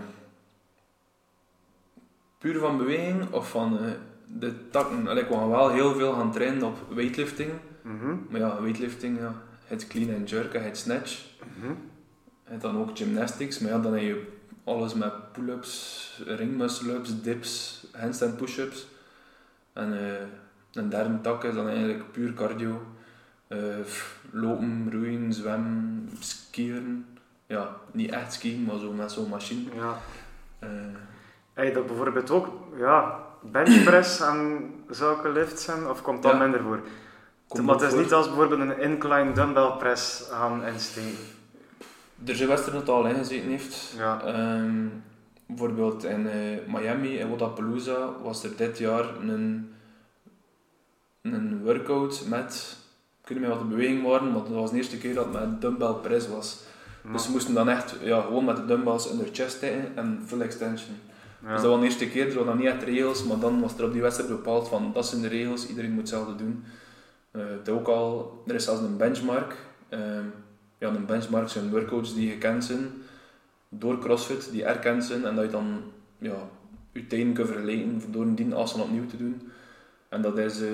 puur 2.38 2.58
van 2.58 2.76
beweging 2.78 3.32
of 3.32 3.50
van 3.50 3.78
eh, 3.78 3.90
de 4.26 4.68
takken? 4.70 5.16
Ik 5.16 5.28
wil 5.28 5.48
wel 5.48 5.70
heel 5.70 5.94
veel 5.94 6.12
gaan 6.12 6.32
trainen 6.32 6.62
op 6.62 6.76
weightlifting. 6.94 7.50
Mhm, 7.82 8.16
Maar 8.28 8.40
ja, 8.40 8.60
weightlifting, 8.62 9.18
ja, 9.18 9.34
het 9.64 9.86
clean 9.86 10.10
en 10.10 10.24
jerk 10.24 10.54
en 10.54 10.64
het 10.64 10.78
snatch. 10.78 11.24
mhm. 11.58 11.72
En 12.44 12.58
dan 12.58 12.78
ook 12.78 12.96
gymnastics, 12.98 13.58
maar 13.58 13.70
ja, 13.70 13.78
dan 13.78 13.92
heb 13.92 14.02
je 14.02 14.26
alles 14.64 14.94
met 14.94 15.32
pull-ups, 15.32 16.22
ringmuscle-ups, 16.26 17.22
dips, 17.22 17.84
handstand 17.92 18.36
push-ups. 18.36 18.86
En 19.78 19.92
eh, 19.98 20.26
een 20.72 20.88
derde 20.88 21.20
tak 21.20 21.44
is 21.44 21.54
dan 21.54 21.68
eigenlijk 21.68 22.12
puur 22.12 22.32
cardio. 22.34 22.82
Eh, 23.48 23.58
lopen, 24.30 24.88
roeien, 24.92 25.32
zwemmen, 25.32 26.10
skiën. 26.20 27.06
Ja, 27.46 27.76
niet 27.92 28.10
echt 28.10 28.32
skiën, 28.32 28.64
maar 28.64 28.78
zo 28.78 28.92
met 28.92 29.12
zo'n 29.12 29.28
machine. 29.28 29.70
Ja. 29.74 29.94
Heb 31.54 31.66
je 31.66 31.72
dat 31.72 31.86
bijvoorbeeld 31.86 32.30
ook, 32.30 32.48
ja, 32.78 33.18
benchpress 33.42 34.20
en 34.20 34.70
zulke 34.90 35.28
lifts 35.28 35.64
zijn, 35.64 35.88
of 35.88 36.02
komt 36.02 36.22
dat 36.22 36.32
Ja. 36.32 36.38
minder 36.38 36.60
voor? 36.62 36.80
komt 37.48 37.66
maar 37.66 37.74
het 37.74 37.84
is 37.84 37.90
voor. 37.90 38.00
niet 38.00 38.12
als 38.12 38.26
bijvoorbeeld 38.26 38.60
een 38.60 38.80
incline 38.80 39.32
dumbbell 39.32 39.70
press 39.78 40.28
gaan 40.30 40.64
insteken. 40.64 41.18
Er 42.26 42.34
zijn 42.36 42.48
wedstrijden 42.48 42.84
dat 42.84 42.94
al 42.94 43.06
ingezeten 43.06 43.48
heeft. 43.50 43.94
Ja. 43.96 44.20
Ehm, 44.24 44.86
bijvoorbeeld 45.48 46.04
in 46.04 46.26
eh, 46.26 46.74
Miami, 46.74 47.18
in 47.18 47.28
Wodapalooza, 47.28 48.12
was 48.22 48.44
er 48.44 48.56
dit 48.56 48.78
jaar 48.78 49.20
een, 49.20 49.72
een 51.22 51.62
workout 51.62 52.24
met, 52.28 52.76
ik 53.22 53.28
weet 53.28 53.38
niet 53.38 53.48
wat 53.48 53.58
de 53.58 53.64
beweging 53.64 54.06
waren, 54.06 54.32
maar 54.32 54.42
dat 54.42 54.48
was 54.48 54.70
de 54.70 54.76
eerste 54.76 54.98
keer 54.98 55.14
dat 55.14 55.24
het 55.24 55.34
met 55.34 55.60
dumbbell 55.60 55.92
press 55.92 56.28
was. 56.28 56.66
Dus 57.12 57.24
ze 57.24 57.30
moesten 57.30 57.54
dan 57.54 57.68
echt 57.68 57.96
ja, 58.02 58.20
gewoon 58.20 58.44
met 58.44 58.56
de 58.56 58.64
dumbbells 58.64 59.10
in 59.10 59.18
their 59.18 59.28
chest 59.32 59.58
zitten 59.58 59.96
en 59.96 60.22
full 60.26 60.40
extension. 60.40 60.96
Ja. 61.42 61.52
Dus 61.52 61.62
dat 61.62 61.70
was 61.70 61.80
de 61.80 61.86
eerste 61.86 62.08
keer, 62.08 62.28
er 62.28 62.34
waren 62.34 62.46
nog 62.46 62.56
niet 62.56 62.66
echt 62.66 62.82
regels, 62.82 63.24
maar 63.24 63.38
dan 63.38 63.60
was 63.60 63.78
er 63.78 63.84
op 63.84 63.92
die 63.92 64.02
wedstrijd 64.02 64.30
bepaald 64.30 64.68
van 64.68 64.90
dat 64.92 65.06
zijn 65.06 65.22
de 65.22 65.28
regels, 65.28 65.68
iedereen 65.68 65.90
moet 65.90 66.00
hetzelfde 66.00 66.36
doen. 66.36 66.64
Eh, 67.30 67.42
het 67.48 67.68
ook 67.68 67.88
al, 67.88 68.42
er 68.46 68.54
is 68.54 68.64
zelfs 68.64 68.80
een 68.80 68.96
benchmark. 68.96 69.56
Ehm, 69.88 70.24
ja, 70.78 70.88
een 70.88 71.06
benchmark 71.06 71.48
zijn 71.48 71.70
workouts 71.70 72.14
die 72.14 72.30
gekend 72.30 72.64
zijn 72.64 72.90
door 73.68 73.98
CrossFit, 73.98 74.50
die 74.50 74.64
erkend 74.64 75.04
zijn 75.04 75.24
en 75.24 75.34
dat 75.34 75.44
je 75.44 75.50
dan 75.50 75.82
ja, 76.18 76.48
je 76.92 77.06
tijden 77.06 77.32
kunt 77.32 77.48
vergelijken 77.48 78.12
door 78.12 78.22
een 78.22 78.34
dien 78.34 78.54
afstand 78.54 78.84
opnieuw 78.84 79.06
te 79.06 79.16
doen. 79.16 79.52
En 80.08 80.22
dat 80.22 80.38
is 80.38 80.60
eh, 80.60 80.70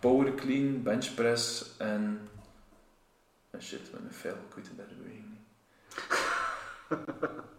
power 0.00 0.34
clean, 0.34 0.82
bench 0.82 1.14
press 1.14 1.74
en... 1.78 2.28
Ah, 3.50 3.60
shit, 3.60 3.92
met 3.92 4.02
mijn 4.02 4.14
fail, 4.14 4.34
ik 4.48 4.54
weet 4.54 4.64
de 4.64 4.76
derde 4.76 4.94
beweging 4.94 5.26
niet. 5.30 5.42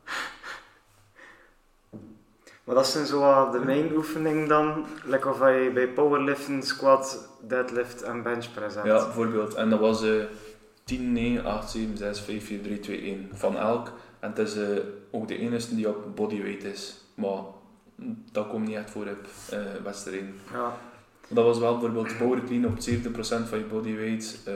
Maar 2.63 2.75
dat 2.75 2.87
zijn 2.87 3.05
zo 3.05 3.49
de 3.51 3.59
main 3.59 3.95
oefeningen 3.95 4.47
dan, 4.47 4.85
lekker 5.03 5.29
of 5.29 5.39
je 5.39 5.71
bij 5.73 5.87
powerliften, 5.87 6.63
squat, 6.63 7.29
deadlift 7.41 8.01
en 8.01 8.23
benchpress 8.23 8.75
hebt. 8.75 8.87
Ja, 8.87 9.03
bijvoorbeeld. 9.03 9.53
En 9.53 9.69
dat 9.69 9.79
was 9.79 10.03
eh 10.03 10.23
10, 10.85 11.13
9, 11.13 11.45
8, 11.45 11.69
7, 11.69 11.97
6, 11.97 12.19
5, 12.19 12.45
4, 12.45 12.61
3, 12.61 12.79
2, 12.79 13.01
1 13.01 13.29
van 13.33 13.57
elk. 13.57 13.91
En 14.25 14.31
het 14.31 14.39
is 14.39 14.55
eh, 14.55 14.83
ook 15.11 15.27
de 15.27 15.37
enige 15.37 15.75
die 15.75 15.89
op 15.89 16.15
bodyweight 16.15 16.63
is. 16.63 16.95
Maar 17.13 17.39
dat 18.31 18.47
komt 18.47 18.67
niet 18.67 18.75
echt 18.75 18.89
voor 18.89 19.07
op 19.07 19.25
eh 19.49 19.59
wedstrijden. 19.83 20.35
Ja. 20.53 20.73
Dat 21.27 21.45
was 21.45 21.59
wel 21.59 21.77
bijvoorbeeld 21.77 22.17
power 22.17 22.43
clean 22.43 22.65
op 22.65 22.77
70% 22.77 23.49
van 23.49 23.57
je 23.57 23.65
bodyweight, 23.69 24.37
eh 24.45 24.53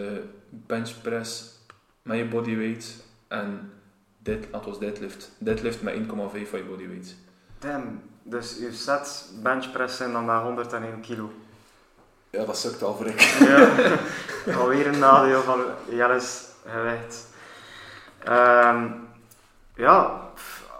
bench 0.50 1.02
press 1.02 1.58
met 2.02 2.18
je 2.18 2.26
bodyweight 2.26 3.04
en 3.28 3.72
dit, 4.18 4.48
dat 4.52 4.66
was 4.66 4.80
deadlift. 4.80 5.32
Deadlift 5.38 5.82
met 5.82 5.96
1,5 5.96 6.02
van 6.50 6.60
je 6.60 6.66
bodyweight. 6.70 7.16
Damn, 7.60 8.02
dus 8.24 8.58
je 8.60 8.72
set 8.72 9.32
benchpress 9.44 9.98
zijn 9.98 10.12
dan 10.12 10.26
maar 10.26 10.44
101 10.44 11.02
kilo. 11.02 11.32
Ja, 12.30 12.46
dat 12.46 12.58
sukt 12.58 12.84
al 12.84 12.96
voor 12.96 13.06
ik. 13.06 13.22
Ja, 14.46 14.56
alweer 14.56 14.88
een 14.88 15.00
nadeel 15.00 15.42
van 15.42 15.62
Jelle's 15.90 16.46
gewicht. 16.66 17.28
Ehm, 18.24 18.88
ja, 19.80 20.30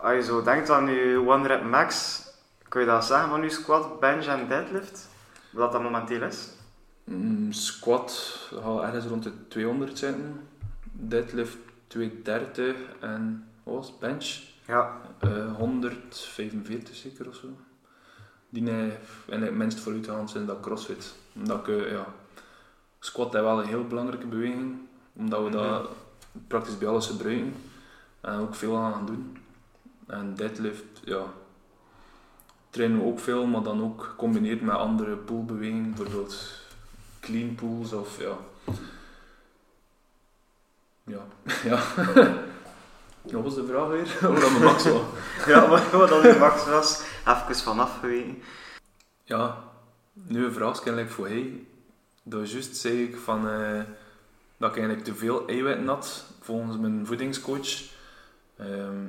als 0.02 0.14
je 0.14 0.24
zo 0.24 0.44
denkt 0.44 0.70
aan 0.70 0.90
je 0.90 1.24
one 1.28 1.48
rep 1.48 1.64
max, 1.64 2.24
kun 2.68 2.82
je 2.82 2.88
dat 2.88 3.06
zeggen 3.06 3.30
van 3.30 3.42
je 3.42 3.50
squat, 3.50 4.00
bench 4.00 4.26
en 4.26 4.48
deadlift? 4.48 5.10
Wat 5.52 5.72
dat 5.72 5.82
momenteel 5.82 6.22
is? 6.22 6.50
Mm, 7.04 7.52
squat 7.52 8.38
gaat 8.64 8.84
ergens 8.84 9.06
rond 9.06 9.24
de 9.24 9.48
200 9.48 9.98
zitten. 9.98 10.48
Deadlift 10.92 11.58
230 11.88 12.76
en 13.00 13.48
wat 13.64 13.76
was 13.76 13.88
het? 13.88 14.00
bench 14.00 14.40
Ja, 14.66 15.02
eh 15.20 15.56
145 15.56 16.96
zeker 16.96 17.28
of 17.28 17.36
zo. 17.36 17.48
Die 18.50 18.64
nee, 18.64 18.92
en 19.30 19.42
het 19.42 19.54
minst 19.54 19.80
vooruitgegaan 19.80 20.30
zijn 20.30 20.46
dat 20.46 20.60
crossfit. 20.60 21.14
Omdat 21.36 21.68
ik, 21.68 21.68
eh, 21.68 21.92
ja, 21.92 22.06
squat 23.00 23.36
is 23.36 23.42
wel 23.42 23.60
een 23.60 23.68
heel 23.68 23.88
belangrijke 23.88 24.28
beweging, 24.28 24.78
omdat 25.16 25.44
we 25.44 25.50
dat 25.50 25.90
praktisch 26.48 26.78
bij 26.78 26.88
alles 26.88 27.08
gebruiken 27.08 27.54
en 28.22 28.40
ook 28.40 28.56
veel 28.56 28.78
aan 28.78 28.94
gaan 28.94 29.06
doen. 29.06 29.38
En 30.08 30.36
deadlift, 30.36 30.84
ja, 31.04 31.24
trainen 32.70 32.98
we 32.98 33.06
ook 33.06 33.20
veel, 33.20 33.46
maar 33.46 33.64
dan 33.64 33.84
ook 33.84 34.04
gecombineerd 34.04 34.62
met 34.62 34.76
andere 34.76 35.16
poolbewegingen, 35.16 35.94
bijvoorbeeld 35.94 36.60
clean 37.20 37.56
pools 37.56 37.94
of 37.94 38.20
ja. 38.20 38.38
Ja, 41.04 41.26
ja. 41.70 41.82
Wat 43.22 43.44
was 43.44 43.56
de 43.56 43.66
vraag 43.66 43.88
weer? 43.88 44.18
Hoe 44.22 44.40
dat 44.40 44.52
mijn 44.52 44.64
max 44.64 44.84
was. 44.84 45.02
ja 45.48 45.68
maar 45.68 45.90
wat 45.92 46.10
dat 46.10 46.24
je 46.24 46.36
max 46.40 46.66
was, 46.66 47.04
even 47.26 47.56
vanaf 47.56 48.00
geweten. 48.00 48.42
Ja, 49.24 49.64
nu 50.14 50.46
een 50.46 50.54
vraag 50.54 50.82
kennelijk 50.82 51.12
voor 51.12 51.28
hij. 51.28 51.66
Dat 52.24 52.52
juist 52.52 52.76
zei 52.76 53.04
ik 53.04 53.18
van, 53.18 53.50
eh, 53.50 53.82
dat 54.58 54.70
ik 54.70 54.78
eigenlijk 54.78 55.04
te 55.04 55.16
veel 55.16 55.48
eiwitten 55.48 55.88
had, 55.88 56.26
volgens 56.42 56.78
mijn 56.78 57.06
voedingscoach. 57.06 57.98
Ehm 58.60 59.06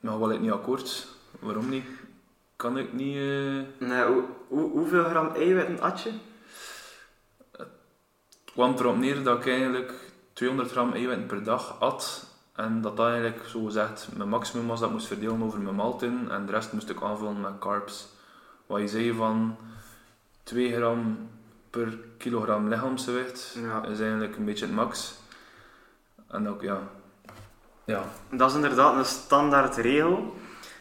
maar 0.00 0.18
wel 0.18 0.32
ik 0.32 0.40
niet 0.40 0.50
akkoord. 0.50 1.06
Waarom 1.38 1.68
niet? 1.68 1.84
Kan 2.56 2.78
ik 2.78 2.92
niet... 2.92 3.16
eh, 3.16 3.88
Nee, 3.88 4.04
hoe, 4.04 4.24
hoe, 4.48 4.70
hoeveel 4.70 5.04
gram 5.04 5.28
eiwitten 5.34 5.80
at 5.80 6.00
je? 6.00 6.10
Het 7.56 7.68
kwam 8.52 8.74
erop 8.74 8.96
neer 8.96 9.22
dat 9.22 9.38
ik 9.38 9.46
eigenlijk 9.46 9.92
200 10.32 10.70
gram 10.70 10.92
eiwitten 10.92 11.26
per 11.26 11.42
dag 11.42 11.80
at. 11.80 12.26
En 12.54 12.80
dat 12.80 12.96
dat 12.96 13.06
eigenlijk 13.08 13.44
zo 13.48 13.64
gezegd 13.64 14.08
mijn 14.16 14.28
maximum 14.28 14.66
was 14.66 14.78
dat 14.80 14.88
ik 14.88 14.94
moest 14.94 15.06
verdelen 15.06 15.42
over 15.42 15.60
mijn 15.60 15.74
maaltijden. 15.74 16.30
En 16.30 16.46
de 16.46 16.52
rest 16.52 16.72
moest 16.72 16.90
ik 16.90 17.02
aanvullen 17.02 17.40
met 17.40 17.58
carbs. 17.58 18.08
Wat 18.66 18.80
je 18.80 18.88
zei 18.88 19.12
van 19.12 19.56
2 20.42 20.72
gram 20.72 21.28
per 21.70 21.98
kilogram 22.18 22.68
lichaamsgewicht 22.68 23.56
Ja. 23.62 23.84
is 23.84 24.00
eigenlijk 24.00 24.36
een 24.36 24.44
beetje 24.44 24.64
het 24.66 24.74
max. 24.74 25.14
En 26.28 26.48
ook 26.48 26.62
ja. 26.62 26.80
Ja, 27.84 28.02
Dat 28.30 28.50
is 28.50 28.56
inderdaad 28.56 28.96
een 28.96 29.04
standaard 29.04 29.76
regel. 29.76 30.34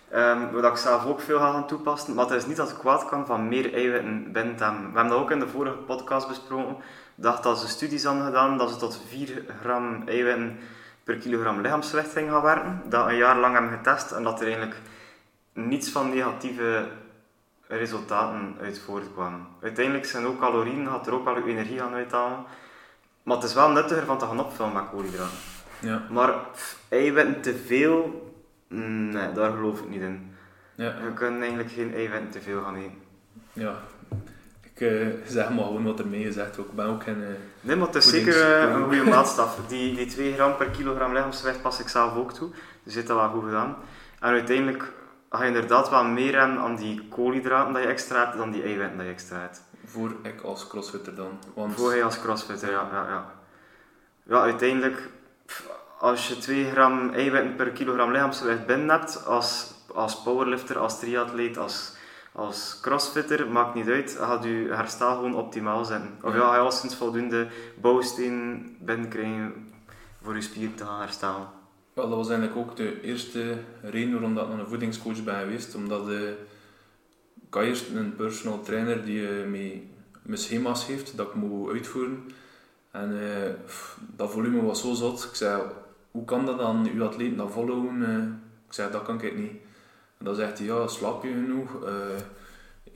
ehm 0.09 0.51
wat 0.51 0.63
ik 0.71 0.77
zelf 0.77 1.05
ook 1.05 1.21
veel 1.21 1.37
ga 1.39 1.51
gaan 1.51 1.67
toepassen. 1.67 2.13
Maar 2.13 2.25
het 2.25 2.34
is 2.34 2.45
niet 2.45 2.57
dat 2.57 2.69
het 2.69 2.78
kwaad 2.80 3.05
kan 3.05 3.25
van 3.25 3.47
meer 3.47 3.73
eiwitten 3.73 4.32
binnen 4.32 4.55
hebben. 4.57 4.80
We 4.91 4.97
hebben 4.97 5.07
dat 5.07 5.17
ook 5.19 5.32
in 5.32 5.39
de 5.39 5.47
vorige 5.47 5.75
podcast 5.75 6.28
besproken. 6.28 6.75
Dacht 7.15 7.43
dat 7.43 7.59
ze 7.59 7.67
studies 7.67 8.03
hadden 8.03 8.25
gedaan 8.25 8.57
dat 8.57 8.69
ze 8.69 8.75
tot 8.78 9.01
4 9.07 9.43
gram 9.61 10.03
eiwitten 10.07 10.59
per 11.03 11.17
kilogram 11.17 11.61
lichaamsgewicht 11.61 12.11
gingen 12.11 12.32
gaan 12.34 12.41
werken. 12.41 12.82
Dat 12.86 13.07
een 13.07 13.15
jaar 13.15 13.38
lang 13.38 13.53
hebben 13.53 13.71
getest 13.78 14.11
en 14.11 14.23
dat 14.23 14.39
er 14.39 14.45
eigenlijk 14.45 14.75
niets 15.53 15.89
van 15.89 16.09
negatieve 16.09 16.88
resultaten 17.67 18.57
uit 18.61 18.80
voortkwamen. 18.80 19.47
Uiteindelijk 19.61 20.05
zijn 20.05 20.25
ook 20.25 20.39
calorieën, 20.39 20.88
gaat 20.88 21.07
er 21.07 21.13
ook 21.13 21.28
al 21.28 21.38
je 21.38 21.43
energie 21.43 21.80
gaan 21.80 21.93
uithalen. 21.93 22.45
Maar 23.23 23.36
het 23.36 23.45
is 23.45 23.53
wel 23.53 23.69
nuttiger 23.69 24.05
van 24.05 24.17
te 24.17 24.25
gaan 24.25 24.39
opvullen 24.39 24.73
met 24.73 24.89
koolhydraten. 24.91 25.38
Ja, 25.84 26.01
Maar 26.09 26.34
eiwitten 26.89 27.41
te 27.41 27.55
veel, 27.55 28.31
nee, 28.67 29.31
daar 29.31 29.51
geloof 29.51 29.79
ik 29.81 29.89
niet 29.89 30.01
in. 30.01 30.36
ja, 30.75 30.93
We 31.03 31.13
kunnen 31.13 31.39
eigenlijk 31.39 31.71
geen 31.71 31.93
eiwitten 31.93 32.29
te 32.29 32.41
veel 32.41 32.61
gaan 32.63 32.75
eten. 32.75 32.97
ja. 33.53 33.75
Ik 34.75 34.81
eh, 34.81 35.07
zeg 35.27 35.49
maar 35.49 35.63
gewoon 35.65 35.84
wat 35.84 35.99
er 35.99 36.07
mee 36.07 36.23
gezegd. 36.23 36.59
ook. 36.59 36.67
Ik 36.67 36.75
ben 36.75 36.86
ook 36.86 37.03
geen... 37.03 37.23
eh, 37.23 37.27
Nee, 37.61 37.75
maar 37.75 37.88
het 37.88 37.95
is 37.95 38.09
zeker 38.09 38.41
eh, 38.41 38.73
een 38.73 38.84
goede 38.84 39.03
maatstaf. 39.15 39.59
Die, 39.67 39.95
die 39.95 40.05
2 40.05 40.34
gram 40.34 40.57
per 40.57 40.69
kilogram 40.69 41.13
lichaamsgewicht 41.13 41.61
pas 41.61 41.79
ik 41.79 41.88
zelf 41.88 42.15
ook 42.15 42.34
toe. 42.34 42.49
Dus 42.84 42.93
zit 42.93 43.07
dat 43.07 43.17
wel 43.17 43.29
goed 43.29 43.43
gedaan. 43.43 43.75
En 44.19 44.29
uiteindelijk, 44.29 44.91
ga 45.29 45.41
je 45.41 45.47
inderdaad 45.47 45.89
wel 45.89 46.03
meer 46.03 46.39
hebben 46.39 46.57
aan 46.57 46.75
die 46.75 47.07
koolhydraten 47.07 47.73
dat 47.73 47.81
je 47.81 47.88
extra 47.88 48.23
hebt 48.25 48.38
dan 48.38 48.51
die 48.51 48.63
eiwitten 48.63 48.97
dat 48.97 49.05
je 49.05 49.11
extra 49.11 49.39
hebt. 49.39 49.63
Voor 49.86 50.11
ik 50.21 50.41
als 50.41 50.67
crossfitter 50.67 51.15
dan. 51.15 51.39
Want 51.53 51.73
Voor 51.75 51.95
je 51.95 52.03
als 52.03 52.19
crossfitter, 52.21 52.71
ja, 52.71 52.88
ja, 52.91 53.07
ja. 53.09 53.31
Ja, 54.23 54.41
uiteindelijk, 54.41 55.09
als 56.04 56.28
je 56.28 56.38
2 56.38 56.72
gram 56.72 57.10
eiwitten 57.10 57.56
per 57.56 57.72
kilogram 57.72 58.12
lichaamsgewicht 58.12 58.66
binnen 58.66 58.89
hebt, 58.89 59.26
als, 59.26 59.74
als 59.93 60.22
powerlifter, 60.22 60.78
als 60.78 60.99
triatleet, 60.99 61.58
als, 61.58 61.95
als 62.32 62.80
crossfitter, 62.82 63.47
maakt 63.47 63.76
niet 63.76 63.88
uit, 63.88 64.16
gaat 64.20 64.43
je 64.43 64.68
herstel 64.72 65.16
gewoon 65.16 65.36
optimaal 65.36 65.86
zijn. 65.86 66.10
Of 66.22 66.34
ja, 66.34 66.39
ga 66.39 66.54
je 66.54 66.60
alleszins 66.60 66.95
voldoende 66.95 67.47
bouwsteen 67.82 68.76
binnenkrijgen 68.80 69.72
voor 70.22 70.36
je 70.36 70.41
spier 70.41 70.74
te 70.76 70.86
gaan 70.86 70.99
herstellen. 70.99 71.47
Wel, 71.93 72.10
dat 72.10 72.18
was 72.18 72.30
eigenlijk 72.30 72.60
ook 72.60 72.76
de 72.76 73.01
eerste 73.01 73.58
reden 73.82 74.12
waarom 74.12 74.38
ik 74.38 74.47
naar 74.49 74.60
een 74.60 74.68
voedingscoach 74.68 75.24
ben 75.24 75.39
geweest. 75.39 75.76
Omdat 75.76 76.10
eh, 76.10 76.30
ik 77.47 77.54
had 77.54 77.64
eerst 77.64 77.89
een 77.89 78.16
personal 78.16 78.62
trainer 78.62 79.06
die 79.06 79.28
eh, 79.28 79.49
mij 79.49 79.88
mijn 80.22 80.39
schema's 80.39 80.88
heeft 80.88 81.18
dat 81.18 81.28
ik 81.28 81.34
moet 81.34 81.72
uitvoeren. 81.72 82.32
En 82.91 83.20
eh, 83.22 83.51
dat 84.16 84.32
volume 84.32 84.62
was 84.62 84.82
zo 84.82 84.93
zot. 84.93 85.24
Ik 85.24 85.36
zei, 85.36 85.62
hoe 86.14 86.26
kan 86.26 86.45
dat 86.45 86.57
dan, 86.57 86.89
uw 86.93 87.03
atleten 87.03 87.38
dat 87.38 87.51
volhouden? 87.51 88.05
Eh, 88.05 88.24
ik 88.68 88.74
zei, 88.74 88.91
dat 88.91 89.03
kan 89.03 89.22
ik 89.22 89.38
niet. 89.38 89.51
En 90.18 90.26
dan 90.26 90.36
zegt 90.36 90.57
hij, 90.57 90.68
ja, 90.68 90.88
slaap 90.88 91.24
je 91.24 91.30
genoeg? 91.30 91.84
Eh, 91.86 91.91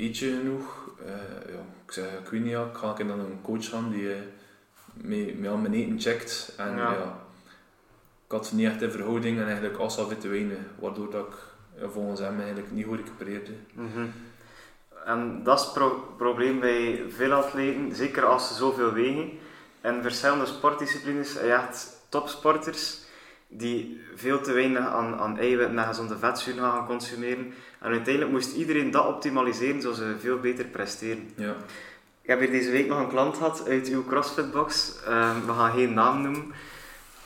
eet 0.05 0.17
je 0.17 0.35
genoeg? 0.37 0.89
Eh, 1.05 1.51
ja, 1.53 1.59
ik 1.85 1.91
zei, 1.91 2.07
ik 2.23 2.29
weet 2.29 2.41
niet, 2.41 2.51
ja, 2.51 2.63
ik 2.65 2.77
ga 2.77 2.95
ik 2.97 3.07
dan 3.07 3.19
een 3.19 3.39
coach 3.41 3.69
gaan 3.69 3.89
die 3.89 4.09
mij, 4.93 5.35
mij 5.39 5.49
aan 5.51 5.61
mijn 5.61 5.73
eten 5.73 5.99
checkt. 5.99 6.53
En 6.57 6.75
Ja. 6.77 6.91
ja 6.91 7.17
ik 8.25 8.31
had 8.33 8.51
niet 8.51 8.67
echt 8.67 8.81
in 8.81 8.91
verhouding 8.91 9.39
en 9.39 9.45
eigenlijk 9.45 9.77
assa 9.77 10.07
witte 10.07 10.27
wijnen, 10.27 10.67
waardoor 10.79 11.11
dat 11.11 11.25
ik 11.27 11.33
ja, 11.81 11.89
volgens 11.89 12.19
hem 12.19 12.37
eigenlijk 12.39 12.71
niet 12.71 12.85
goed 12.85 12.97
recupereerde. 12.97 13.51
Mhm. 13.73 14.05
En 15.05 15.43
dat 15.43 15.59
is 15.59 15.65
het 15.65 15.73
pro- 15.73 16.13
probleem 16.17 16.59
bij 16.59 17.03
veel 17.09 17.31
atleten, 17.33 17.95
zeker 17.95 18.25
als 18.25 18.47
ze 18.47 18.53
zoveel 18.53 18.91
wegen. 18.93 19.29
En 19.81 20.01
verschillende 20.01 20.45
sportdisciplines, 20.45 21.33
je 21.33 21.39
echt 21.39 21.97
topsporters 22.09 23.05
die 23.47 24.01
veel 24.15 24.41
te 24.41 24.53
weinig 24.53 24.87
aan, 24.87 25.15
aan 25.15 25.37
eiwitten 25.37 25.79
en 25.79 25.85
gezonde 25.85 26.17
vetzuren 26.17 26.63
gaan 26.63 26.85
consumeren. 26.85 27.53
En 27.79 27.91
uiteindelijk 27.91 28.31
moest 28.31 28.55
iedereen 28.55 28.91
dat 28.91 29.07
optimaliseren, 29.07 29.81
zodat 29.81 29.97
ze 29.97 30.15
veel 30.19 30.39
beter 30.39 30.65
presteren. 30.65 31.29
Ja, 31.35 31.55
Ik 32.21 32.29
heb 32.29 32.39
hier 32.39 32.51
deze 32.51 32.71
week 32.71 32.87
nog 32.87 32.99
een 32.99 33.09
klant 33.09 33.37
gehad 33.37 33.67
uit 33.67 33.87
uw 33.87 34.05
CrossFit-box. 34.05 34.95
Ehm, 35.05 35.45
we 35.45 35.53
gaan 35.53 35.71
geen 35.71 35.93
naam 35.93 36.21
noemen. 36.21 36.53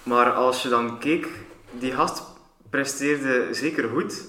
Maar 0.03 0.32
als 0.32 0.63
je 0.63 0.69
dan 0.69 0.99
keek, 0.99 1.28
die 1.72 1.91
gast 1.91 2.24
presteerde 2.69 3.47
zeker 3.51 3.89
goed. 3.89 4.24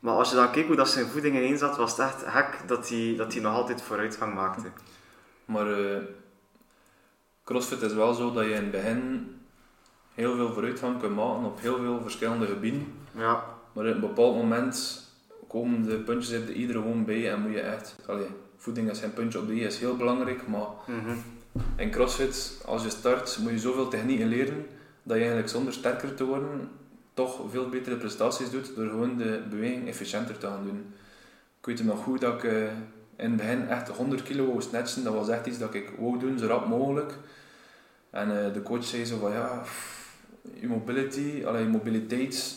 Maar 0.00 0.14
als 0.14 0.30
je 0.30 0.36
dan 0.36 0.50
keek 0.50 0.66
hoe 0.66 0.76
dat 0.76 0.88
zijn 0.88 1.06
voeding 1.06 1.36
ineen 1.36 1.58
zat, 1.58 1.76
was 1.76 1.90
het 1.90 2.00
echt 2.00 2.22
gek 2.26 2.58
dat 2.66 2.88
hij, 2.88 3.14
dat 3.16 3.34
nog 3.34 3.54
altijd 3.54 3.82
vooruitgang 3.82 4.34
maakte. 4.34 4.68
maar 5.44 5.72
eh, 5.72 6.02
crossfit 7.44 7.82
is 7.82 7.92
wel 7.92 8.14
zo 8.14 8.32
dat 8.32 8.44
je 8.44 8.50
in 8.50 8.56
het 8.56 8.70
begin 8.70 9.39
heel 10.14 10.36
veel 10.36 10.52
vooruitgang 10.52 11.00
kunt 11.00 11.14
maken 11.14 11.44
op 11.44 11.60
heel 11.60 11.76
veel 11.76 12.00
verschillende 12.02 12.46
gebieden. 12.46 12.92
Ja, 13.16 13.44
Maar 13.72 13.86
op 13.86 13.94
een 13.94 14.00
bepaald 14.00 14.36
moment 14.36 15.08
komen 15.48 15.82
de 15.82 15.96
puntjes 15.96 16.32
er 16.32 16.52
ieder 16.52 16.74
gewoon 16.74 17.04
bij 17.04 17.32
en 17.32 17.40
moet 17.40 17.52
je 17.52 17.60
echt... 17.60 17.96
Allee, 18.06 18.28
voeding 18.56 18.90
is 18.90 19.00
geen 19.00 19.12
puntje 19.12 19.38
op 19.38 19.46
de 19.46 19.54
i, 19.54 19.64
is 19.64 19.78
heel 19.78 19.96
belangrijk, 19.96 20.46
maar 20.46 20.68
mhm. 20.86 21.16
in 21.76 21.90
CrossFit, 21.90 22.62
als 22.66 22.82
je 22.82 22.90
start, 22.90 23.38
moet 23.40 23.50
je 23.50 23.58
zoveel 23.58 23.88
technieken 23.88 24.28
leren 24.28 24.66
dat 25.02 25.16
je 25.16 25.22
eigenlijk 25.22 25.48
zonder 25.48 25.72
sterker 25.72 26.14
te 26.14 26.24
worden 26.24 26.68
toch 27.14 27.40
veel 27.50 27.68
betere 27.68 27.96
prestaties 27.96 28.50
doet 28.50 28.74
door 28.74 28.88
gewoon 28.88 29.16
de 29.16 29.42
beweging 29.50 29.88
efficiënter 29.88 30.38
te 30.38 30.46
gaan 30.46 30.64
doen. 30.64 30.94
Ik 31.60 31.66
weet 31.66 31.84
nog 31.84 32.02
goed 32.02 32.20
dat 32.20 32.34
ik 32.34 32.44
eh, 32.44 32.62
in 33.16 33.30
het 33.30 33.36
begin 33.36 33.68
echt 33.68 33.88
100 33.88 34.22
kilo 34.22 34.46
wou 34.46 34.62
snatchen. 34.62 35.04
Dat 35.04 35.14
was 35.14 35.28
echt 35.28 35.46
iets 35.46 35.58
dat 35.58 35.74
ik 35.74 35.90
wou 35.98 36.18
doen, 36.18 36.38
zo 36.38 36.46
rap 36.46 36.66
mogelijk. 36.66 37.12
En 38.10 38.44
eh, 38.44 38.52
de 38.52 38.62
coach 38.62 38.84
zei 38.84 39.04
zo 39.04 39.18
van 39.18 39.32
ja, 39.32 39.60
pff, 39.62 39.99
je 40.60 40.66
mobility, 40.66 41.20
je 41.20 41.68
mobiliteit, 41.70 42.56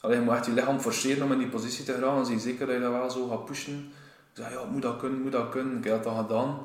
allee, 0.00 0.18
je 0.18 0.22
moet 0.24 0.34
echt 0.34 0.46
je 0.46 0.52
lichaam 0.52 0.80
forceren 0.80 1.24
om 1.24 1.32
in 1.32 1.38
die 1.38 1.48
positie 1.48 1.84
te 1.84 1.92
geraken. 1.92 2.26
Zie 2.26 2.34
je 2.34 2.40
zeker 2.40 2.66
dat 2.66 2.74
je 2.74 2.80
dat 2.80 2.92
wel 2.92 3.10
zo 3.10 3.28
gaat 3.28 3.44
pushen. 3.44 3.92
Ik 4.32 4.42
zei 4.42 4.54
ja, 4.54 4.64
moet 4.64 4.82
dat 4.82 4.96
kunnen, 4.96 5.22
moet 5.22 5.32
dat 5.32 5.48
kunnen. 5.48 5.78
Ik 5.78 5.84
heb 5.84 6.02
dat 6.02 6.16
gedaan. 6.16 6.58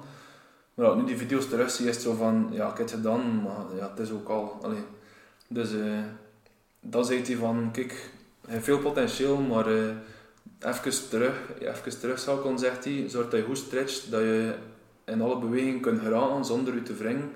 Maar 0.73 0.87
als 0.87 0.97
nu 0.97 1.05
die 1.05 1.17
video's 1.17 1.49
terug 1.49 1.71
zie, 1.71 1.87
is 1.87 1.95
het 1.95 2.03
zo 2.03 2.13
van, 2.13 2.49
ja, 2.51 2.71
ik 2.71 2.77
heb 2.77 2.87
het 2.87 2.95
gedaan, 2.95 3.41
maar 3.41 3.75
ja, 3.75 3.89
het 3.89 3.99
is 3.99 4.11
ook 4.11 4.29
al. 4.29 4.59
Allee. 4.61 4.83
Dus 5.47 5.73
eh 5.73 6.03
dan 6.81 7.05
zegt 7.05 7.27
hij 7.27 7.35
van, 7.35 7.69
kijk, 7.71 8.09
veel 8.47 8.79
potentieel, 8.79 9.37
maar 9.37 9.67
eh 9.67 9.95
even 10.59 11.09
terug, 11.09 11.35
even 11.59 11.99
terugschakelen, 11.99 12.59
zegt 12.59 12.83
hij. 12.83 13.09
Zorg 13.09 13.29
dat 13.29 13.39
je 13.39 13.45
goed 13.45 13.57
stretcht, 13.57 14.11
dat 14.11 14.19
je 14.19 14.53
in 15.05 15.21
alle 15.21 15.39
bewegingen 15.39 15.81
kunt 15.81 16.01
geraken 16.01 16.45
zonder 16.45 16.75
je 16.75 16.81
te 16.81 16.93
wringen. 16.93 17.31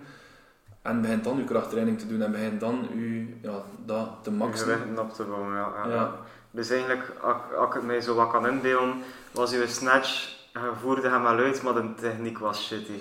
En 0.84 1.02
begint 1.02 1.24
dan 1.24 1.38
je 1.38 1.44
krachttraining 1.44 2.00
te 2.00 2.08
doen 2.08 2.22
en 2.22 2.32
begint 2.32 2.60
dan 2.60 2.88
je, 2.96 3.28
ja, 3.42 3.62
dat 3.86 4.10
te 4.22 4.30
je 4.30 4.36
maxen. 4.36 4.68
gewichten 4.68 5.00
op 5.00 5.14
te 5.14 5.24
bouwen. 5.24 5.54
Ja, 5.56 5.72
ja. 5.86 5.90
Ja. 5.94 6.12
Dus 6.52 6.70
eigenlijk, 6.70 7.02
als, 7.22 7.68
ik 7.68 7.74
het 7.74 7.84
mij 7.84 8.02
zo 8.02 8.16
wat 8.16 8.32
kan 8.32 8.48
inbeelden, 8.48 8.94
was 9.32 9.54
uw 9.54 9.66
snatch, 9.68 10.30
je 10.54 10.72
voerde 10.82 11.10
hem 11.10 11.24
wel 11.24 11.38
uit, 11.38 11.62
maar 11.62 11.74
de 11.74 11.94
techniek 12.02 12.38
was 12.40 12.66
shitty. 12.68 13.00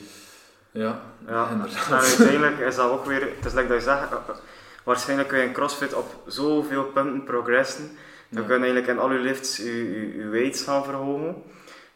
Ja, 0.71 1.01
Ja, 1.27 1.47
en 1.51 1.53
inderdaad. 1.53 1.91
uiteindelijk 2.19 2.59
is 2.59 2.75
dat 2.77 2.91
ook 2.91 3.05
weer, 3.05 3.21
het 3.37 3.45
is 3.45 3.53
like 3.53 3.69
dat 3.69 3.77
je 3.77 3.83
zegt, 3.83 4.11
eh, 4.13 4.17
waarschijnlijk 4.85 5.29
kun 5.29 5.39
je 5.39 5.45
in 5.45 5.53
CrossFit 5.53 5.95
op 5.95 6.15
zoveel 6.27 6.85
punten 6.85 7.25
progressen. 7.25 7.85
Je 8.29 8.39
Ja. 8.41 8.47
kunt 8.47 8.59
eigenlijk 8.63 8.87
in 8.87 8.99
al 8.99 9.13
je 9.13 9.19
lifts 9.19 9.57
je, 9.57 9.65
je, 9.93 10.17
je 10.17 10.29
weights 10.29 10.63
gaan 10.63 10.85
verhogen. 10.85 11.43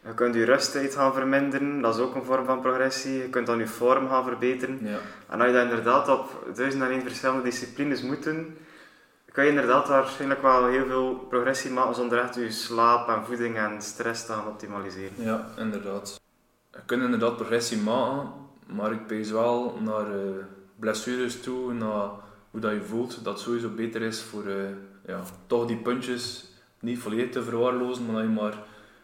Je 0.07 0.13
kunt 0.13 0.35
je 0.35 0.45
rusttijd 0.45 0.95
gaan 0.95 1.13
verminderen, 1.13 1.81
dat 1.81 1.95
is 1.95 2.01
ook 2.01 2.15
een 2.15 2.23
vorm 2.23 2.45
van 2.45 2.61
progressie. 2.61 3.17
Je 3.17 3.29
kunt 3.29 3.45
dan 3.45 3.57
je 3.57 3.67
vorm 3.67 4.07
gaan 4.09 4.23
verbeteren. 4.23 4.79
Ja. 4.81 4.97
En 5.29 5.39
als 5.39 5.47
je 5.47 5.53
dat 5.53 5.63
inderdaad 5.63 6.09
op 6.09 6.47
duizend 6.55 6.83
en 6.83 6.89
één 6.89 7.01
verschillende 7.01 7.43
disciplines 7.43 8.01
moet 8.01 8.23
doen, 8.23 8.57
kan 9.31 9.45
je 9.45 9.49
inderdaad 9.51 9.87
waarschijnlijk 9.87 10.41
wel 10.41 10.65
heel 10.65 10.85
veel 10.85 11.15
progressie 11.29 11.71
maken 11.71 11.95
zonder 11.95 12.19
echt 12.19 12.35
je 12.35 12.51
slaap 12.51 13.07
en 13.09 13.25
voeding 13.25 13.57
en 13.57 13.81
stress 13.81 14.25
te 14.25 14.31
gaan 14.31 14.47
optimaliseren. 14.47 15.13
Ja, 15.15 15.47
inderdaad. 15.57 16.21
Je 16.71 16.79
kunt 16.85 17.03
inderdaad 17.03 17.35
progressie 17.35 17.77
maken, 17.77 18.29
maar 18.65 18.91
ik 18.91 19.07
pees 19.07 19.31
wel 19.31 19.77
naar 19.79 20.11
eh, 20.11 20.29
blessures 20.75 21.41
toe, 21.41 21.73
naar 21.73 22.09
hoe 22.51 22.59
dat 22.59 22.71
je 22.71 22.81
voelt, 22.81 23.23
dat 23.23 23.33
het 23.33 23.43
sowieso 23.43 23.69
beter 23.69 24.01
is 24.01 24.21
voor 24.21 24.45
eh, 24.45 24.55
ja, 25.05 25.21
toch 25.47 25.67
die 25.67 25.77
puntjes 25.77 26.51
niet 26.79 26.99
volledig 26.99 27.29
te 27.29 27.43
verwaarlozen, 27.43 28.05
maar 28.05 28.15
dat 28.15 28.23
je 28.23 28.29
maar 28.29 28.53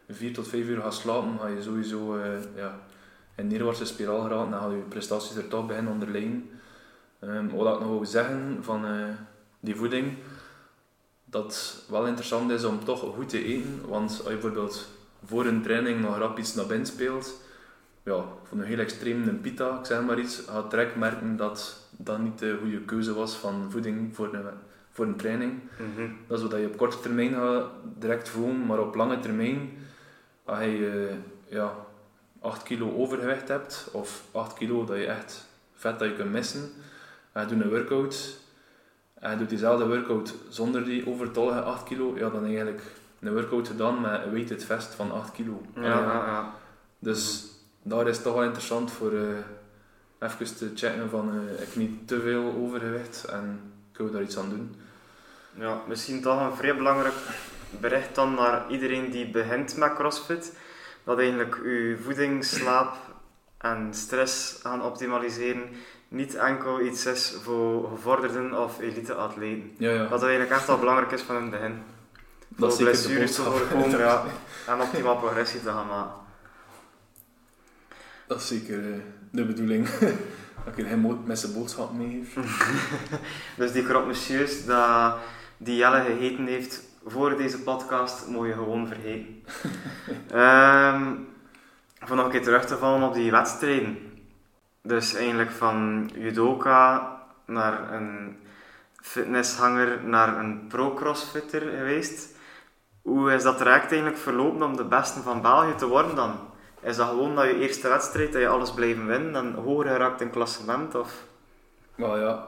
4 0.10 0.34
tot 0.34 0.48
5 0.48 0.68
uur 0.68 0.82
gaat 0.82 0.94
slapen, 0.94 1.40
ga 1.40 1.48
je 1.48 1.62
sowieso 1.62 2.18
eh, 2.18 2.26
ja, 2.56 2.80
in 3.36 3.44
een 3.44 3.48
neerwaartse 3.48 3.86
spiraal 3.86 4.22
geraken, 4.22 4.52
dan 4.52 4.60
gaan 4.60 4.72
je 4.72 4.84
prestaties 4.84 5.36
er 5.36 5.48
toch 5.48 5.68
beginnen 5.68 5.92
onderlijnen. 5.92 6.50
Ehm, 7.20 7.48
wat 7.50 7.74
ik 7.74 7.80
nog 7.80 7.90
wil 7.90 8.06
zeggen 8.06 8.58
van 8.62 8.86
eh, 8.86 9.08
die 9.60 9.76
voeding, 9.76 10.18
dat 11.26 11.44
het 11.44 11.84
wel 11.90 12.08
interessant 12.08 12.52
is 12.52 12.64
om 12.64 12.84
toch 12.84 13.00
goed 13.00 13.30
te 13.30 13.44
eten, 13.44 13.82
want 13.88 14.10
als 14.10 14.18
je 14.18 14.24
bijvoorbeeld 14.34 14.90
voor 15.26 15.46
een 15.46 15.62
training 15.62 16.02
nog 16.02 16.18
rap 16.18 16.38
iets 16.38 16.56
naar 16.56 16.66
binnen 16.66 16.88
speelt, 16.88 17.42
ja, 18.04 18.24
voor 18.44 18.58
een 18.58 18.64
heel 18.64 18.80
extreem 18.80 19.28
een 19.28 19.42
pita, 19.42 19.80
ik 19.80 19.86
zeg 19.86 20.02
maar 20.02 20.20
iets, 20.20 20.44
gaat 20.48 20.70
direct 20.70 20.96
merken 20.96 21.36
dat 21.36 21.82
dat 21.98 22.20
niet 22.20 22.40
de 22.40 22.58
goede 22.62 22.82
keuze 22.82 23.14
was 23.14 23.36
van 23.36 23.72
voeding 23.72 24.16
voor 24.16 24.34
een, 24.34 24.46
voor 24.92 25.06
een 25.06 25.16
training. 25.16 25.54
Mhm. 25.78 26.10
Dat 26.28 26.38
is 26.38 26.44
wat 26.46 26.60
je 26.60 26.68
op 26.68 26.78
korte 26.78 27.00
termijn 27.00 27.34
gaat 27.34 27.66
direct 28.00 28.30
voelen, 28.30 28.66
maar 28.66 28.80
op 28.80 28.96
lange 28.96 29.20
termijn, 29.20 29.70
als 30.46 30.60
je 30.60 31.10
eh, 31.10 31.54
ja, 31.54 31.76
8 32.42 32.64
kilo 32.64 32.96
overgewicht 32.96 33.48
hebt, 33.48 33.88
of 33.92 34.24
8 34.32 34.54
kilo 34.54 34.86
dat 34.86 34.98
je 34.98 35.06
echt 35.06 35.48
vet 35.74 36.00
dat 36.00 36.08
je 36.08 36.16
kunt 36.16 36.32
missen, 36.32 36.72
en 37.32 37.42
je 37.42 37.48
doet 37.48 37.64
een 37.64 37.70
workout, 37.70 38.38
en 39.14 39.32
je 39.32 39.38
doet 39.38 39.50
diezelfde 39.50 39.88
workout 39.88 40.34
zonder 40.50 40.86
die 40.86 41.08
overtollige 41.08 41.62
8 41.62 41.84
kilo, 41.84 42.14
ja, 42.18 42.30
dan 42.30 42.46
eigenlijk 42.46 42.82
een 43.20 43.34
workout 43.34 43.68
gedaan 43.68 44.02
met 44.02 44.24
een 44.24 44.32
weighted 44.32 44.64
vest 44.64 44.94
van 44.94 45.12
8 45.12 45.32
kilo. 45.32 45.62
Ja, 45.76 45.82
ja, 45.82 46.26
ja. 46.26 46.54
Dus 47.00 47.46
daar 47.82 48.08
is 48.08 48.16
het 48.16 48.26
toch 48.26 48.34
wel 48.34 48.44
interessant 48.44 48.92
voor 48.92 49.12
eh 49.12 49.38
even 50.24 50.56
te 50.56 50.72
checken 50.76 51.10
van 51.10 51.30
eh, 51.30 51.62
ik 51.62 51.76
niet 51.76 52.08
te 52.08 52.22
veel 52.22 52.54
overgewicht 52.58 53.24
en 53.24 53.60
ik 53.92 53.98
wil 53.98 54.12
daar 54.12 54.22
iets 54.22 54.38
aan 54.38 54.50
doen. 54.50 54.76
Ja, 55.54 55.82
misschien 55.88 56.22
toch 56.22 56.42
een 56.42 56.56
vrij 56.56 56.76
belangrijk 56.76 57.14
bericht 57.80 58.16
dan 58.16 58.34
naar 58.34 58.64
iedereen 58.70 59.12
die 59.12 59.30
begint 59.30 59.78
met 59.78 59.94
CrossFit. 59.94 60.54
Dat 61.04 61.18
eigenlijk 61.18 61.56
uw 61.64 61.98
voeding, 61.98 62.46
slaap 62.46 62.96
en 63.58 63.88
stress 63.94 64.60
gaan 64.62 64.84
optimaliseren 64.84 65.70
niet 66.08 66.36
enkel 66.36 66.82
iets 66.82 67.06
is 67.06 67.34
voor 67.44 67.90
gevorderden 67.90 68.64
of 68.64 68.80
elite-atleten. 68.80 69.72
Ja, 69.78 69.92
ja. 69.92 70.08
Dat 70.08 70.22
eigenlijk 70.22 70.52
echt 70.52 70.70
al 70.70 70.80
belangrijk 70.80 71.12
is 71.12 71.22
van 71.22 71.36
het 71.36 71.50
begin. 71.50 71.82
Dat 72.48 72.76
Voor 72.76 72.84
blessures 72.84 73.36
te 73.36 73.42
voorkomen 73.42 74.00
ja, 74.08 74.24
en 74.68 74.82
optimaal 74.82 75.18
progressie 75.18 75.62
te 75.62 75.70
gaan 75.70 75.88
maken. 75.88 76.14
Dat 78.28 78.42
is 78.42 78.48
zeker 78.48 78.94
eh, 78.94 79.00
de 79.32 79.46
bedoeling. 79.46 79.90
dat 80.66 80.78
ik 80.78 80.88
geen 80.88 81.00
mo- 81.00 81.22
met 81.26 81.40
zijn 81.40 81.54
boodschap 81.54 81.94
mee. 81.94 82.28
Dus 83.58 83.72
die 83.72 83.84
krop 83.84 84.06
monsieurs 84.06 84.66
dat 84.66 85.16
die 85.58 85.76
Jelle 85.76 86.04
gegeten 86.04 86.46
heeft 86.46 86.82
voor 87.06 87.38
deze 87.38 87.60
podcast 87.60 88.28
moet 88.28 88.48
je 88.48 88.54
gewoon 88.54 88.88
vergeten. 88.88 89.44
Ehm 90.32 91.32
om 92.10 92.16
nog 92.16 92.26
een 92.26 92.32
keer 92.32 92.44
terug 92.44 92.66
te 92.66 92.78
vallen 92.78 93.08
op 93.08 93.14
die 93.14 93.32
wedstrijden. 93.32 93.98
Dus 94.82 95.14
eigenlijk 95.14 95.52
van 95.52 96.10
judoka 96.14 97.12
naar 97.46 97.94
een 97.94 98.38
fitnesshanger 98.96 100.04
naar 100.04 100.38
een 100.38 100.68
pro-crossfitter 100.68 101.62
geweest. 101.62 102.36
Hoe 103.02 103.34
is 103.34 103.44
dat 103.44 103.58
traject 103.58 103.92
eigenlijk 103.92 104.18
verlopen 104.18 104.64
om 104.64 104.78
de 104.78 104.84
beste 104.84 105.22
van 105.22 105.42
België 105.42 105.76
te 105.76 105.88
worden 105.88 106.16
dan? 106.16 106.40
Is 106.80 106.96
dat 106.96 107.08
gewoon 107.10 107.36
dat 107.36 107.46
je 107.46 107.60
eerste 107.60 107.88
wedstrijd, 107.88 108.34
dat 108.34 108.42
je 108.42 108.48
alles 108.48 108.74
blijven 108.74 109.08
winnen 109.08 109.36
en 109.36 109.54
hoger 109.54 109.88
geraakt 109.88 110.22
in 110.22 110.30
klassement? 110.30 110.96
Of? 110.96 111.24
Wel 111.96 112.20
ja, 112.20 112.48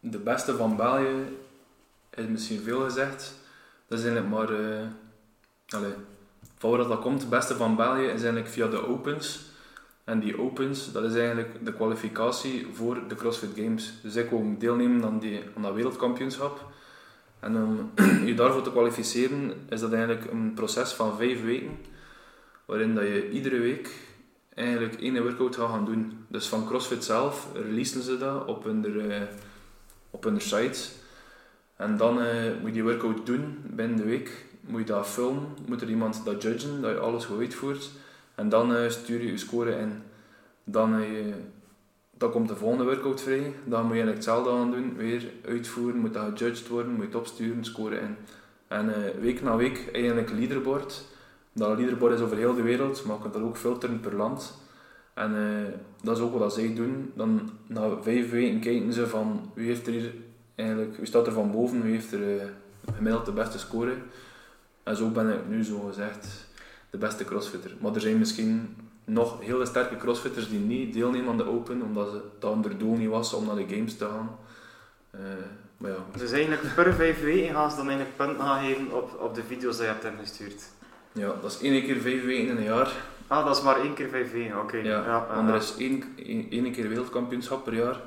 de 0.00 0.18
beste 0.18 0.56
van 0.56 0.76
België 0.76 1.38
is 2.10 2.26
misschien 2.26 2.62
veel 2.62 2.80
gezegd. 2.80 3.34
Dat 3.92 4.00
is 4.00 4.06
eigenlijk 4.06 4.34
maar... 4.34 4.50
eh 4.50 4.86
allee, 5.68 5.92
voordat 6.58 6.88
dat 6.88 7.00
komt, 7.00 7.20
de 7.20 7.26
beste 7.26 7.56
van 7.56 7.76
België 7.76 8.04
is 8.04 8.22
eigenlijk 8.22 8.48
via 8.48 8.66
de 8.66 8.86
Opens. 8.86 9.40
En 10.04 10.20
die 10.20 10.40
Opens, 10.40 10.92
dat 10.92 11.04
is 11.04 11.14
eigenlijk 11.14 11.64
de 11.64 11.72
kwalificatie 11.72 12.66
voor 12.72 13.08
de 13.08 13.14
CrossFit 13.14 13.50
Games. 13.54 13.92
Dus 14.02 14.16
ik 14.16 14.30
wil 14.30 14.54
deelnemen 14.58 15.04
aan, 15.04 15.18
die, 15.18 15.42
aan 15.56 15.62
dat 15.62 15.74
wereldkampioenschap. 15.74 16.66
En 17.40 17.56
om 17.56 17.90
je 18.28 18.34
daarvoor 18.34 18.62
te 18.62 18.70
kwalificeren, 18.70 19.52
is 19.68 19.80
dat 19.80 19.92
eigenlijk 19.92 20.30
een 20.30 20.54
proces 20.54 20.92
van 20.92 21.16
vijf 21.16 21.42
weken. 21.44 21.78
Waarin 22.64 22.94
dat 22.94 23.04
je 23.04 23.30
iedere 23.30 23.58
week 23.58 23.90
eigenlijk 24.54 25.00
één 25.00 25.22
workout 25.22 25.56
gaat 25.56 25.70
gaan 25.70 25.84
doen. 25.84 26.26
Dus 26.28 26.48
van 26.48 26.66
CrossFit 26.66 27.04
zelf 27.04 27.48
releasen 27.54 28.02
ze 28.02 28.18
dat 28.18 28.44
op 28.44 28.64
hun, 28.64 29.10
eh, 29.10 29.22
op 30.10 30.24
hun 30.24 30.40
site. 30.40 31.01
En 31.82 31.96
dan 31.96 32.20
eh, 32.20 32.50
moet 32.60 32.68
je 32.68 32.72
die 32.72 32.82
workout 32.82 33.26
doen 33.26 33.58
binnen 33.62 33.96
de 33.96 34.04
week. 34.04 34.44
Moet 34.60 34.80
je 34.80 34.86
dat 34.86 35.06
filmen, 35.06 35.46
moet 35.68 35.80
er 35.80 35.88
iemand 35.88 36.24
dat 36.24 36.42
judgen, 36.42 36.82
dat 36.82 36.90
je 36.90 36.98
alles 36.98 37.24
goed 37.24 37.38
uitvoert. 37.38 37.90
En 38.34 38.48
dan 38.48 38.74
eh, 38.74 38.90
stuur 38.90 39.22
je 39.22 39.30
je 39.30 39.36
score 39.36 39.78
in. 39.78 40.02
Dan, 40.64 40.94
eh, 40.94 41.34
dan 42.10 42.30
komt 42.30 42.48
de 42.48 42.56
volgende 42.56 42.84
workout 42.84 43.20
vrij. 43.20 43.52
Dan 43.64 43.86
moet 43.86 43.96
je 43.96 44.02
hetzelfde 44.02 44.50
aan 44.50 44.70
doen, 44.70 44.96
weer 44.96 45.30
uitvoeren, 45.44 46.00
moet 46.00 46.14
dat 46.14 46.38
gejudged 46.38 46.68
worden, 46.68 46.92
moet 46.92 47.12
je 47.12 47.18
opsturen, 47.18 47.64
score 47.64 47.96
in. 47.96 48.16
En 48.68 48.94
week 49.20 49.42
na 49.42 49.56
week 49.56 49.88
eigenlijk 49.92 50.30
leaderboard. 50.30 51.04
Dat 51.52 51.78
leaderboard 51.78 52.14
is 52.14 52.20
over 52.20 52.36
heel 52.36 52.54
de 52.54 52.62
wereld, 52.62 53.04
maar 53.04 53.16
je 53.16 53.22
kunt 53.22 53.34
dat 53.34 53.42
ook 53.42 53.56
filteren 53.56 54.00
per 54.00 54.16
land. 54.16 54.54
En 55.14 55.34
dat 56.02 56.16
is 56.16 56.22
ook 56.22 56.38
wat 56.38 56.54
zij 56.54 56.74
doen. 56.74 57.12
Dan 57.14 57.50
na 57.66 58.02
vijf 58.02 58.30
weken 58.30 58.60
kijken 58.60 58.92
ze 58.92 59.06
van 59.06 59.50
wie 59.54 59.66
heeft 59.66 59.86
er 59.86 59.92
hier 59.92 60.12
eigenlijk, 60.54 60.96
wie 60.96 61.06
staat 61.06 61.26
er 61.26 61.32
van 61.32 61.50
boven, 61.50 61.82
wie 61.82 61.92
heeft 61.92 62.12
er 62.12 62.38
eh, 62.40 62.46
gemiddeld 62.94 63.24
de 63.24 63.32
beste 63.32 63.58
score. 63.58 63.92
En 64.82 64.96
zo 64.96 65.08
ben 65.08 65.28
ik 65.28 65.48
nu 65.48 65.64
zo 65.64 65.78
gezegd 65.78 66.26
de 66.90 66.98
beste 66.98 67.24
crossfitter. 67.24 67.70
Maar 67.80 67.94
er 67.94 68.00
zijn 68.00 68.18
misschien 68.18 68.76
nog 69.04 69.40
hele 69.40 69.66
sterke 69.66 69.96
crossfitters 69.96 70.48
die 70.48 70.58
niet 70.58 70.92
deelnemen 70.92 71.28
aan 71.28 71.36
de 71.36 71.46
Open, 71.48 71.82
omdat 71.82 72.10
ze, 72.10 72.20
dat 72.38 72.52
hun 72.52 72.78
doel 72.78 72.96
niet 72.96 73.08
was 73.08 73.32
om 73.32 73.46
naar 73.46 73.56
de 73.56 73.74
games 73.74 73.96
te 73.96 74.04
gaan. 74.04 74.38
Eh, 75.10 75.20
maar 75.76 75.90
ja, 75.90 75.96
Dus 76.16 76.32
eigenlijk 76.32 76.74
per 76.74 76.94
vijf 76.94 77.22
weken 77.22 77.54
gaan 77.54 77.70
ze 77.70 77.76
dan 77.76 77.88
eigenlijk 77.88 78.16
punten 78.16 78.44
gaan 78.44 78.64
geven 78.64 78.92
op, 78.92 79.20
op 79.20 79.34
de 79.34 79.42
video's 79.42 79.76
die 79.76 79.86
je 79.86 79.92
hebt 79.92 80.04
ingestuurd. 80.04 80.62
ja, 81.12 81.32
dat 81.42 81.50
is 81.50 81.60
één 81.60 81.82
keer 81.82 82.00
vijf 82.00 82.24
weken 82.24 82.48
in 82.48 82.56
een 82.56 82.62
jaar. 82.62 82.92
Ah, 83.26 83.46
dat 83.46 83.56
is 83.56 83.62
maar 83.62 83.80
één 83.80 83.94
keer 83.94 84.08
vijf 84.08 84.32
weken, 84.32 84.60
oké. 84.60 84.76
Ja, 84.76 85.04
ja, 85.04 85.26
want 85.34 85.48
er 85.48 85.54
is 85.54 85.74
één, 85.78 86.04
één, 86.16 86.50
één 86.50 86.72
keer 86.72 86.88
wereldkampioenschap 86.88 87.64
per 87.64 87.74
jaar. 87.74 88.00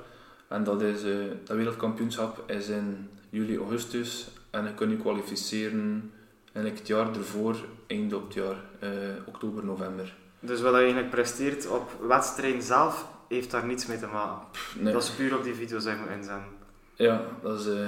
En 0.47 0.63
dat, 0.63 0.81
is, 0.81 1.03
eh, 1.03 1.15
dat 1.43 1.57
wereldkampioenschap 1.57 2.51
is 2.51 2.67
in 2.67 3.09
juli, 3.29 3.57
augustus. 3.57 4.27
En 4.49 4.63
je 4.63 4.73
kunt 4.73 4.91
je 4.91 4.97
kwalificeren 4.97 6.11
eigenlijk 6.43 6.77
het 6.77 6.87
jaar 6.87 7.15
ervoor, 7.15 7.55
eind 7.87 8.13
op 8.13 8.23
het 8.23 8.33
jaar, 8.33 8.55
eh, 8.79 8.89
oktober, 9.25 9.65
november. 9.65 10.13
Dus 10.39 10.61
wat 10.61 10.71
je 10.71 10.77
eigenlijk 10.77 11.09
presteert 11.09 11.67
op 11.67 11.91
wedstrijden 12.07 12.61
zelf, 12.61 13.07
heeft 13.27 13.51
daar 13.51 13.65
niets 13.65 13.85
mee 13.85 13.99
te 13.99 14.07
maken. 14.07 14.47
Nee. 14.79 14.93
Dat 14.93 15.03
is 15.03 15.09
puur 15.09 15.37
op 15.37 15.43
die 15.43 15.53
video's 15.53 15.83
die 15.83 15.91
je 15.91 15.97
moet 15.97 16.09
inzetten. 16.09 16.45
Ja, 16.93 17.21
dat 17.41 17.59
is 17.59 17.67
eh, 17.67 17.87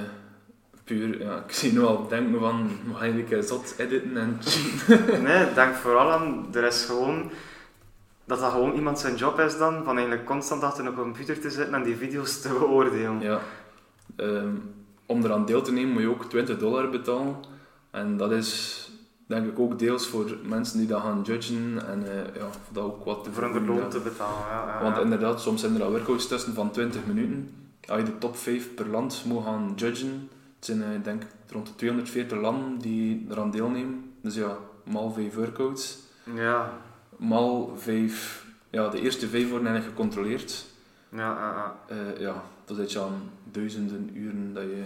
puur... 0.84 1.20
Ja, 1.20 1.44
ik 1.46 1.52
zie 1.52 1.72
nu 1.72 1.80
al 1.80 2.08
denken 2.08 2.40
van, 2.40 2.70
mag 2.92 3.04
ik 3.04 3.30
een 3.30 3.42
zot 3.42 3.74
editen 3.78 4.16
en? 4.16 4.38
Nee, 5.22 5.54
denk 5.54 5.74
vooral 5.74 6.10
aan, 6.10 6.46
er 6.52 6.64
is 6.64 6.84
gewoon, 6.84 7.30
dat 8.28 8.40
dat 8.40 8.52
gewoon 8.52 8.74
iemand 8.74 8.98
zijn 8.98 9.14
job 9.14 9.38
is 9.38 9.58
dan, 9.58 9.84
van 9.84 9.96
eigenlijk 9.96 10.26
constant 10.26 10.62
achter 10.62 10.86
een 10.86 10.94
computer 10.94 11.40
te 11.40 11.50
zitten 11.50 11.74
en 11.74 11.82
die 11.82 11.96
video's 11.96 12.40
te 12.40 12.48
beoordelen. 12.48 13.20
Ja. 13.20 13.40
Ehm, 14.16 14.54
om 15.06 15.24
eraan 15.24 15.44
deel 15.44 15.62
te 15.62 15.72
nemen 15.72 15.92
moet 15.92 16.02
je 16.02 16.08
ook 16.10 16.24
20 16.24 16.58
dollar 16.58 16.90
betalen. 16.90 17.36
En 17.90 18.16
dat 18.16 18.32
is 18.32 18.82
denk 19.26 19.46
ik 19.46 19.58
ook 19.58 19.78
deels 19.78 20.06
voor 20.06 20.36
mensen 20.42 20.78
die 20.78 20.86
dat 20.86 21.00
gaan 21.02 21.22
judgen 21.22 21.86
en 21.88 22.10
eh, 22.10 22.34
ja, 22.34 22.48
dat 22.68 22.84
ook 22.84 23.04
wat 23.04 23.24
te 23.24 23.32
Voor 23.32 23.42
een 23.42 23.66
loon 23.66 23.88
te 23.88 24.00
betalen, 24.00 24.46
ja. 24.50 24.66
ja, 24.66 24.82
Want 24.82 24.98
inderdaad, 24.98 25.40
soms 25.40 25.60
zijn 25.60 25.74
er 25.74 25.82
al 25.82 25.90
workouts 25.90 26.28
tussen 26.28 26.54
van 26.54 26.70
20 26.70 27.06
minuten. 27.06 27.50
Als 27.86 27.98
je 27.98 28.04
de 28.04 28.18
top 28.18 28.36
5 28.36 28.74
per 28.74 28.88
land 28.88 29.22
moet 29.26 29.44
gaan 29.44 29.72
judgen, 29.76 30.28
het 30.56 30.64
zijn 30.64 30.82
eh, 30.82 30.88
denk 31.02 31.22
ik 31.22 31.28
rond 31.50 31.66
de 31.66 31.74
240 31.74 32.40
landen 32.40 32.78
die 32.78 33.26
eraan 33.30 33.50
deelnemen. 33.50 34.12
Dus 34.20 34.34
ja, 34.34 34.56
mal 34.84 35.12
5 35.12 35.34
workouts. 35.34 35.98
Ja, 36.34 36.72
Mal 37.18 37.74
5, 37.76 38.46
ja, 38.70 38.88
de 38.88 39.00
eerste 39.00 39.28
5 39.28 39.48
worden 39.50 39.66
eigenlijk 39.68 39.96
gecontroleerd. 39.98 40.64
ja, 41.08 41.18
ja, 41.18 41.54
ja. 41.88 41.94
Eh, 41.96 42.20
ja, 42.20 42.42
zit 42.66 42.92
je 42.92 43.00
aan 43.00 43.30
duizenden 43.44 44.10
uren 44.14 44.54
dat 44.54 44.62
je, 44.62 44.82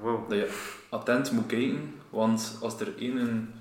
Wow. 0.00 0.28
dat 0.30 0.38
je 0.38 0.58
attent 0.88 1.30
moet 1.32 1.46
kijken. 1.46 1.94
Want 2.10 2.56
als 2.60 2.80
er 2.80 2.94
één 2.98 3.52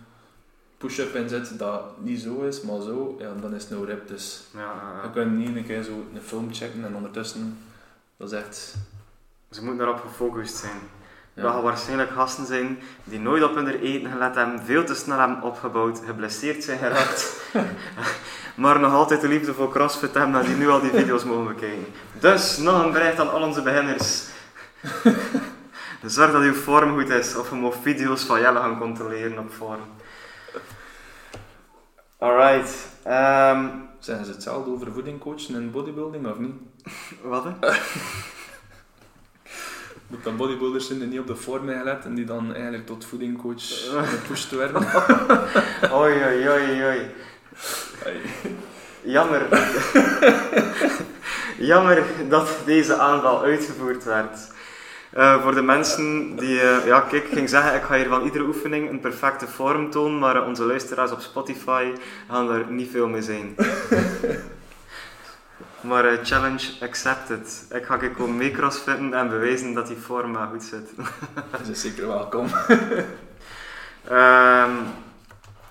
push-up 0.78 1.16
in 1.16 1.30
zit 1.30 1.58
dat 1.60 2.02
niet 2.02 2.20
zo 2.22 2.42
is, 2.42 2.62
maar 2.62 2.82
zo, 2.82 3.16
ja, 3.20 3.34
dan 3.42 3.54
is 3.56 3.62
het 3.64 3.72
no 3.72 3.84
rep. 3.84 4.08
Dus 4.08 4.44
Ja, 4.54 4.60
ja, 4.60 5.00
je 5.02 5.08
ja. 5.08 5.14
kunt 5.14 5.38
niet 5.38 5.56
een 5.56 5.66
keer 5.66 5.84
zo 5.84 6.06
een 6.14 6.22
film 6.22 6.54
checken 6.54 6.86
en 6.86 6.96
ondertussen, 6.96 7.58
dat 8.18 8.32
is 8.32 8.38
echt... 8.40 8.76
Ze 9.50 9.64
moeten 9.64 9.86
erop 9.86 10.00
gefocust 10.02 10.56
zijn. 10.56 10.80
Ja. 11.36 11.42
Dat 11.42 11.52
gaan 11.52 11.62
waarschijnlijk 11.62 12.10
gasten 12.12 12.46
zijn 12.46 12.80
die 13.04 13.20
nooit 13.20 13.44
op 13.44 13.56
hun 13.56 13.68
eten 13.68 14.12
gelet 14.12 14.36
hebben, 14.36 14.62
veel 14.66 14.84
te 14.84 14.96
snel 14.96 15.20
hebben 15.20 15.42
opgebouwd, 15.42 16.02
geblesseerd 16.06 16.64
zijn 16.64 16.80
geraakt, 16.80 17.42
maar 18.56 18.80
nog 18.80 18.94
altijd 18.94 19.22
de 19.22 19.28
liefde 19.28 19.54
voor 19.54 19.72
CrossFit 19.72 20.14
hebben 20.14 20.40
en 20.40 20.46
die 20.46 20.56
nu 20.56 20.70
al 20.70 20.82
die 20.82 20.92
video's 20.92 21.24
mogen 21.24 21.48
bekijken. 21.48 21.86
Dus, 22.20 22.58
nog 22.58 22.84
een 22.84 22.92
bericht 22.92 23.20
aan 23.20 23.32
al 23.32 23.42
onze 23.42 23.62
beginners. 23.62 24.24
Zorg 26.06 26.32
dat 26.32 26.42
uw 26.42 26.54
vorm 26.54 26.94
goed 26.94 27.10
is, 27.10 27.36
of 27.36 27.50
je 27.50 27.56
mag 27.56 27.74
video's 27.82 28.24
van 28.24 28.40
Jelle 28.40 28.60
gaan 28.60 28.80
controleren 28.80 29.40
op 29.40 29.54
vorm. 29.54 29.82
Alright. 32.20 32.88
ehm, 33.04 33.68
Zeggen 34.00 34.26
ze 34.26 34.32
hetzelfde 34.32 34.72
over 34.72 34.92
voeding 34.92 35.20
coachen 35.20 35.56
en 35.56 35.72
bodybuilding 35.72 36.28
of 36.28 36.38
niet? 36.38 36.56
wat? 37.24 37.46
Moet 40.08 40.24
dan 40.24 40.36
bodybuilders 40.36 40.88
zijn 40.88 41.00
die 41.00 41.08
niet 41.08 41.20
op 41.20 41.28
de 41.28 41.36
vorm 41.36 41.68
hebben 41.68 41.86
gelet 41.86 42.06
en 42.06 42.16
die 42.16 42.26
dan 42.26 42.54
eigenlijk 42.54 42.86
tot 42.86 43.06
voedingcoach 43.06 43.64
gepusht 44.16 44.52
werden? 44.52 44.82
Oei, 46.00 46.24
oei, 46.24 46.50
oei, 46.50 46.84
oei. 46.84 47.02
Jammer. 49.02 49.42
Jammer 51.58 52.04
dat 52.30 52.50
deze 52.66 52.96
aanval 52.98 53.44
uitgevoerd 53.44 54.04
werd. 54.04 54.54
Eh, 55.10 55.44
voor 55.44 55.56
de 55.56 55.62
mensen 55.62 56.36
die... 56.36 56.62
eh, 56.62 56.86
ja, 56.86 57.00
kijk, 57.00 57.24
ik 57.24 57.34
ging 57.34 57.50
zeggen, 57.50 57.76
ik 57.76 57.82
ga 57.84 57.96
hier 57.96 58.08
van 58.08 58.24
iedere 58.24 58.44
oefening 58.44 58.90
een 58.90 59.00
perfecte 59.00 59.48
vorm 59.48 59.90
tonen, 59.90 60.20
maar 60.20 60.46
onze 60.46 60.64
luisteraars 60.64 61.12
op 61.12 61.20
Spotify 61.20 61.92
gaan 62.30 62.52
er 62.52 62.66
niet 62.70 62.92
veel 62.92 63.08
mee 63.08 63.22
zijn. 63.22 63.56
Maar 65.86 66.06
eh, 66.06 66.24
challenge 66.24 66.72
accepted. 66.82 67.66
Ik 67.72 67.86
ga 67.86 67.98
komen 67.98 68.38
mee 68.38 68.52
crossfitten 68.52 69.14
en 69.14 69.30
bewijzen 69.30 69.74
dat 69.74 69.88
die 69.88 69.98
vorm 69.98 70.32
maar 70.32 70.48
goed 70.48 70.64
zit. 70.64 70.92
Dat 71.52 71.68
is 71.68 71.82
zeker 71.82 72.08
welkom. 72.08 72.48
Ehm, 74.08 74.72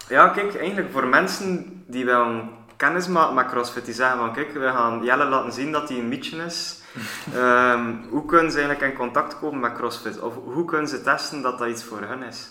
ja, 0.09 0.29
kijk, 0.29 0.57
eigenlijk 0.57 0.93
voor 0.93 1.07
mensen 1.07 1.83
die 1.87 2.05
wel 2.05 2.49
kennis 2.77 3.09
maken 3.09 3.35
met 3.35 3.47
CrossFit, 3.47 3.85
die 3.85 3.95
zeggen 3.95 4.19
van 4.19 4.33
kijk, 4.33 4.53
we 4.53 4.61
gaan 4.61 5.05
Jelle 5.05 5.25
laten 5.25 5.53
zien 5.53 5.73
dat 5.73 5.89
hij 5.89 5.99
een 5.99 6.09
mietje 6.09 6.45
is. 6.45 6.81
Ehm, 7.35 7.95
hoe 8.09 8.25
kunnen 8.25 8.53
ze 8.53 8.59
eigenlijk 8.59 8.91
in 8.93 8.99
contact 8.99 9.39
komen 9.39 9.61
met 9.61 9.73
CrossFit? 9.73 10.21
Of 10.21 10.35
hoe 10.35 10.65
kunnen 10.65 10.89
ze 10.89 11.03
testen 11.03 11.43
dat 11.43 11.59
dat 11.59 11.69
iets 11.69 11.85
voor 11.85 12.01
hen 12.01 12.23
is? 12.23 12.49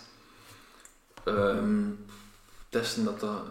Ehm, 1.24 1.82
testen 2.70 3.04
dat 3.04 3.20
dat 3.20 3.42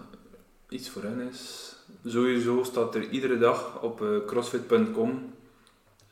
iets 0.68 0.90
voor 0.90 1.02
hen 1.02 1.28
is. 1.30 1.71
Sowieso 2.06 2.64
staat 2.64 2.94
er 2.94 3.08
iedere 3.08 3.38
dag 3.38 3.80
op 3.80 4.02
eh, 4.02 4.08
crossfit.com. 4.26 5.34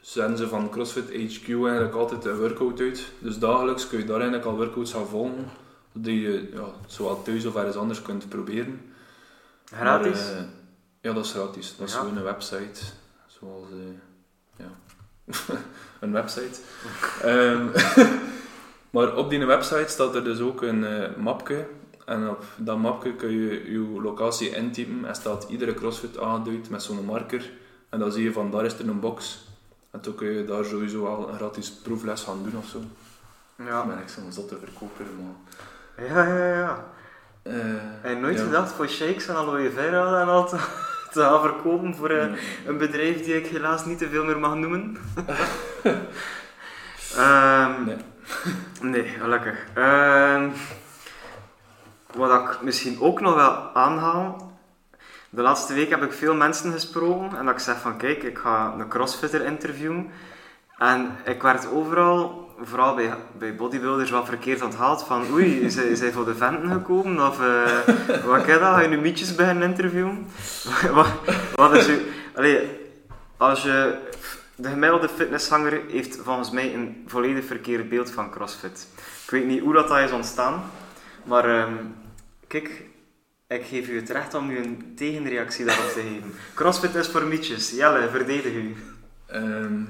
Zenden 0.01 0.39
ze 0.39 0.49
van 0.49 0.71
CrossFit 0.71 1.09
HQ 1.09 1.49
eigenlijk 1.49 1.95
altijd 1.95 2.25
een 2.25 2.39
workout 2.39 2.81
uit. 2.81 3.13
Dus 3.19 3.39
dagelijks 3.39 3.89
kun 3.89 3.99
je 3.99 4.05
daar 4.05 4.17
eigenlijk 4.21 4.45
al 4.45 4.57
workouts 4.57 4.93
gaan 4.93 5.07
volgen. 5.07 5.51
Die 5.93 6.21
je 6.21 6.49
ja, 6.53 6.65
zowel 6.87 7.23
thuis 7.23 7.45
of 7.47 7.57
ergens 7.57 7.77
anders 7.77 8.03
kunt 8.03 8.29
proberen. 8.29 8.93
Gratis? 9.65 10.21
Maar, 10.31 10.37
eh, 10.39 10.45
ja, 11.01 11.13
dat 11.13 11.25
is 11.25 11.31
gratis. 11.31 11.77
Dat 11.77 11.89
is 11.89 11.95
Ja. 11.95 12.01
gewoon 12.01 12.17
een 12.17 12.23
website. 12.23 12.81
Zoals, 13.27 13.67
eh, 13.71 14.65
ja, 14.65 14.71
een 16.01 16.13
website. 16.13 16.61
Ehm, 17.23 17.67
Maar 18.91 19.17
op 19.17 19.31
die 19.31 19.47
website 19.47 19.89
staat 19.89 20.15
er 20.15 20.25
dus 20.25 20.41
ook 20.41 20.63
een 20.63 20.85
mapje. 21.23 21.67
En 22.11 22.29
op 22.29 22.45
dat 22.57 22.79
mapje 22.79 23.15
kun 23.15 23.31
je 23.31 23.73
je 23.73 24.01
locatie 24.03 24.51
intypen 24.57 25.05
en 25.05 25.15
staat 25.15 25.47
iedere 25.49 25.75
crossfit 25.75 26.19
aangeduid 26.19 26.71
met 26.71 26.83
zo'n 26.83 27.05
marker. 27.05 27.51
En 27.89 27.99
dan 27.99 28.13
zie 28.13 28.25
je 28.25 28.33
van 28.33 28.51
daar 28.51 28.65
is 28.65 28.79
er 28.79 28.89
een 28.89 29.01
box. 29.01 29.49
En 29.91 30.01
toen 30.01 30.15
kun 30.15 30.29
je 30.29 30.45
daar 30.45 30.65
sowieso 30.65 31.07
al 31.07 31.29
een 31.29 31.35
gratis 31.35 31.71
proefles 31.71 32.23
gaan 32.23 32.43
doen 32.43 32.57
of 32.57 32.67
zo. 32.69 32.79
Ja. 33.65 33.81
Ik 33.83 33.89
ben 33.89 34.03
echt 34.03 34.11
zo'n 34.11 34.33
zotte 34.33 34.57
verkoper, 34.65 35.05
maar... 35.17 36.07
Ja, 36.07 36.25
ja, 36.37 36.59
ja. 36.59 36.85
Heb 38.01 38.15
je 38.15 38.21
nooit 38.21 38.39
ja. 38.39 38.45
gedacht 38.45 38.73
voor 38.73 38.89
shakes 38.89 39.27
en 39.27 39.35
aloe 39.37 39.71
vera 39.71 40.21
en 40.21 40.29
al 40.29 40.49
te, 40.49 40.57
te 41.13 41.21
gaan 41.21 41.41
verkopen 41.41 41.95
voor 41.95 42.11
eh, 42.11 42.31
Nee. 42.31 42.41
een 42.67 42.79
bedrijf 42.79 43.25
die 43.25 43.37
ik 43.37 43.47
helaas 43.47 43.85
niet 43.85 43.99
te 43.99 44.09
veel 44.09 44.25
meer 44.25 44.39
mag 44.39 44.55
noemen? 44.55 44.97
Ehm, 47.17 47.85
Nee. 47.85 47.97
Nee, 48.81 49.05
gelukkig. 49.05 49.67
Ehm, 49.75 50.49
wat 52.17 52.41
ik 52.41 52.63
misschien 52.63 53.01
ook 53.01 53.21
nog 53.21 53.35
wel 53.35 53.71
aanhaal. 53.75 54.53
De 55.31 55.43
laatste 55.43 55.75
week 55.75 55.91
heb 55.91 56.03
ik 56.03 56.13
veel 56.13 56.35
mensen 56.35 56.73
gesproken 56.73 57.39
en 57.39 57.45
dat 57.45 57.55
ik 57.55 57.61
zeg 57.61 57.81
van 57.81 57.97
kijk, 57.97 58.23
ik 58.23 58.39
ga 58.39 58.75
een 58.79 58.89
crossfitter 58.89 59.45
interviewen. 59.45 60.11
En 60.79 61.17
ik 61.25 61.43
werd 61.43 61.71
overal, 61.73 62.49
vooral 62.63 62.95
bij, 62.95 63.15
bij 63.39 63.57
bodybuilders, 63.57 64.11
wel 64.11 64.25
verkeerd 64.25 64.63
onthaald 64.63 65.05
van 65.05 65.25
oei, 65.33 65.61
is 65.61 66.01
hij, 66.01 66.13
voor 66.13 66.25
de 66.25 66.35
venten 66.35 66.71
gekomen? 66.71 67.29
Of 67.29 67.41
eh, 67.41 68.25
wat 68.25 68.47
is 68.47 68.47
dat? 68.47 68.61
Ga 68.61 68.81
je 68.81 68.89
nu 68.89 68.99
mietjes 69.01 69.35
beginnen 69.35 69.69
interviewen? 69.69 70.27
wat, 70.93 71.07
wat 71.55 71.75
is 71.75 71.87
je... 71.87 72.11
Allee, 72.35 72.69
als 73.37 73.63
je... 73.63 73.99
De 74.55 74.69
gemiddelde 74.69 75.09
fitnesszanger 75.09 75.81
heeft 75.89 76.19
volgens 76.23 76.51
mij 76.51 76.75
een 76.75 77.05
volledig 77.07 77.45
verkeerd 77.45 77.89
beeld 77.89 78.11
van 78.11 78.31
CrossFit. 78.31 78.87
Ik 79.25 79.31
weet 79.31 79.47
niet 79.47 79.61
hoe 79.61 79.73
dat, 79.73 79.89
dat 79.89 79.99
is 79.99 80.11
ontstaan, 80.11 80.63
maar 81.25 81.45
ehm, 81.45 81.75
kijk, 82.51 82.83
ik 83.49 83.65
geef 83.65 83.89
u 83.89 83.97
het 83.97 84.11
recht 84.11 84.35
om 84.35 84.51
u 84.51 84.59
een 84.59 84.93
tegenreactie 84.97 85.65
daarop 85.65 85.85
te 85.85 86.01
geven. 86.01 86.33
CrossFit 86.55 86.95
is 86.95 87.09
voor 87.09 87.25
mietjes. 87.25 87.71
Jelle, 87.71 88.09
verdedig 88.09 88.53
u. 88.53 88.77
Ehm, 89.27 89.81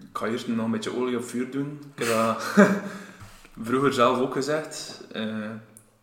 ik 0.00 0.18
ga 0.18 0.26
eerst 0.26 0.48
nog 0.48 0.64
een 0.64 0.70
beetje 0.70 0.96
olie 0.96 1.16
op 1.16 1.24
vuur 1.24 1.50
doen. 1.50 1.80
Ik 1.94 2.04
heb 2.04 2.14
dat 2.14 2.42
vroeger 3.66 3.92
zelf 3.92 4.18
ook 4.18 4.32
gezegd. 4.32 5.04
Eh, 5.12 5.50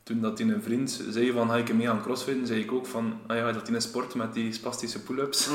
toen 0.03 0.22
dat 0.22 0.39
een 0.39 0.62
vriend 0.64 1.03
zei 1.10 1.32
van 1.32 1.49
ga 1.49 1.55
ik 1.55 1.74
mee 1.74 1.89
aan 1.89 2.01
crossfitten, 2.01 2.47
zei 2.47 2.60
ik 2.60 2.72
ook 2.72 2.86
van 2.86 3.20
ah 3.28 3.38
ja, 3.38 3.51
dat 3.51 3.68
hij 3.68 3.76
een 3.76 3.82
sport 3.82 4.16
met 4.16 4.34
die 4.34 4.53
spastische 4.53 5.01
pull-ups. 5.01 5.49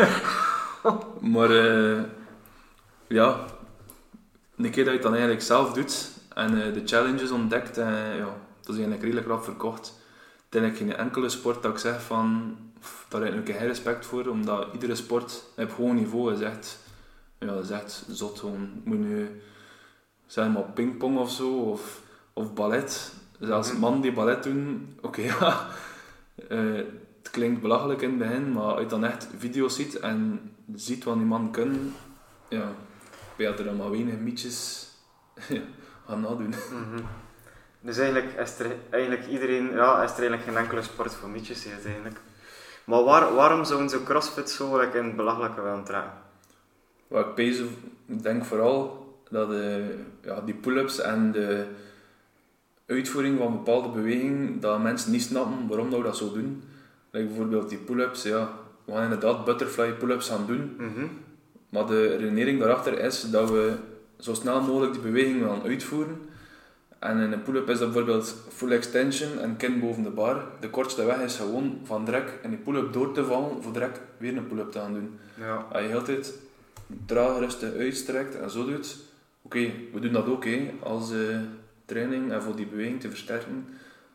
maar 1.34 1.50
eh, 1.50 2.02
ja, 3.06 3.44
een 4.56 4.70
keer 4.70 4.84
dat 4.84 4.86
je 4.86 4.90
het 4.90 5.02
dan 5.02 5.12
eigenlijk 5.12 5.42
zelf 5.42 5.72
doet 5.72 6.10
en 6.34 6.62
eh, 6.62 6.74
de 6.74 6.82
challenges 6.84 7.30
ontdekt, 7.30 7.78
en 7.78 8.16
ja, 8.16 8.36
dat 8.62 8.74
is 8.74 8.80
eigenlijk 8.80 9.02
redelijk 9.02 9.26
rap 9.26 9.44
verkocht. 9.44 9.86
Het 10.46 10.54
is 10.54 10.60
eigenlijk 10.60 10.90
geen 10.90 11.06
enkele 11.06 11.28
sport 11.28 11.62
dat 11.62 11.72
ik 11.72 11.78
zeg 11.78 12.02
van, 12.02 12.56
pff, 12.80 13.06
daar 13.08 13.22
heb 13.22 13.48
ik 13.48 13.56
geen 13.56 13.66
respect 13.66 14.06
voor, 14.06 14.26
omdat 14.26 14.66
iedere 14.72 14.94
sport 14.94 15.44
op 15.56 15.72
gewoon 15.72 15.94
niveau 15.94 16.32
is 16.32 16.40
echt, 16.40 16.78
ja, 17.38 17.54
is 17.54 17.70
echt 17.70 18.04
zot 18.08 18.38
gewoon. 18.38 18.70
Moet 18.84 18.96
je 18.96 19.02
nu, 19.04 19.40
zeg 20.26 20.48
maar 20.48 20.62
pingpong 20.62 21.18
of 21.18 21.30
zo, 21.30 21.50
of, 21.52 22.00
of 22.32 22.54
ballet. 22.54 23.12
Zelfs 23.40 23.70
Mhm. 23.72 23.80
mannen 23.80 24.00
die 24.00 24.12
ballet 24.12 24.42
doen, 24.42 24.92
oké 25.00 25.20
ja, 25.40 25.66
eh, 26.48 26.74
het 27.22 27.30
klinkt 27.30 27.60
belachelijk 27.60 28.02
in 28.02 28.08
het 28.08 28.18
begin, 28.18 28.52
maar 28.52 28.62
als 28.62 28.80
je 28.80 28.86
dan 28.86 29.04
echt 29.04 29.28
video's 29.38 29.74
ziet 29.74 29.98
en 30.00 30.40
ziet 30.74 31.04
wat 31.04 31.14
die 31.14 31.24
man 31.24 31.50
kunnen, 31.52 31.94
ja, 32.48 32.72
ben 33.36 33.46
je 33.50 33.54
er 33.56 33.64
dan 33.64 33.76
maar 33.76 33.90
weinig 33.90 34.18
mietjes 34.18 34.88
gaan 36.06 36.20
nadoen. 36.20 36.48
Mhm. 36.72 37.02
Dus 37.84 37.98
eigenlijk 37.98 38.32
is 38.38 38.58
er 38.58 38.66
eigenlijk 38.90 39.26
iedereen, 39.26 39.70
ja, 39.72 40.02
is 40.02 40.10
er 40.10 40.18
eigenlijk 40.18 40.42
geen 40.42 40.56
enkele 40.56 40.82
sport 40.82 41.14
voor 41.14 41.28
mietjes 41.28 41.66
uiteindelijk. 41.72 42.20
Maar 42.84 43.02
waar, 43.04 43.34
waarom 43.34 43.64
zouden 43.64 43.88
ze 43.88 44.02
CrossFit 44.02 44.50
zo 44.50 44.78
like, 44.78 44.98
in 44.98 45.04
het 45.04 45.16
belachelijke 45.16 45.62
willen 45.62 45.84
trekken? 45.84 46.12
Wat 47.08 47.26
ik 47.26 47.34
bezig, 47.34 47.66
denk 48.06 48.44
vooral 48.44 49.06
dat 49.30 49.52
eh, 49.52 49.76
ja, 50.22 50.40
die 50.40 50.54
pull-ups 50.54 51.00
en 51.00 51.32
de 51.32 51.64
uitvoering 52.86 53.38
van 53.38 53.52
bepaalde 53.52 53.88
bewegingen, 53.88 54.60
dat 54.60 54.82
mensen 54.82 55.10
niet 55.10 55.22
snappen 55.22 55.68
waarom 55.68 55.90
we 55.90 56.02
dat 56.02 56.16
zo 56.16 56.32
doen. 56.32 56.62
Like 57.10 57.26
bijvoorbeeld 57.26 57.68
die 57.68 57.78
pull-ups, 57.78 58.22
ja, 58.22 58.48
we 58.84 58.92
gaan 58.92 59.02
inderdaad 59.02 59.44
butterfly 59.44 59.92
pull-ups 59.92 60.28
gaan 60.28 60.46
doen, 60.46 60.74
Mhm. 60.78 61.06
maar 61.68 61.86
de 61.86 62.16
redenering 62.16 62.58
daarachter 62.58 62.98
is 62.98 63.30
dat 63.30 63.50
we 63.50 63.74
zo 64.18 64.34
snel 64.34 64.60
mogelijk 64.62 64.92
die 64.92 65.02
beweging 65.02 65.40
willen 65.40 65.62
uitvoeren. 65.62 66.20
En 67.02 67.18
in 67.18 67.32
een 67.32 67.42
pull-up 67.42 67.68
is 67.68 67.78
dat 67.78 67.92
bijvoorbeeld 67.92 68.34
full 68.52 68.70
extension 68.72 69.38
en 69.38 69.56
kin 69.56 69.80
boven 69.80 70.02
de 70.02 70.10
bar. 70.10 70.44
De 70.60 70.70
kortste 70.70 71.04
weg 71.04 71.18
is 71.20 71.36
gewoon 71.36 71.80
van 71.84 72.04
direct 72.04 72.32
in 72.44 72.50
die 72.50 72.58
pull-up 72.58 72.92
door 72.92 73.12
te 73.12 73.24
vallen, 73.24 73.62
voor 73.62 73.72
direct 73.72 74.00
weer 74.16 74.36
een 74.36 74.46
pull-up 74.46 74.70
te 74.72 74.78
gaan 74.78 74.92
doen. 74.92 75.18
Ja. 75.34 75.54
Als 75.72 75.82
je 75.82 75.88
heel 75.88 76.02
tijd 76.02 76.32
traag 77.06 77.38
rustig 77.38 77.74
uitstrekt 77.74 78.34
en 78.40 78.50
zo 78.50 78.64
doet, 78.64 78.96
oké, 79.42 79.70
we 79.92 80.00
doen 80.00 80.12
dat 80.12 80.26
ook 80.26 80.44
hè, 80.44 80.74
als 80.82 81.12
eh, 81.12 81.18
training 81.84 82.32
en 82.32 82.42
voor 82.42 82.56
die 82.56 82.66
beweging 82.66 83.00
te 83.00 83.08
versterken. 83.08 83.66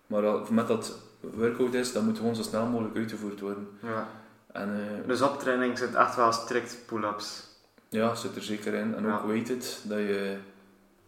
Maar 0.08 0.26
al- 0.28 0.46
met 0.52 0.68
dat 0.68 0.98
workout 1.20 1.74
is, 1.74 1.92
dat 1.94 2.04
moet 2.04 2.18
gewoon 2.18 2.36
zo 2.36 2.42
snel 2.44 2.66
mogelijk 2.66 2.96
uitgevoerd 2.96 3.40
worden. 3.40 3.68
ja. 3.84 4.08
En 4.52 4.70
eh, 4.74 5.08
Dus 5.08 5.22
op 5.22 5.40
training 5.40 5.78
zit 5.78 5.96
echt 5.96 6.16
wel 6.16 6.32
strikt 6.32 6.78
pull-ups. 6.86 7.44
ja, 7.90 8.16
zit 8.16 8.36
er 8.36 8.44
zeker 8.44 8.74
in. 8.74 8.96
En 8.96 9.06
ook 9.06 9.22
Ja. 9.22 9.28
weet 9.28 9.48
het 9.48 9.80
dat 9.84 9.98
je 9.98 10.38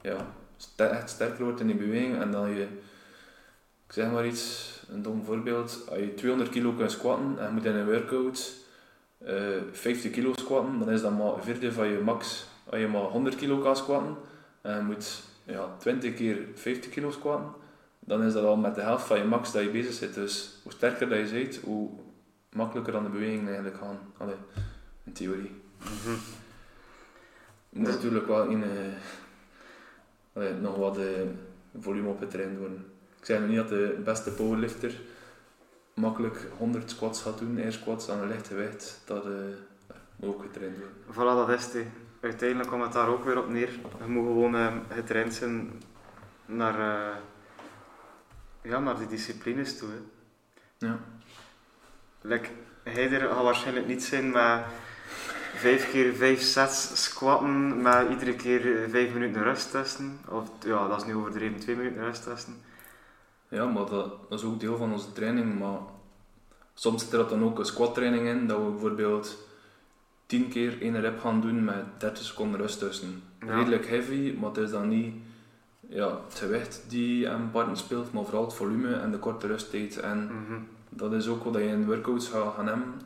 ja, 0.02 0.26
echt 0.76 1.10
sterker 1.10 1.44
wordt 1.44 1.60
in 1.60 1.68
die 1.68 1.76
beweging 1.76 2.22
en 2.22 2.32
dat 2.32 2.48
je, 2.48 2.68
ik 3.88 3.94
zeg 3.94 4.12
maar 4.12 4.28
iets, 4.28 4.74
een 4.90 5.02
dom 5.02 5.24
voorbeeld, 5.24 5.86
als 5.90 6.00
je 6.00 6.14
200 6.14 6.50
kilo 6.50 6.72
kan 6.74 6.90
squatten 6.90 7.40
en 7.40 7.46
je 7.46 7.52
moet 7.52 7.66
in 7.66 7.76
een 7.76 7.86
workout 7.86 8.58
eh 9.18 9.62
50 9.72 10.12
kilo 10.12 10.34
squatten, 10.36 10.80
dan 10.80 10.90
is 10.90 11.02
dat 11.02 11.18
maar 11.18 11.34
een 11.34 11.44
vierde 11.44 11.72
van 11.72 11.88
je 11.88 12.00
max. 12.00 12.46
Als 12.70 12.80
je 12.80 12.88
maar 12.88 13.02
100 13.02 13.36
kilo 13.36 13.58
kan 13.58 13.76
squatten 13.76 14.16
en 14.62 14.78
je 14.78 14.84
moet 14.84 15.22
ja, 15.44 15.76
20 15.78 16.14
keer 16.14 16.38
50 16.56 16.92
kilo 16.92 17.12
squatten, 17.12 17.52
dan 18.00 18.24
is 18.24 18.34
dat 18.34 18.44
al 18.44 18.56
met 18.56 18.76
de 18.76 18.82
helft 18.82 19.06
van 19.06 19.18
je 19.18 19.24
max 19.24 19.52
dat 19.52 19.64
je 19.64 19.70
bezig 19.70 19.94
zit. 19.94 20.14
Dus 20.14 20.60
hoe 20.64 20.72
sterker 20.72 21.10
dat 21.10 21.30
je 21.30 21.34
bent, 21.34 21.60
hoe 21.64 21.90
makkelijker 22.52 22.94
dan 22.94 23.04
de 23.04 23.10
bewegingen 23.10 23.48
eigenlijk 23.48 23.78
gaan. 23.78 24.00
Allee, 24.18 24.36
in 25.04 25.14
theorie. 25.14 25.62
Mhm. 25.78 26.16
moet 27.70 27.88
natuurlijk 27.88 28.28
wel 28.28 28.48
in, 28.48 28.64
allee, 30.40 30.54
nog 30.54 30.76
wat 30.76 30.98
eh, 30.98 31.04
volume 31.80 32.10
opgetraind 32.10 32.58
worden. 32.58 32.86
Ik 33.20 33.26
zeg 33.26 33.40
nu 33.40 33.48
niet 33.48 33.58
dat 33.58 33.70
de 33.70 34.02
beste 34.04 34.32
powerlifter 34.32 35.00
makkelijk 35.94 36.48
100 36.58 36.90
squats 36.90 37.22
gaat 37.22 37.38
doen, 37.38 37.58
air 37.58 37.72
squats 37.72 38.10
aan 38.10 38.22
een 38.22 38.28
licht 38.28 38.48
gewicht. 38.48 39.02
Dat 39.06 39.26
eh, 39.26 39.32
moet 40.16 40.30
ook 40.30 40.42
getraind 40.42 40.76
worden. 40.78 40.96
Voilà, 41.12 41.48
dat 41.48 41.60
is 41.60 41.74
het. 41.74 41.86
Uiteindelijk 42.20 42.70
komt 42.70 42.84
het 42.84 42.94
daar 42.94 43.08
ook 43.08 43.24
weer 43.24 43.38
op 43.38 43.50
neer. 43.50 43.70
Je 44.00 44.06
moet 44.08 44.26
gewoon 44.26 44.56
eh, 44.56 44.76
getraind 44.90 45.34
zijn 45.34 45.72
naar, 46.46 46.80
eh, 46.80 47.16
ja, 48.62 48.80
naar 48.80 48.98
die 48.98 49.08
disciplines 49.08 49.78
toe. 49.78 49.90
Hè. 49.90 49.98
Ja. 50.88 51.00
Like, 52.22 52.50
Heider 52.84 53.20
gaat 53.20 53.44
waarschijnlijk 53.44 53.88
niet 53.88 54.04
zijn 54.04 54.32
met 54.32 54.64
vijf 55.60 55.92
keer 55.92 56.14
vijf 56.14 56.42
sets 56.42 57.04
squatten 57.04 57.82
met 57.82 58.10
iedere 58.10 58.36
keer 58.36 58.84
eh, 58.84 58.90
vijf 58.90 59.14
minuten 59.14 59.44
rust 59.44 59.72
testen. 59.72 60.20
Of 60.30 60.50
ja, 60.66 60.88
dat 60.88 61.02
is 61.02 61.08
nu 61.08 61.16
overdreven, 61.16 61.60
twee 61.60 61.76
minuten 61.76 62.04
rust 62.04 62.24
testen. 62.24 62.54
Ja, 63.48 63.66
maar 63.66 63.86
dat, 63.86 64.30
dat 64.30 64.40
is 64.40 64.46
ook 64.46 64.60
deel 64.60 64.78
van 64.78 64.92
onze 64.92 65.12
training. 65.12 65.60
Maar 65.60 65.80
soms 66.74 67.04
zit 67.04 67.14
er 67.14 67.28
dan 67.28 67.44
ook 67.44 67.60
een 67.60 67.66
squat 67.66 67.94
training 67.94 68.28
in, 68.28 68.48
dat 68.48 68.58
we 68.58 68.70
bijvoorbeeld 68.70 69.38
10 70.26 70.50
keer 70.50 70.82
één 70.82 71.02
rep 71.02 71.20
gaan 71.20 71.42
doen 71.42 71.64
met 71.64 71.84
30 72.00 72.24
seconden 72.24 72.60
rust 72.60 72.80
tussen. 72.80 73.24
Ja. 73.46 73.56
Redelijk 73.56 73.88
heavy, 73.88 74.36
maar 74.40 74.50
het 74.50 74.58
is 74.58 74.72
dan 74.72 74.88
niet 74.88 75.14
ja, 75.90 76.20
het 76.30 76.38
gewicht 76.40 76.84
die 76.88 77.26
een 77.26 77.52
part 77.52 77.78
speelt, 77.78 78.14
maar 78.14 78.24
vooral 78.24 78.44
het 78.46 78.54
volume 78.54 78.94
en 78.94 79.12
de 79.12 79.18
korte 79.18 79.48
rusttijd. 79.48 79.98
En 80.00 80.24
Mhm. 80.26 80.60
dat 80.90 81.14
is 81.14 81.28
ook 81.28 81.44
wat 81.44 81.54
je 81.54 81.60
in 81.68 81.86
workouts 81.86 82.28
gaat 82.28 82.54
gaan 82.56 82.68
hebben. 82.68 83.02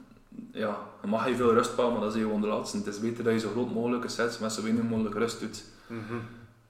Ja, 0.51 0.77
je 1.01 1.07
mag 1.07 1.27
je 1.27 1.35
veel 1.35 1.53
rust 1.53 1.75
pakken, 1.75 1.93
maar 1.93 2.03
dat 2.03 2.15
is 2.15 2.21
gewoon 2.21 2.41
de 2.41 2.47
laatste. 2.47 2.77
Het 2.77 2.87
is 2.87 2.99
beter 2.99 3.23
dat 3.23 3.33
je 3.33 3.39
zo 3.39 3.49
groot 3.49 3.73
mogelijke 3.73 4.07
sets 4.07 4.39
met 4.39 4.51
zo 4.51 4.61
weinig 4.61 4.83
mogelijk 4.83 5.15
rust 5.15 5.39
doet. 5.39 5.63
Mhm. 5.87 6.13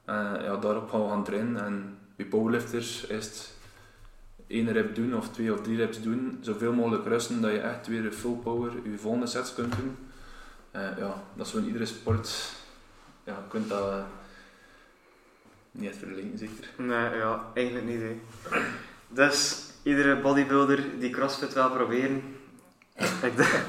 En 0.05 0.43
ja, 0.43 0.55
daarop 0.55 0.89
gaan 0.89 1.03
we 1.03 1.09
gaan 1.09 1.23
trainen. 1.23 1.65
En 1.65 1.97
bij 2.15 2.25
powerlifters 2.25 3.05
is 3.05 3.25
het 3.25 3.53
één 4.47 4.71
rep 4.71 4.95
doen 4.95 5.15
of 5.15 5.29
twee 5.29 5.53
of 5.53 5.61
drie 5.61 5.77
reps 5.77 6.01
doen, 6.01 6.37
zoveel 6.41 6.73
mogelijk 6.73 7.05
rusten 7.05 7.41
dat 7.41 7.51
je 7.51 7.59
echt 7.59 7.87
weer 7.87 8.11
full 8.11 8.35
power 8.35 8.71
je 8.83 8.97
volgende 8.97 9.27
sets 9.27 9.53
kunt 9.53 9.75
doen. 9.75 9.97
Eh, 10.71 10.97
ja, 10.97 11.23
dat 11.35 11.45
is 11.45 11.51
zo 11.51 11.57
in 11.57 11.65
iedere 11.65 11.85
sport. 11.85 12.53
Ja, 13.23 13.33
je 13.33 13.47
kunt 13.49 13.69
dat 13.69 13.89
eh, 13.89 14.03
niet 15.71 15.89
echt 15.89 15.97
vergelijken, 15.97 16.37
zeker. 16.37 16.69
Nee, 16.77 17.17
ja, 17.17 17.51
eigenlijk 17.53 17.85
niet. 17.85 18.01
Dus 19.07 19.63
iedere 19.83 20.21
bodybuilder 20.21 20.83
die 20.99 21.09
CrossFit 21.09 21.53
wil 21.53 21.69
proberen, 21.69 22.23
ik, 23.27 23.37
daag, 23.37 23.65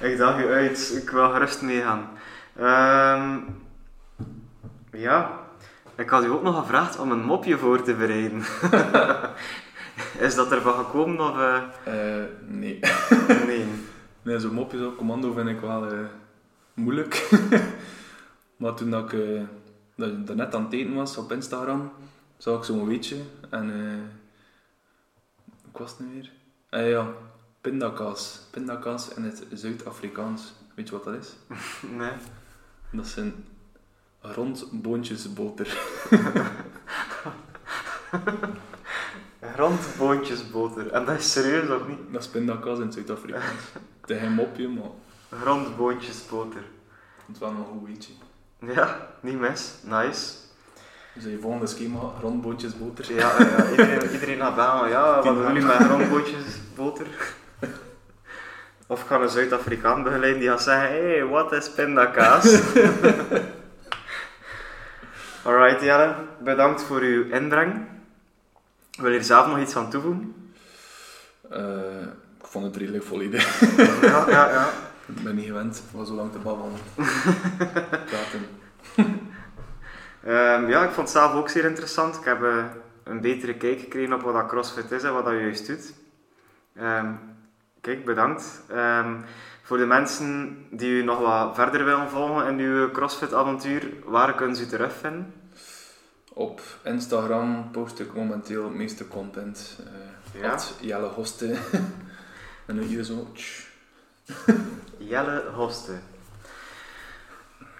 ik 0.00 0.16
daag 0.18 0.38
je 0.40 0.46
uit. 0.48 1.00
Ik 1.02 1.10
wil 1.10 1.30
gerust 1.30 1.62
meegaan. 1.62 2.08
Ehm 2.56 3.38
ja, 4.92 5.40
Ik 5.96 6.08
had 6.08 6.24
u 6.24 6.30
ook 6.30 6.42
nog 6.42 6.58
gevraagd 6.58 6.98
om 6.98 7.10
een 7.10 7.24
mopje 7.24 7.58
voor 7.58 7.82
te 7.82 7.94
bereiden. 7.94 8.42
Is 10.26 10.34
dat 10.34 10.52
ervan 10.52 10.74
gekomen 10.84 11.20
of... 11.20 11.38
eh, 11.38 11.56
Eh, 11.84 12.24
nee. 12.46 12.78
nee. 13.46 13.66
Nee, 14.22 14.38
zo'n 14.38 14.54
mopjes 14.54 14.80
op 14.82 14.96
commando 14.96 15.32
vind 15.32 15.48
ik 15.48 15.60
wel 15.60 15.86
eh, 15.86 15.98
moeilijk. 16.74 17.28
maar 18.56 18.74
toen 18.74 18.90
dat 18.90 19.12
ik 19.12 19.40
dat, 19.96 20.26
dat 20.26 20.36
net 20.36 20.54
aan 20.54 20.64
het 20.64 20.72
eten 20.72 20.94
was 20.94 21.16
op 21.16 21.32
Instagram, 21.32 21.92
zag 22.36 22.58
ik 22.58 22.64
zo'n 22.64 22.86
weetje. 22.88 23.16
En 23.50 23.70
hoe 25.72 25.80
was 25.80 25.90
het 25.90 26.00
nu 26.00 26.06
weer? 26.14 26.30
Ah 26.70 26.88
ja, 26.88 27.06
pindakaas. 27.68 28.40
Pindakaas 28.50 29.08
in 29.14 29.22
het 29.24 29.42
Zuid-Afrikaans. 29.52 30.52
Weet 30.74 30.88
je 30.88 30.94
wat 30.94 31.04
dat 31.04 31.14
is? 31.14 31.36
Nee. 31.98 32.12
Dat 32.90 33.06
zijn 33.06 33.44
rondboontjes 34.20 35.32
boter. 35.32 35.78
Randboontjesboter. 39.40 40.90
En 40.96 41.04
dat 41.04 41.18
is 41.18 41.32
serieus 41.32 41.70
of 41.70 41.88
niet? 41.88 41.98
Dat 42.12 42.22
is 42.22 42.28
pindakaas 42.28 42.78
in 42.78 42.84
het 42.84 42.94
Zuid-Afrikaans. 42.94 43.44
Het 44.00 44.10
is 44.10 44.18
geen 44.18 44.32
mopje, 44.32 44.68
maar 44.68 44.90
Randboontjesboter. 45.44 46.62
het 47.26 47.34
is 47.34 47.38
wel 47.38 47.52
nog 47.52 47.66
een 47.66 47.78
goed 47.78 47.88
weetje. 47.88 48.12
Ja, 48.58 49.08
niet 49.20 49.38
mis. 49.38 49.74
Nice. 49.82 50.34
Dus 51.14 51.24
je 51.24 51.38
volgende 51.40 51.66
schema, 51.66 52.00
rondboontjes 52.20 52.78
boter. 52.78 53.14
Ja, 53.14 53.38
ja. 53.38 53.70
Iedereen, 53.70 54.10
iedereen 54.10 54.38
gaat 54.38 54.54
bellen. 54.54 54.88
Ja, 54.88 55.14
wat 55.14 55.24
doen 55.24 55.46
jullie 55.46 55.62
met 55.64 55.78
randboontjesboter? 55.78 57.06
Of 58.90 59.00
ik 59.00 59.06
ga 59.06 59.20
een 59.20 59.28
Zuid-Afrikaan 59.28 60.02
begeleiden 60.02 60.40
die 60.40 60.48
gaat 60.48 60.62
zeggen: 60.62 60.88
hé, 60.90 61.10
hey, 61.10 61.24
wat 61.24 61.52
is 61.52 61.70
pindakaas? 61.70 62.44
Alright, 65.44 65.82
Jelle. 65.82 66.14
Bedankt 66.38 66.82
voor 66.82 67.00
uw 67.00 67.24
inbreng. 67.24 67.86
Wil 68.98 69.10
je 69.10 69.18
er 69.18 69.24
zelf 69.24 69.46
nog 69.46 69.58
iets 69.58 69.76
aan 69.76 69.90
toevoegen? 69.90 70.52
Eh, 71.50 72.02
ik 72.40 72.46
vond 72.46 72.64
het 72.64 72.76
redelijk 72.76 73.04
volledig. 73.04 73.60
Ja, 74.00 74.24
ja, 74.28 74.50
ja. 74.50 74.68
Ik 75.16 75.22
ben 75.22 75.34
niet 75.34 75.46
gewend 75.46 75.82
om 75.92 76.06
zo 76.06 76.12
lang 76.12 76.32
te 76.32 76.38
babbelen. 76.38 76.72
Praten. 78.10 78.46
Ehm, 80.24 80.68
ja, 80.68 80.84
ik 80.84 80.90
vond 80.90 81.08
het 81.08 81.16
zelf 81.16 81.32
ook 81.34 81.48
zeer 81.48 81.64
interessant. 81.64 82.16
Ik 82.16 82.24
heb 82.24 82.42
eh, 82.42 82.64
een 83.04 83.20
betere 83.20 83.54
kijk 83.54 83.80
gekregen 83.80 84.12
op 84.12 84.22
wat 84.22 84.34
dat 84.34 84.46
CrossFit 84.46 84.90
is 84.90 85.02
en 85.02 85.12
wat 85.12 85.24
dat 85.24 85.34
juist 85.34 85.66
doet. 85.66 85.94
Ehm, 86.76 87.12
kijk, 87.88 88.04
bedankt. 88.04 88.62
Ehm, 88.68 89.16
voor 89.62 89.76
de 89.76 89.86
mensen 89.86 90.56
die 90.70 90.90
u 90.90 91.02
nog 91.02 91.18
wat 91.18 91.54
verder 91.54 91.84
willen 91.84 92.08
volgen 92.08 92.46
in 92.46 92.58
uw 92.58 92.90
CrossFit-avontuur, 92.90 93.92
waar 94.04 94.34
kunnen 94.34 94.56
ze 94.56 94.62
u 94.62 94.66
terugvinden? 94.66 95.32
Op 96.32 96.60
Instagram 96.84 97.70
post 97.70 98.00
ik 98.00 98.14
momenteel 98.14 98.64
het 98.64 98.74
meeste 98.74 99.08
content. 99.08 99.78
eh 100.34 100.40
Ja? 100.40 100.58
Jelle 100.80 101.06
Hoste. 101.06 101.56
en 102.66 102.74
nu 102.74 102.82
hier 102.82 103.04
zo. 103.04 103.32
Jelle 104.98 105.44
Hoste. 105.54 105.92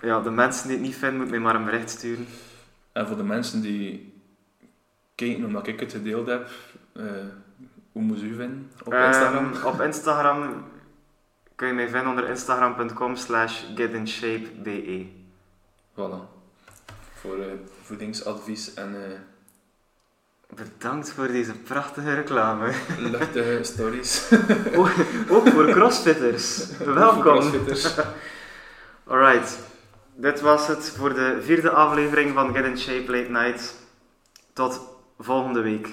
Ja, 0.02 0.20
de 0.20 0.30
mensen 0.30 0.68
die 0.68 0.76
het 0.76 0.86
niet 0.86 0.96
vinden, 0.96 1.16
moeten 1.16 1.34
mij 1.34 1.44
maar 1.44 1.54
een 1.60 1.64
bericht 1.64 1.90
sturen. 1.90 2.26
En 2.92 3.06
voor 3.06 3.16
de 3.16 3.22
mensen 3.22 3.60
die 3.60 4.12
kijken 5.14 5.44
omdat 5.44 5.66
ik 5.66 5.80
het 5.80 5.92
gedeeld 5.92 6.26
heb, 6.26 6.48
eh, 6.92 7.04
hoe 7.98 8.06
moet 8.06 8.22
u 8.22 8.34
vinden 8.34 8.70
op 8.84 8.92
Ehm, 8.92 9.06
Instagram? 9.06 9.52
op 9.64 9.80
Instagram 9.80 10.64
kun 11.54 11.66
je 11.68 11.74
mij 11.74 11.88
vinden 11.88 12.08
onder 12.10 12.28
instagram.com 12.28 13.16
slash 13.16 13.62
getinShapeBE. 13.74 15.06
Voilà. 15.92 16.20
Voor 17.14 17.38
eh, 17.38 17.46
voedingsadvies 17.82 18.74
en 18.74 18.94
eh, 19.04 19.18
Bedankt 20.54 21.10
voor 21.12 21.26
deze 21.26 21.52
prachtige 21.52 22.14
reclame. 22.14 22.72
luchtige 23.10 23.58
stories. 23.62 24.32
ook, 24.78 24.90
ook 25.28 25.48
voor 25.48 25.70
crossfitters. 25.70 26.64
Voor 26.84 26.94
Welkom. 26.94 27.20
crossfitters. 27.22 27.94
Alright, 29.06 29.58
dit 30.14 30.40
was 30.40 30.66
het 30.66 30.90
voor 30.96 31.14
de 31.14 31.38
vierde 31.42 31.70
aflevering 31.70 32.34
van 32.34 32.54
Get 32.54 32.64
in 32.64 32.78
Shape 32.78 33.10
Late 33.16 33.30
Night. 33.30 33.74
Tot 34.52 34.80
volgende 35.18 35.60
week. 35.60 35.88